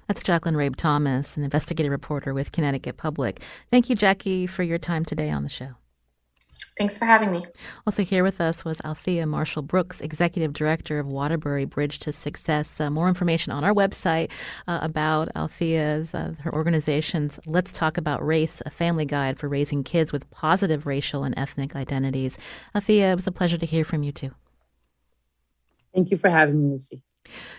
That's 0.07 0.23
Jacqueline 0.23 0.55
Rabe 0.55 0.75
Thomas, 0.75 1.37
an 1.37 1.43
investigative 1.43 1.91
reporter 1.91 2.33
with 2.33 2.51
Connecticut 2.51 2.97
Public. 2.97 3.41
Thank 3.71 3.89
you, 3.89 3.95
Jackie, 3.95 4.47
for 4.47 4.63
your 4.63 4.79
time 4.79 5.05
today 5.05 5.29
on 5.29 5.43
the 5.43 5.49
show. 5.49 5.75
Thanks 6.79 6.95
for 6.95 7.03
having 7.03 7.33
me. 7.33 7.45
Also, 7.85 8.05
here 8.05 8.23
with 8.23 8.39
us 8.39 8.63
was 8.63 8.79
Althea 8.85 9.25
Marshall 9.27 9.63
Brooks, 9.63 9.99
Executive 9.99 10.53
Director 10.53 10.97
of 10.97 11.07
Waterbury 11.07 11.65
Bridge 11.65 11.99
to 11.99 12.13
Success. 12.13 12.79
Uh, 12.79 12.89
more 12.89 13.09
information 13.09 13.51
on 13.51 13.65
our 13.65 13.73
website 13.73 14.31
uh, 14.65 14.79
about 14.81 15.27
Althea's, 15.35 16.15
uh, 16.15 16.35
her 16.39 16.53
organization's 16.55 17.37
Let's 17.45 17.73
Talk 17.73 17.97
About 17.97 18.25
Race, 18.25 18.61
a 18.65 18.69
family 18.69 19.03
guide 19.03 19.37
for 19.37 19.49
raising 19.49 19.83
kids 19.83 20.13
with 20.13 20.31
positive 20.31 20.85
racial 20.85 21.25
and 21.25 21.37
ethnic 21.37 21.75
identities. 21.75 22.37
Althea, 22.73 23.11
it 23.11 23.15
was 23.15 23.27
a 23.27 23.31
pleasure 23.33 23.57
to 23.57 23.65
hear 23.65 23.83
from 23.83 24.01
you 24.01 24.13
too. 24.13 24.31
Thank 25.93 26.11
you 26.11 26.17
for 26.17 26.29
having 26.29 26.63
me, 26.63 26.69
Lucy. 26.69 27.03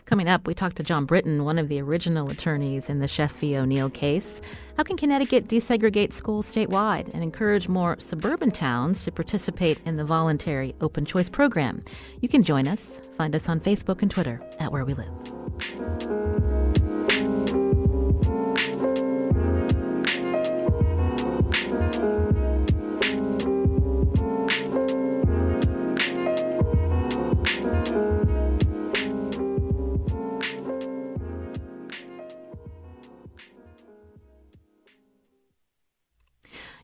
Coming 0.05 0.29
up, 0.29 0.47
we 0.47 0.55
talked 0.55 0.77
to 0.77 0.83
John 0.83 1.05
Britton, 1.05 1.45
one 1.45 1.59
of 1.59 1.69
the 1.69 1.81
original 1.81 2.31
attorneys 2.31 2.91
in 2.91 2.99
the 2.99 3.07
Sheff 3.07 3.31
v. 3.33 3.57
O'Neill 3.57 3.91
case. 3.91 4.41
How 4.77 4.83
can 4.83 4.97
Connecticut 4.97 5.49
desegregate 5.49 6.13
schools 6.13 6.53
statewide 6.53 7.13
and 7.15 7.23
encourage 7.23 7.69
more 7.69 7.97
suburban 7.99 8.51
towns 8.51 9.05
to 9.05 9.13
participate 9.13 9.79
in 9.85 9.97
the 9.97 10.05
voluntary 10.05 10.75
open 10.81 11.05
choice 11.05 11.29
program? 11.29 11.83
You 12.21 12.29
can 12.29 12.43
join 12.43 12.67
us. 12.67 13.01
Find 13.17 13.35
us 13.35 13.49
on 13.49 13.61
Facebook 13.61 14.03
and 14.03 14.11
Twitter 14.11 14.41
at 14.59 14.73
Where 14.73 14.85
We 14.85 14.95
Live. 14.95 16.50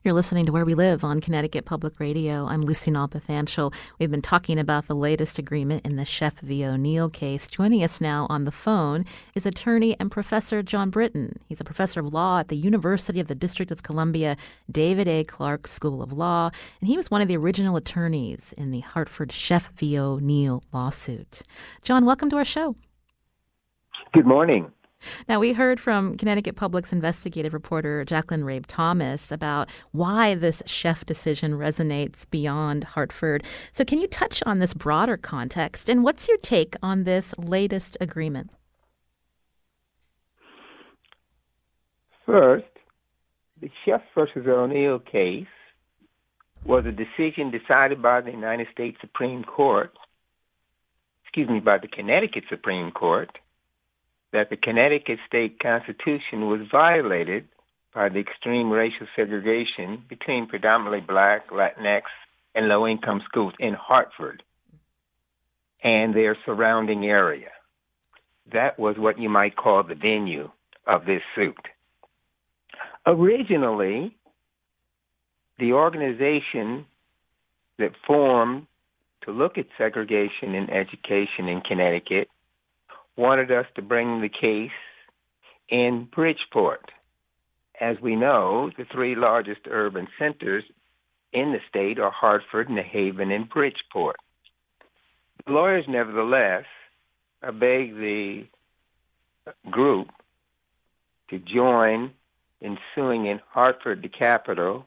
You're 0.03 0.13
listening 0.13 0.45
to 0.45 0.51
Where 0.51 0.63
We 0.63 0.75
Live 0.75 1.03
on 1.03 1.19
Connecticut 1.21 1.65
Public 1.65 1.99
Radio. 1.99 2.45
I'm 2.45 2.61
Lucy 2.61 2.91
Nalpathanchel. 2.91 3.73
We've 3.97 4.11
been 4.11 4.21
talking 4.21 4.59
about 4.59 4.85
the 4.85 4.95
latest 4.95 5.39
agreement 5.39 5.83
in 5.85 5.95
the 5.95 6.03
Sheff 6.03 6.39
v. 6.39 6.63
O'Neill 6.65 7.09
case. 7.09 7.47
Joining 7.47 7.83
us 7.83 7.99
now 7.99 8.27
on 8.29 8.43
the 8.43 8.51
phone 8.51 9.05
is 9.33 9.47
attorney 9.47 9.95
and 9.99 10.11
Professor 10.11 10.61
John 10.61 10.91
Britton. 10.91 11.39
He's 11.47 11.59
a 11.59 11.63
professor 11.63 11.99
of 11.99 12.13
law 12.13 12.39
at 12.39 12.49
the 12.49 12.55
University 12.55 13.19
of 13.19 13.27
the 13.27 13.33
District 13.33 13.71
of 13.71 13.81
Columbia 13.81 14.37
David 14.71 15.07
A. 15.07 15.23
Clarke 15.23 15.67
School 15.67 16.03
of 16.03 16.13
Law, 16.13 16.51
and 16.79 16.87
he 16.87 16.95
was 16.95 17.09
one 17.09 17.21
of 17.21 17.27
the 17.27 17.37
original 17.37 17.75
attorneys 17.75 18.53
in 18.55 18.69
the 18.69 18.81
Hartford 18.81 19.29
Sheff 19.29 19.69
v. 19.77 19.97
O'Neill 19.97 20.61
lawsuit. 20.71 21.41
John, 21.81 22.05
welcome 22.05 22.29
to 22.29 22.37
our 22.37 22.45
show. 22.45 22.75
Good 24.13 24.27
morning. 24.27 24.71
Now, 25.27 25.39
we 25.39 25.53
heard 25.53 25.79
from 25.79 26.17
Connecticut 26.17 26.55
Public's 26.55 26.93
investigative 26.93 27.53
reporter 27.53 28.05
Jacqueline 28.05 28.43
Rabe 28.43 28.65
Thomas 28.67 29.31
about 29.31 29.69
why 29.91 30.35
this 30.35 30.61
Sheff 30.63 31.05
decision 31.05 31.53
resonates 31.53 32.29
beyond 32.29 32.83
Hartford. 32.83 33.43
So, 33.71 33.83
can 33.83 33.99
you 33.99 34.07
touch 34.07 34.41
on 34.45 34.59
this 34.59 34.73
broader 34.73 35.17
context 35.17 35.89
and 35.89 36.03
what's 36.03 36.27
your 36.27 36.37
take 36.37 36.75
on 36.81 37.03
this 37.03 37.33
latest 37.37 37.97
agreement? 37.99 38.51
First, 42.25 42.65
the 43.61 43.69
Sheff 43.85 44.01
versus 44.13 44.45
O'Neill 44.47 44.99
case 44.99 45.47
was 46.65 46.85
a 46.85 46.91
decision 46.91 47.51
decided 47.51 48.01
by 48.01 48.21
the 48.21 48.31
United 48.31 48.67
States 48.71 48.97
Supreme 48.99 49.43
Court, 49.43 49.93
excuse 51.23 51.49
me, 51.49 51.59
by 51.59 51.77
the 51.77 51.87
Connecticut 51.87 52.43
Supreme 52.49 52.91
Court 52.91 53.39
that 54.37 54.51
the 54.51 54.55
Connecticut 54.55 55.17
state 55.25 55.59
constitution 55.59 56.47
was 56.47 56.59
violated 56.71 57.47
by 57.91 58.07
the 58.07 58.19
extreme 58.19 58.69
racial 58.69 59.07
segregation 59.15 60.03
between 60.07 60.45
predominantly 60.45 61.01
black, 61.01 61.49
Latinx, 61.49 62.03
and 62.53 62.67
low 62.67 62.87
income 62.87 63.23
schools 63.27 63.53
in 63.59 63.73
Hartford 63.73 64.43
and 65.83 66.13
their 66.13 66.37
surrounding 66.45 67.03
area. 67.05 67.49
That 68.53 68.77
was 68.77 68.95
what 68.99 69.17
you 69.17 69.27
might 69.27 69.55
call 69.55 69.81
the 69.81 69.95
venue 69.95 70.51
of 70.85 71.05
this 71.05 71.23
suit. 71.35 71.57
Originally, 73.07 74.15
the 75.57 75.73
organization 75.73 76.85
that 77.79 77.93
formed 78.05 78.67
to 79.23 79.31
look 79.31 79.57
at 79.57 79.65
segregation 79.79 80.53
in 80.53 80.69
education 80.69 81.47
in 81.47 81.61
Connecticut 81.61 82.29
wanted 83.17 83.51
us 83.51 83.65
to 83.75 83.81
bring 83.81 84.21
the 84.21 84.29
case 84.29 84.71
in 85.69 86.07
Bridgeport. 86.13 86.91
As 87.79 87.97
we 88.01 88.15
know, 88.15 88.71
the 88.77 88.85
three 88.85 89.15
largest 89.15 89.61
urban 89.69 90.07
centers 90.17 90.63
in 91.33 91.51
the 91.51 91.59
state 91.67 91.99
are 91.99 92.11
Hartford, 92.11 92.69
New 92.69 92.83
Haven, 92.83 93.31
and 93.31 93.49
Bridgeport. 93.49 94.17
The 95.45 95.51
lawyers, 95.51 95.85
nevertheless, 95.87 96.65
begged 97.41 97.97
the 97.97 98.45
group 99.69 100.09
to 101.29 101.39
join 101.39 102.11
in 102.61 102.77
suing 102.95 103.25
in 103.25 103.39
Hartford, 103.49 104.01
the 104.01 104.09
capital, 104.09 104.85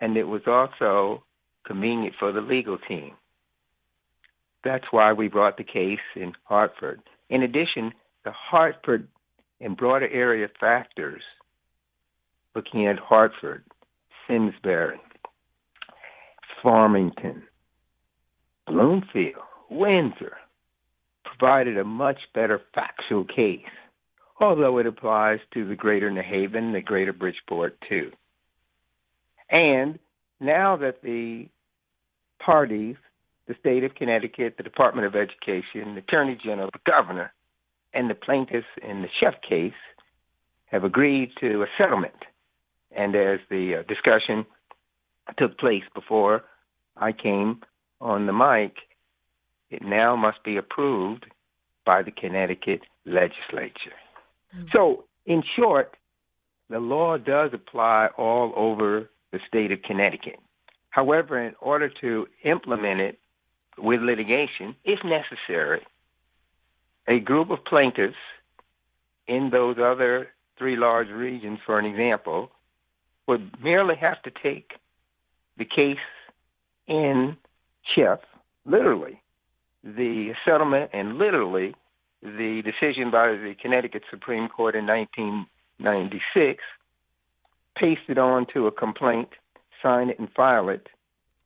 and 0.00 0.16
it 0.16 0.24
was 0.24 0.42
also 0.46 1.24
convenient 1.64 2.14
for 2.14 2.32
the 2.32 2.40
legal 2.40 2.78
team. 2.78 3.12
That's 4.64 4.84
why 4.90 5.12
we 5.12 5.28
brought 5.28 5.56
the 5.56 5.64
case 5.64 5.98
in 6.14 6.34
Hartford. 6.44 7.00
In 7.32 7.42
addition, 7.42 7.92
the 8.26 8.30
Hartford 8.30 9.08
and 9.58 9.74
broader 9.74 10.06
area 10.06 10.48
factors, 10.60 11.22
looking 12.54 12.86
at 12.86 12.98
Hartford, 12.98 13.64
Simsbury, 14.28 15.00
Farmington, 16.62 17.44
Bloomfield, 18.66 19.42
Windsor, 19.70 20.36
provided 21.24 21.78
a 21.78 21.84
much 21.84 22.18
better 22.34 22.60
factual 22.74 23.24
case, 23.24 23.64
although 24.38 24.76
it 24.76 24.86
applies 24.86 25.38
to 25.54 25.66
the 25.66 25.74
greater 25.74 26.10
New 26.10 26.20
Haven, 26.22 26.74
the 26.74 26.82
greater 26.82 27.14
Bridgeport, 27.14 27.78
too. 27.88 28.10
And 29.48 29.98
now 30.38 30.76
that 30.76 31.00
the 31.02 31.48
parties 32.44 32.96
the 33.52 33.58
state 33.60 33.84
of 33.84 33.94
Connecticut, 33.94 34.54
the 34.56 34.62
Department 34.62 35.06
of 35.06 35.14
Education, 35.14 35.94
the 35.94 36.00
Attorney 36.00 36.38
General, 36.42 36.70
the 36.72 36.90
governor, 36.90 37.32
and 37.92 38.08
the 38.08 38.14
plaintiffs 38.14 38.66
in 38.82 39.02
the 39.02 39.08
Sheff 39.20 39.34
case 39.46 39.72
have 40.66 40.84
agreed 40.84 41.32
to 41.40 41.62
a 41.62 41.66
settlement. 41.76 42.14
And 42.96 43.14
as 43.14 43.40
the 43.50 43.80
uh, 43.80 43.82
discussion 43.88 44.46
took 45.38 45.58
place 45.58 45.82
before 45.94 46.44
I 46.96 47.12
came 47.12 47.60
on 48.00 48.26
the 48.26 48.32
mic, 48.32 48.76
it 49.70 49.82
now 49.82 50.16
must 50.16 50.42
be 50.44 50.56
approved 50.56 51.26
by 51.84 52.02
the 52.02 52.10
Connecticut 52.10 52.80
legislature. 53.04 53.96
Mm-hmm. 54.56 54.68
So, 54.72 55.04
in 55.26 55.42
short, 55.56 55.96
the 56.70 56.78
law 56.78 57.18
does 57.18 57.50
apply 57.52 58.08
all 58.16 58.52
over 58.56 59.10
the 59.30 59.40
state 59.46 59.72
of 59.72 59.82
Connecticut. 59.82 60.38
However, 60.88 61.42
in 61.42 61.54
order 61.60 61.90
to 62.00 62.26
implement 62.44 63.00
it 63.00 63.18
with 63.78 64.00
litigation, 64.00 64.76
if 64.84 65.00
necessary, 65.04 65.82
a 67.08 67.18
group 67.18 67.50
of 67.50 67.64
plaintiffs 67.64 68.14
in 69.26 69.50
those 69.50 69.76
other 69.78 70.28
three 70.58 70.76
large 70.76 71.08
regions, 71.08 71.58
for 71.64 71.78
an 71.78 71.86
example, 71.86 72.50
would 73.26 73.52
merely 73.62 73.94
have 73.96 74.22
to 74.22 74.30
take 74.42 74.72
the 75.56 75.64
case 75.64 75.96
in 76.86 77.36
Sheff, 77.96 78.18
literally, 78.64 79.20
the 79.82 80.32
settlement 80.44 80.90
and 80.92 81.18
literally 81.18 81.74
the 82.22 82.62
decision 82.64 83.10
by 83.10 83.28
the 83.28 83.54
Connecticut 83.60 84.04
Supreme 84.10 84.48
Court 84.48 84.76
in 84.76 84.86
1996, 84.86 86.62
paste 87.76 88.00
it 88.08 88.18
onto 88.18 88.66
a 88.66 88.72
complaint, 88.72 89.30
sign 89.82 90.10
it, 90.10 90.18
and 90.18 90.28
file 90.36 90.68
it 90.68 90.88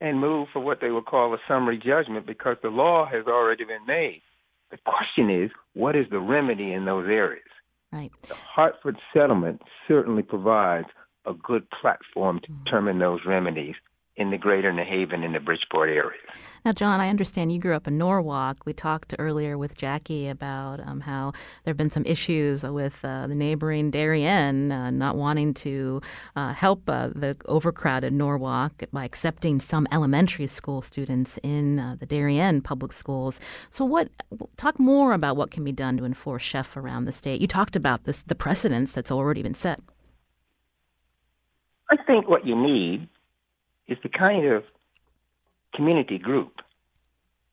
and 0.00 0.20
move 0.20 0.48
for 0.52 0.60
what 0.60 0.80
they 0.80 0.90
would 0.90 1.06
call 1.06 1.32
a 1.34 1.38
summary 1.48 1.78
judgment 1.78 2.26
because 2.26 2.56
the 2.62 2.68
law 2.68 3.06
has 3.06 3.26
already 3.26 3.64
been 3.64 3.86
made. 3.86 4.22
The 4.70 4.78
question 4.84 5.30
is, 5.30 5.50
what 5.74 5.96
is 5.96 6.06
the 6.10 6.18
remedy 6.18 6.72
in 6.72 6.84
those 6.84 7.06
areas? 7.08 7.44
Right. 7.92 8.10
The 8.28 8.34
Hartford 8.34 8.96
settlement 9.14 9.62
certainly 9.86 10.22
provides 10.22 10.88
a 11.24 11.32
good 11.32 11.66
platform 11.70 12.40
to 12.40 12.48
mm-hmm. 12.48 12.64
determine 12.64 12.98
those 12.98 13.20
remedies 13.26 13.74
in 14.16 14.30
the 14.30 14.38
greater 14.38 14.72
New 14.72 14.84
Haven 14.84 15.22
and 15.22 15.34
the 15.34 15.40
Bridgeport 15.40 15.90
area. 15.90 16.18
Now, 16.64 16.72
John, 16.72 17.00
I 17.00 17.10
understand 17.10 17.52
you 17.52 17.58
grew 17.58 17.74
up 17.74 17.86
in 17.86 17.98
Norwalk. 17.98 18.64
We 18.64 18.72
talked 18.72 19.14
earlier 19.18 19.58
with 19.58 19.76
Jackie 19.76 20.28
about 20.28 20.80
um, 20.80 21.00
how 21.00 21.32
there 21.64 21.72
have 21.72 21.76
been 21.76 21.90
some 21.90 22.04
issues 22.06 22.64
with 22.64 23.04
uh, 23.04 23.26
the 23.26 23.34
neighboring 23.34 23.90
Darien 23.90 24.72
uh, 24.72 24.90
not 24.90 25.16
wanting 25.16 25.52
to 25.54 26.00
uh, 26.34 26.54
help 26.54 26.88
uh, 26.88 27.08
the 27.08 27.36
overcrowded 27.46 28.12
Norwalk 28.12 28.84
by 28.90 29.04
accepting 29.04 29.58
some 29.58 29.86
elementary 29.92 30.46
school 30.46 30.80
students 30.80 31.38
in 31.42 31.78
uh, 31.78 31.96
the 31.98 32.06
Darien 32.06 32.62
public 32.62 32.92
schools. 32.92 33.38
So, 33.68 33.84
what? 33.84 34.08
Talk 34.56 34.78
more 34.78 35.12
about 35.12 35.36
what 35.36 35.50
can 35.50 35.62
be 35.62 35.72
done 35.72 35.98
to 35.98 36.04
enforce 36.04 36.42
Sheff 36.42 36.76
around 36.76 37.04
the 37.04 37.12
state. 37.12 37.40
You 37.42 37.46
talked 37.46 37.76
about 37.76 38.04
this, 38.04 38.22
the 38.22 38.34
precedents 38.34 38.92
that's 38.92 39.10
already 39.10 39.42
been 39.42 39.54
set. 39.54 39.80
I 41.90 41.96
think 42.06 42.28
what 42.28 42.46
you 42.46 42.56
need 42.56 43.08
is 43.88 43.98
the 44.02 44.08
kind 44.08 44.46
of 44.46 44.64
community 45.74 46.18
group 46.18 46.60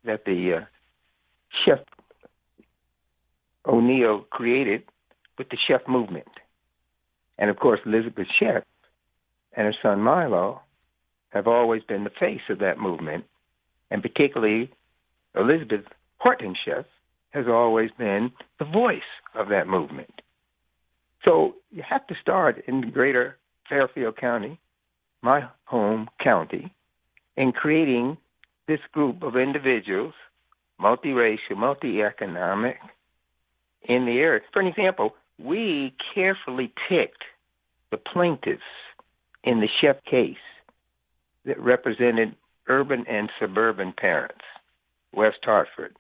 that 0.04 0.26
the 0.26 0.54
uh, 0.54 0.66
Sheff 1.66 1.84
O'Neill 3.66 4.26
created 4.30 4.84
with 5.38 5.50
the 5.50 5.58
Sheff 5.58 5.88
movement. 5.88 6.28
And 7.38 7.50
of 7.50 7.58
course, 7.58 7.80
Elizabeth 7.86 8.28
Sheff 8.42 8.64
and 9.54 9.66
her 9.66 9.76
son 9.82 10.02
Milo 10.02 10.62
have 11.30 11.48
always 11.48 11.84
been 11.84 12.04
the 12.04 12.10
face 12.10 12.42
of 12.50 12.60
that 12.60 12.80
movement. 12.80 13.26
And 13.90 14.02
particularly, 14.02 14.72
Elizabeth 15.36 15.86
Horton 16.18 16.56
Sheff 16.66 16.86
has 17.32 17.48
always 17.48 17.90
been 17.98 18.32
the 18.60 18.66
voice 18.66 19.02
of 19.34 19.50
that 19.50 19.68
movement. 19.68 20.22
So 21.26 21.56
you 21.72 21.84
have 21.88 22.06
to 22.08 22.16
start 22.22 22.64
in 22.68 22.92
greater 22.92 23.38
Fairfield 23.68 24.18
County 24.18 24.60
my 25.24 25.48
home 25.66 26.10
county 26.24 26.74
in 27.36 27.52
creating 27.52 28.18
this 28.68 28.80
group 28.92 29.24
of 29.24 29.36
individuals, 29.36 30.14
multiracial, 30.80 31.58
multi-economic, 31.58 32.78
in 33.84 34.06
the 34.06 34.20
area. 34.20 34.42
For 34.52 34.62
an 34.62 34.68
example, 34.68 35.16
we 35.40 35.94
carefully 36.14 36.72
picked 36.88 37.24
the 37.92 37.98
plaintiffs 37.98 38.62
in 39.44 39.60
the 39.60 39.68
Sheff 39.82 40.04
case 40.10 40.38
that 41.46 41.60
represented 41.60 42.36
urban 42.68 43.06
and 43.10 43.30
suburban 43.40 43.94
parents. 43.98 44.44
West 45.14 45.40
Hartford 45.44 45.96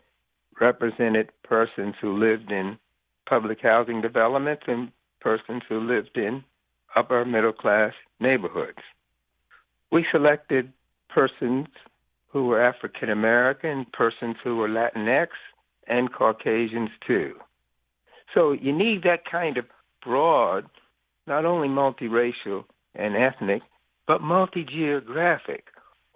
represented 0.59 1.29
persons 1.43 1.95
who 2.01 2.17
lived 2.17 2.51
in 2.51 2.77
public 3.27 3.59
housing 3.61 4.01
developments 4.01 4.63
and 4.67 4.91
persons 5.19 5.63
who 5.67 5.79
lived 5.79 6.15
in 6.17 6.43
upper 6.95 7.25
middle 7.25 7.53
class 7.53 7.93
neighborhoods. 8.19 8.79
We 9.93 10.05
selected 10.11 10.73
persons 11.09 11.67
who 12.31 12.47
were 12.47 12.59
African 12.59 13.11
American, 13.11 13.85
persons 13.93 14.37
who 14.43 14.57
were 14.57 14.67
Latinx, 14.67 15.27
and 15.87 16.11
Caucasians 16.11 16.89
too. 17.05 17.35
So 18.33 18.53
you 18.53 18.75
need 18.75 19.03
that 19.03 19.19
kind 19.31 19.55
of 19.57 19.65
broad, 20.03 20.65
not 21.27 21.45
only 21.45 21.67
multiracial 21.67 22.65
and 22.95 23.15
ethnic, 23.15 23.61
but 24.07 24.21
multi 24.21 24.65
geographic 24.65 25.65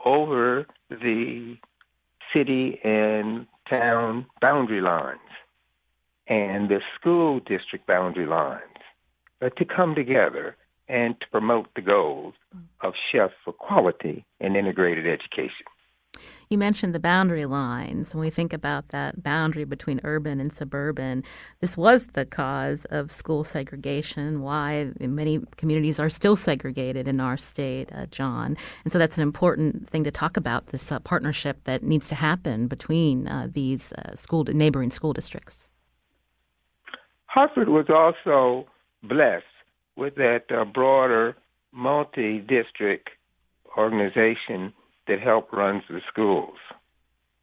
over 0.03 0.65
the 0.89 1.57
city 2.33 2.79
and 2.83 3.45
town 3.69 4.25
boundary 4.41 4.81
lines. 4.81 5.19
and 6.27 6.69
the 6.69 6.81
school 6.99 7.39
district 7.39 7.87
boundary 7.87 8.25
lines 8.25 8.61
uh, 9.41 9.49
to 9.57 9.65
come 9.65 9.95
together 9.95 10.55
and 10.89 11.19
to 11.19 11.27
promote 11.31 11.67
the 11.75 11.81
goals 11.81 12.33
of 12.81 12.93
Sheff 13.11 13.31
for 13.43 13.53
Quality 13.53 14.25
and 14.39 14.55
Integrated 14.55 15.05
Education. 15.05 15.65
You 16.49 16.57
mentioned 16.57 16.95
the 16.95 16.99
boundary 16.99 17.45
lines. 17.45 18.15
When 18.15 18.21
we 18.21 18.29
think 18.29 18.53
about 18.53 18.89
that 18.89 19.21
boundary 19.21 19.65
between 19.65 19.99
urban 20.03 20.39
and 20.39 20.51
suburban, 20.51 21.23
this 21.59 21.77
was 21.77 22.07
the 22.07 22.25
cause 22.25 22.85
of 22.85 23.11
school 23.11 23.43
segregation, 23.43 24.41
why 24.41 24.91
many 24.99 25.39
communities 25.57 25.99
are 25.99 26.09
still 26.09 26.37
segregated 26.37 27.07
in 27.07 27.19
our 27.19 27.35
state, 27.35 27.91
uh, 27.93 28.05
John. 28.07 28.55
And 28.85 28.93
so 28.93 28.97
that's 28.97 29.17
an 29.17 29.23
important 29.23 29.89
thing 29.89 30.05
to 30.05 30.11
talk 30.11 30.37
about 30.37 30.67
this 30.67 30.89
uh, 30.91 30.99
partnership 30.99 31.63
that 31.65 31.83
needs 31.83 32.07
to 32.09 32.15
happen 32.15 32.67
between 32.67 33.27
uh, 33.27 33.49
these 33.51 33.91
uh, 33.93 34.15
school 34.15 34.45
neighboring 34.45 34.91
school 34.91 35.11
districts. 35.11 35.67
Hartford 37.25 37.69
was 37.69 37.87
also 37.89 38.67
blessed 39.03 39.43
with 39.97 40.15
that 40.15 40.43
uh, 40.51 40.63
broader 40.63 41.35
multi 41.73 42.39
district 42.39 43.09
organization 43.75 44.73
that 45.07 45.19
help 45.19 45.51
runs 45.51 45.83
the 45.89 46.01
schools. 46.07 46.57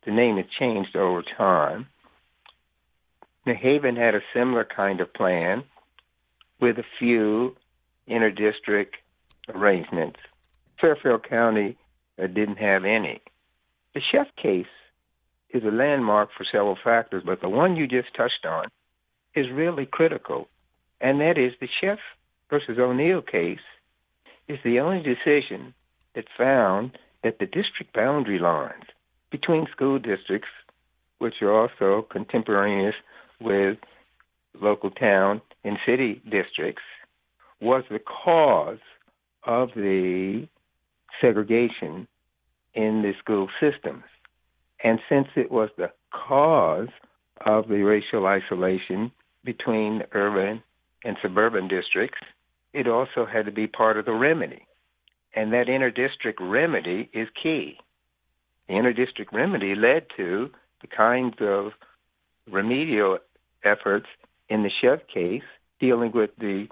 The 0.06 0.12
name 0.12 0.36
has 0.36 0.46
changed 0.58 0.96
over 0.96 1.22
time. 1.36 1.88
New 3.46 3.54
Haven 3.54 3.96
had 3.96 4.14
a 4.14 4.20
similar 4.32 4.64
kind 4.64 5.00
of 5.00 5.12
plan 5.12 5.64
with 6.60 6.78
a 6.78 6.84
few 6.98 7.56
inter-district 8.06 8.96
arrangements. 9.48 10.20
Fairfield 10.80 11.28
County 11.28 11.76
uh, 12.22 12.26
didn't 12.26 12.56
have 12.56 12.84
any. 12.84 13.20
The 13.94 14.00
Sheff 14.00 14.26
case 14.40 14.66
is 15.50 15.62
a 15.64 15.70
landmark 15.70 16.30
for 16.36 16.44
several 16.44 16.76
factors, 16.82 17.22
but 17.24 17.40
the 17.40 17.48
one 17.48 17.76
you 17.76 17.86
just 17.86 18.14
touched 18.16 18.44
on 18.46 18.68
is 19.34 19.50
really 19.50 19.86
critical, 19.86 20.48
and 21.00 21.20
that 21.20 21.38
is 21.38 21.52
the 21.60 21.68
Sheff 21.82 21.98
versus 22.50 22.78
O'Neill 22.78 23.22
case 23.22 23.58
is 24.48 24.58
the 24.64 24.80
only 24.80 25.02
decision 25.02 25.74
that 26.14 26.26
found 26.36 26.98
that 27.22 27.38
the 27.38 27.46
district 27.46 27.92
boundary 27.94 28.38
lines 28.38 28.84
between 29.30 29.66
school 29.72 29.98
districts, 29.98 30.48
which 31.18 31.34
are 31.42 31.52
also 31.52 32.06
contemporaneous 32.12 32.94
with 33.40 33.78
local 34.60 34.90
town 34.90 35.40
and 35.64 35.78
city 35.86 36.22
districts, 36.30 36.82
was 37.60 37.82
the 37.90 37.98
cause 37.98 38.78
of 39.44 39.70
the 39.74 40.46
segregation 41.20 42.06
in 42.74 43.02
the 43.02 43.12
school 43.18 43.48
systems. 43.60 44.04
And 44.82 45.00
since 45.08 45.28
it 45.36 45.50
was 45.50 45.70
the 45.76 45.90
cause 46.12 46.88
of 47.44 47.68
the 47.68 47.82
racial 47.82 48.26
isolation 48.26 49.10
between 49.44 50.02
urban 50.12 50.62
and 51.04 51.16
suburban 51.22 51.68
districts, 51.68 52.18
it 52.72 52.88
also 52.88 53.26
had 53.26 53.46
to 53.46 53.52
be 53.52 53.66
part 53.66 53.98
of 53.98 54.04
the 54.04 54.12
remedy. 54.12 54.66
And 55.34 55.52
that 55.52 55.66
interdistrict 55.66 56.40
remedy 56.40 57.08
is 57.12 57.28
key. 57.40 57.78
The 58.68 58.74
interdistrict 58.74 59.32
remedy 59.32 59.74
led 59.74 60.06
to 60.16 60.50
the 60.80 60.86
kinds 60.86 61.36
of 61.40 61.72
remedial 62.50 63.18
efforts 63.62 64.06
in 64.48 64.62
the 64.62 64.70
Sheff 64.82 65.00
case 65.12 65.42
dealing 65.80 66.12
with 66.12 66.30
the 66.38 66.68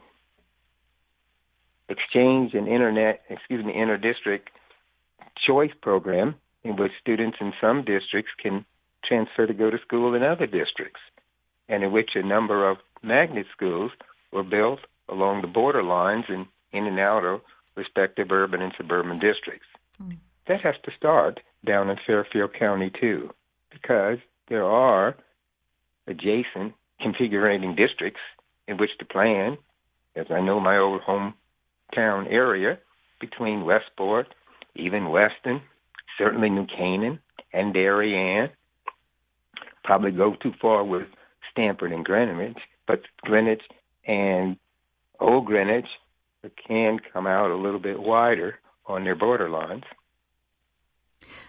exchange 1.89 2.55
and 2.55 2.67
internet, 2.67 3.23
excuse 3.29 3.65
me, 3.65 3.73
interdistrict 3.75 4.49
choice 5.47 5.73
program 5.83 6.35
in 6.63 6.77
which 6.77 6.93
students 7.01 7.39
in 7.41 7.53
some 7.61 7.85
districts 7.85 8.31
can 8.41 8.65
transfer 9.05 9.47
to 9.47 9.55
go 9.55 9.71
to 9.71 9.79
school 9.79 10.15
in 10.15 10.23
other 10.23 10.47
districts, 10.47 11.01
and 11.69 11.83
in 11.83 11.93
which 11.93 12.11
a 12.15 12.23
number 12.23 12.69
of 12.69 12.79
magnet 13.03 13.47
schools 13.55 13.91
were 14.33 14.43
built 14.43 14.81
along 15.09 15.43
the 15.43 15.49
border 15.49 15.83
lines 15.83 16.25
and 16.29 16.47
in 16.73 16.87
and 16.87 16.99
out 16.99 17.25
of 17.25 17.41
respective 17.77 18.31
urban 18.31 18.63
and 18.63 18.73
suburban 18.77 19.19
districts. 19.19 19.67
Mm. 20.03 20.19
That 20.49 20.61
has 20.63 20.75
to 20.85 20.93
start 20.97 21.41
down 21.65 21.91
in 21.91 21.97
Fairfield 22.07 22.55
County 22.59 22.91
too, 22.91 23.31
because 23.71 24.19
there 24.49 24.65
are 24.65 25.17
adjacent 26.07 26.75
configurating 27.01 27.77
districts 27.77 28.21
in 28.67 28.77
which 28.77 28.91
to 28.99 29.05
plan, 29.05 29.59
as 30.17 30.27
I 30.31 30.41
know 30.41 30.61
my 30.61 30.79
old 30.79 31.03
hometown 31.03 32.31
area, 32.31 32.79
between 33.21 33.65
Westport, 33.65 34.35
even 34.75 35.11
Weston, 35.11 35.63
certainly 36.19 36.51
New 36.51 36.67
Canaan, 36.67 37.21
and 37.53 37.73
Darien. 37.73 38.51
Probably 39.85 40.11
go 40.11 40.35
too 40.35 40.53
far 40.61 40.85
with 40.85 41.07
Stamford 41.51 41.93
and 41.93 42.05
Greenwich, 42.05 42.59
but 42.87 43.03
Greenwich 43.23 43.63
and 44.07 44.57
Old 45.21 45.47
Greenwich 45.47 45.89
can 46.67 46.99
come 47.13 47.27
out 47.27 47.51
a 47.51 47.57
little 47.57 47.81
bit 47.81 48.01
wider 48.01 48.59
on 48.87 49.05
their 49.05 49.17
borderlines. 49.17 49.85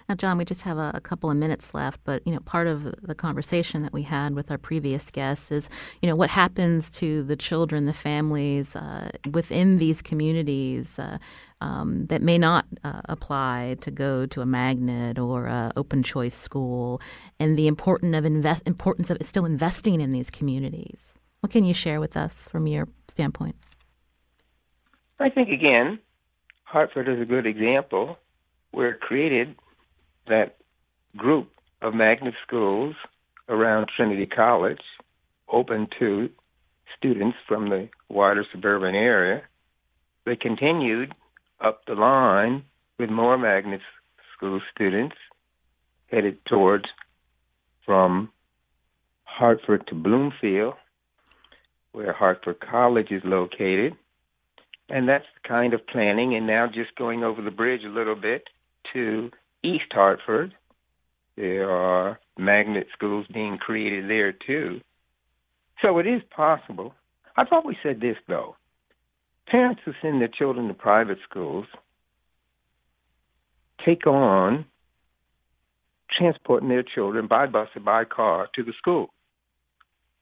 Now, 0.08 0.16
John, 0.16 0.38
we 0.38 0.46
just 0.46 0.64
have 0.64 0.78
a, 0.78 1.02
couple 1.02 1.32
of 1.32 1.38
minutes 1.38 1.74
left, 1.74 2.00
but 2.04 2.26
you 2.26 2.34
know, 2.34 2.40
part 2.42 2.68
of 2.68 2.84
the 3.02 3.16
conversation 3.16 3.84
that 3.84 3.94
we 3.94 4.04
had 4.04 4.36
with 4.36 4.52
our 4.52 4.58
previous 4.58 5.10
guests 5.12 5.52
is, 5.52 5.70
you 6.02 6.10
know, 6.10 6.16
what 6.16 6.30
happens 6.30 6.90
to 6.92 7.24
the 7.24 7.36
children, 7.36 7.86
the 7.86 7.94
families 7.94 8.76
uh, 8.76 9.10
within 9.32 9.80
these 9.80 10.02
communities 10.02 11.00
uh, 11.00 11.18
um, 11.62 12.06
that 12.08 12.22
may 12.22 12.38
not 12.38 12.66
uh, 12.84 13.02
apply 13.06 13.78
to 13.82 13.92
go 13.92 14.26
to 14.28 14.42
a 14.42 14.46
magnet 14.46 15.18
or 15.18 15.46
a 15.46 15.72
open 15.76 16.04
choice 16.04 16.36
school, 16.36 17.02
and 17.40 17.58
the 17.58 17.68
of 18.16 18.26
invest 18.26 18.64
importance 18.66 19.10
of 19.10 19.18
still 19.26 19.46
investing 19.46 20.02
in 20.02 20.12
these 20.12 20.30
communities. 20.30 21.18
What 21.44 21.52
can 21.52 21.66
you 21.66 21.74
share 21.74 22.00
with 22.00 22.16
us 22.16 22.48
from 22.48 22.68
your 22.68 22.88
standpoint? 23.10 23.58
I 25.20 25.28
think, 25.28 25.50
again, 25.50 26.00
Hartford 26.64 27.10
is 27.10 27.20
a 27.20 27.26
good 27.26 27.46
example 27.46 28.18
where 28.72 28.92
it 28.92 29.02
created 29.02 29.54
that 30.28 30.56
group 31.18 31.52
of 31.82 31.96
magnet 31.96 32.36
schools 32.48 32.96
around 33.50 33.90
Trinity 33.94 34.26
College, 34.26 34.80
open 35.50 35.90
to 36.00 36.30
students 36.98 37.38
from 37.46 37.68
the 37.68 37.90
wider 38.08 38.46
suburban 38.50 38.96
area. 38.96 39.42
They 40.24 40.38
continued 40.38 41.14
up 41.60 41.84
the 41.86 41.96
line 41.96 42.64
with 42.98 43.10
more 43.10 43.38
magnet 43.38 43.82
school 44.34 44.62
students 44.74 45.18
headed 46.08 46.40
towards 46.46 46.86
from 47.86 48.32
Hartford 49.26 49.86
to 49.88 49.94
Bloomfield 49.94 50.76
where 51.94 52.12
Hartford 52.12 52.60
College 52.60 53.12
is 53.12 53.22
located. 53.24 53.96
And 54.90 55.08
that's 55.08 55.26
the 55.36 55.48
kind 55.48 55.74
of 55.74 55.88
planning. 55.88 56.36
And 56.36 56.46
now 56.46 56.68
just 56.68 56.96
going 56.96 57.24
over 57.24 57.42
the 57.42 57.52
bridge 57.52 57.84
a 57.86 57.90
little 57.90 58.16
bit 58.16 58.44
to 58.94 59.32
East 59.64 59.92
Hartford, 59.92 60.54
there 61.38 61.72
are 61.72 62.20
magnet 62.38 62.88
schools 62.94 63.26
being 63.34 63.58
created 63.58 64.10
there 64.10 64.34
too. 64.34 64.82
So 65.82 65.98
it 66.00 66.08
is 66.08 66.22
possible. 66.36 66.94
I've 67.38 67.52
always 67.52 67.78
said 67.82 68.02
this 68.02 68.18
though. 68.28 68.56
Parents 69.48 69.82
who 69.86 69.94
send 70.02 70.22
their 70.22 70.28
children 70.28 70.68
to 70.68 70.74
private 70.74 71.18
schools 71.30 71.66
take 73.86 74.08
on 74.08 74.66
transporting 76.12 76.70
their 76.70 76.84
children 76.84 77.28
by 77.28 77.48
bus 77.48 77.70
or 77.76 77.82
by 77.82 78.06
car 78.06 78.48
to 78.56 78.64
the 78.64 78.74
school 78.78 79.10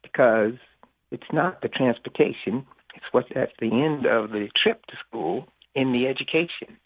because 0.02 0.54
it's 1.12 1.32
not 1.32 1.62
the 1.62 1.68
transportation, 1.68 2.66
it's 2.96 3.06
what's 3.12 3.30
at 3.36 3.50
the 3.60 3.72
end 3.72 4.06
of 4.06 4.32
the 4.32 4.50
trip 4.62 4.86
to 4.88 4.94
school 5.08 5.48
in 5.76 5.92
the 5.92 6.08
education. 6.08 6.78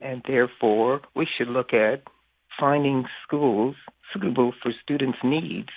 And 0.00 0.22
therefore, 0.26 1.00
we 1.14 1.26
should 1.26 1.48
look 1.48 1.72
at 1.72 2.02
finding 2.58 3.04
schools 3.26 3.76
suitable 4.12 4.52
for 4.62 4.72
students' 4.82 5.18
needs 5.24 5.70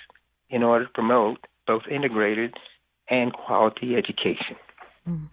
in 0.50 0.62
order 0.62 0.86
to 0.86 0.92
promote 0.92 1.38
both 1.66 1.82
integrated 1.90 2.54
and 3.10 3.32
quality 3.32 3.96
education. 3.96 4.56
Mm. 5.08 5.28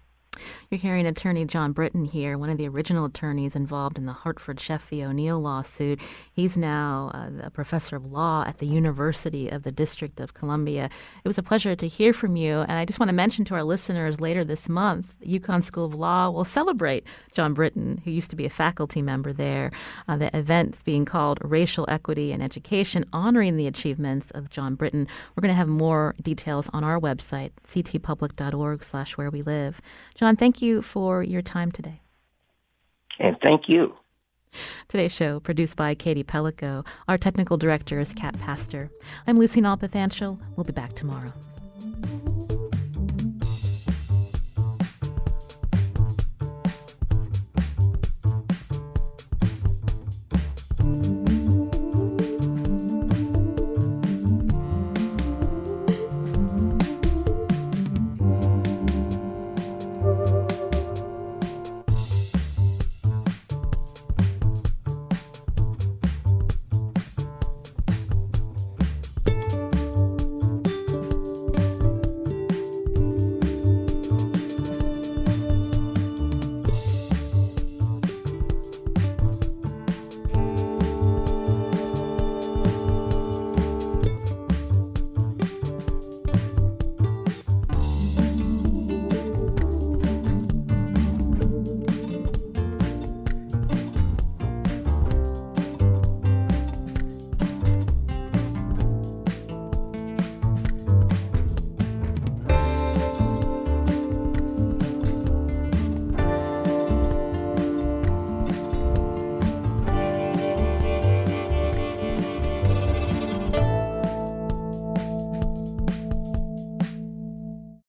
You're 0.69 0.79
hearing 0.79 1.05
attorney 1.05 1.45
John 1.45 1.71
Britton 1.71 2.05
here, 2.05 2.37
one 2.37 2.49
of 2.49 2.57
the 2.57 2.67
original 2.67 3.05
attorneys 3.05 3.55
involved 3.55 3.97
in 3.97 4.05
the 4.05 4.13
Hartford 4.13 4.57
Sheff 4.57 4.81
v. 4.81 5.03
O'Neill 5.03 5.39
lawsuit. 5.39 5.99
He's 6.31 6.57
now 6.57 7.11
uh, 7.13 7.45
a 7.45 7.49
professor 7.49 7.95
of 7.95 8.11
law 8.11 8.43
at 8.47 8.59
the 8.59 8.65
University 8.65 9.49
of 9.49 9.63
the 9.63 9.71
District 9.71 10.19
of 10.19 10.33
Columbia. 10.33 10.89
It 11.23 11.27
was 11.27 11.37
a 11.37 11.43
pleasure 11.43 11.75
to 11.75 11.87
hear 11.87 12.13
from 12.13 12.35
you. 12.35 12.61
And 12.61 12.73
I 12.73 12.85
just 12.85 12.99
want 12.99 13.09
to 13.09 13.15
mention 13.15 13.45
to 13.45 13.55
our 13.55 13.63
listeners 13.63 14.19
later 14.19 14.43
this 14.43 14.67
month, 14.69 15.15
UConn 15.25 15.63
School 15.63 15.85
of 15.85 15.95
Law 15.95 16.29
will 16.29 16.43
celebrate 16.43 17.05
John 17.31 17.53
Britton, 17.53 18.01
who 18.03 18.11
used 18.11 18.29
to 18.29 18.35
be 18.35 18.45
a 18.45 18.49
faculty 18.49 19.01
member 19.01 19.33
there. 19.33 19.71
Uh, 20.07 20.17
the 20.17 20.35
event's 20.35 20.83
being 20.83 21.05
called 21.05 21.39
Racial 21.41 21.85
Equity 21.87 22.31
in 22.31 22.41
Education, 22.41 23.05
honoring 23.13 23.57
the 23.57 23.67
achievements 23.67 24.31
of 24.31 24.49
John 24.49 24.75
Britton. 24.75 25.07
We're 25.35 25.41
going 25.41 25.53
to 25.53 25.57
have 25.57 25.67
more 25.67 26.15
details 26.21 26.69
on 26.73 26.83
our 26.83 26.99
website, 26.99 27.51
ctpublic.org 27.63 28.83
slash 28.83 29.17
where 29.17 29.29
we 29.29 29.41
live. 29.41 29.81
John, 30.25 30.35
thank 30.35 30.59
you 30.59 30.81
for 30.81 31.21
your 31.21 31.43
time 31.43 31.71
today. 31.71 32.01
And 33.19 33.37
thank 33.43 33.69
you. 33.69 33.93
Today's 34.87 35.13
show 35.13 35.39
produced 35.39 35.77
by 35.77 35.93
Katie 35.93 36.23
Pellico. 36.23 36.83
Our 37.07 37.19
technical 37.19 37.57
director 37.57 37.99
is 37.99 38.15
Kat 38.15 38.35
Pastor. 38.39 38.89
I'm 39.27 39.37
Lucy 39.37 39.61
Nalpathanchel. 39.61 40.39
We'll 40.55 40.63
be 40.63 40.73
back 40.73 40.93
tomorrow. 40.93 41.31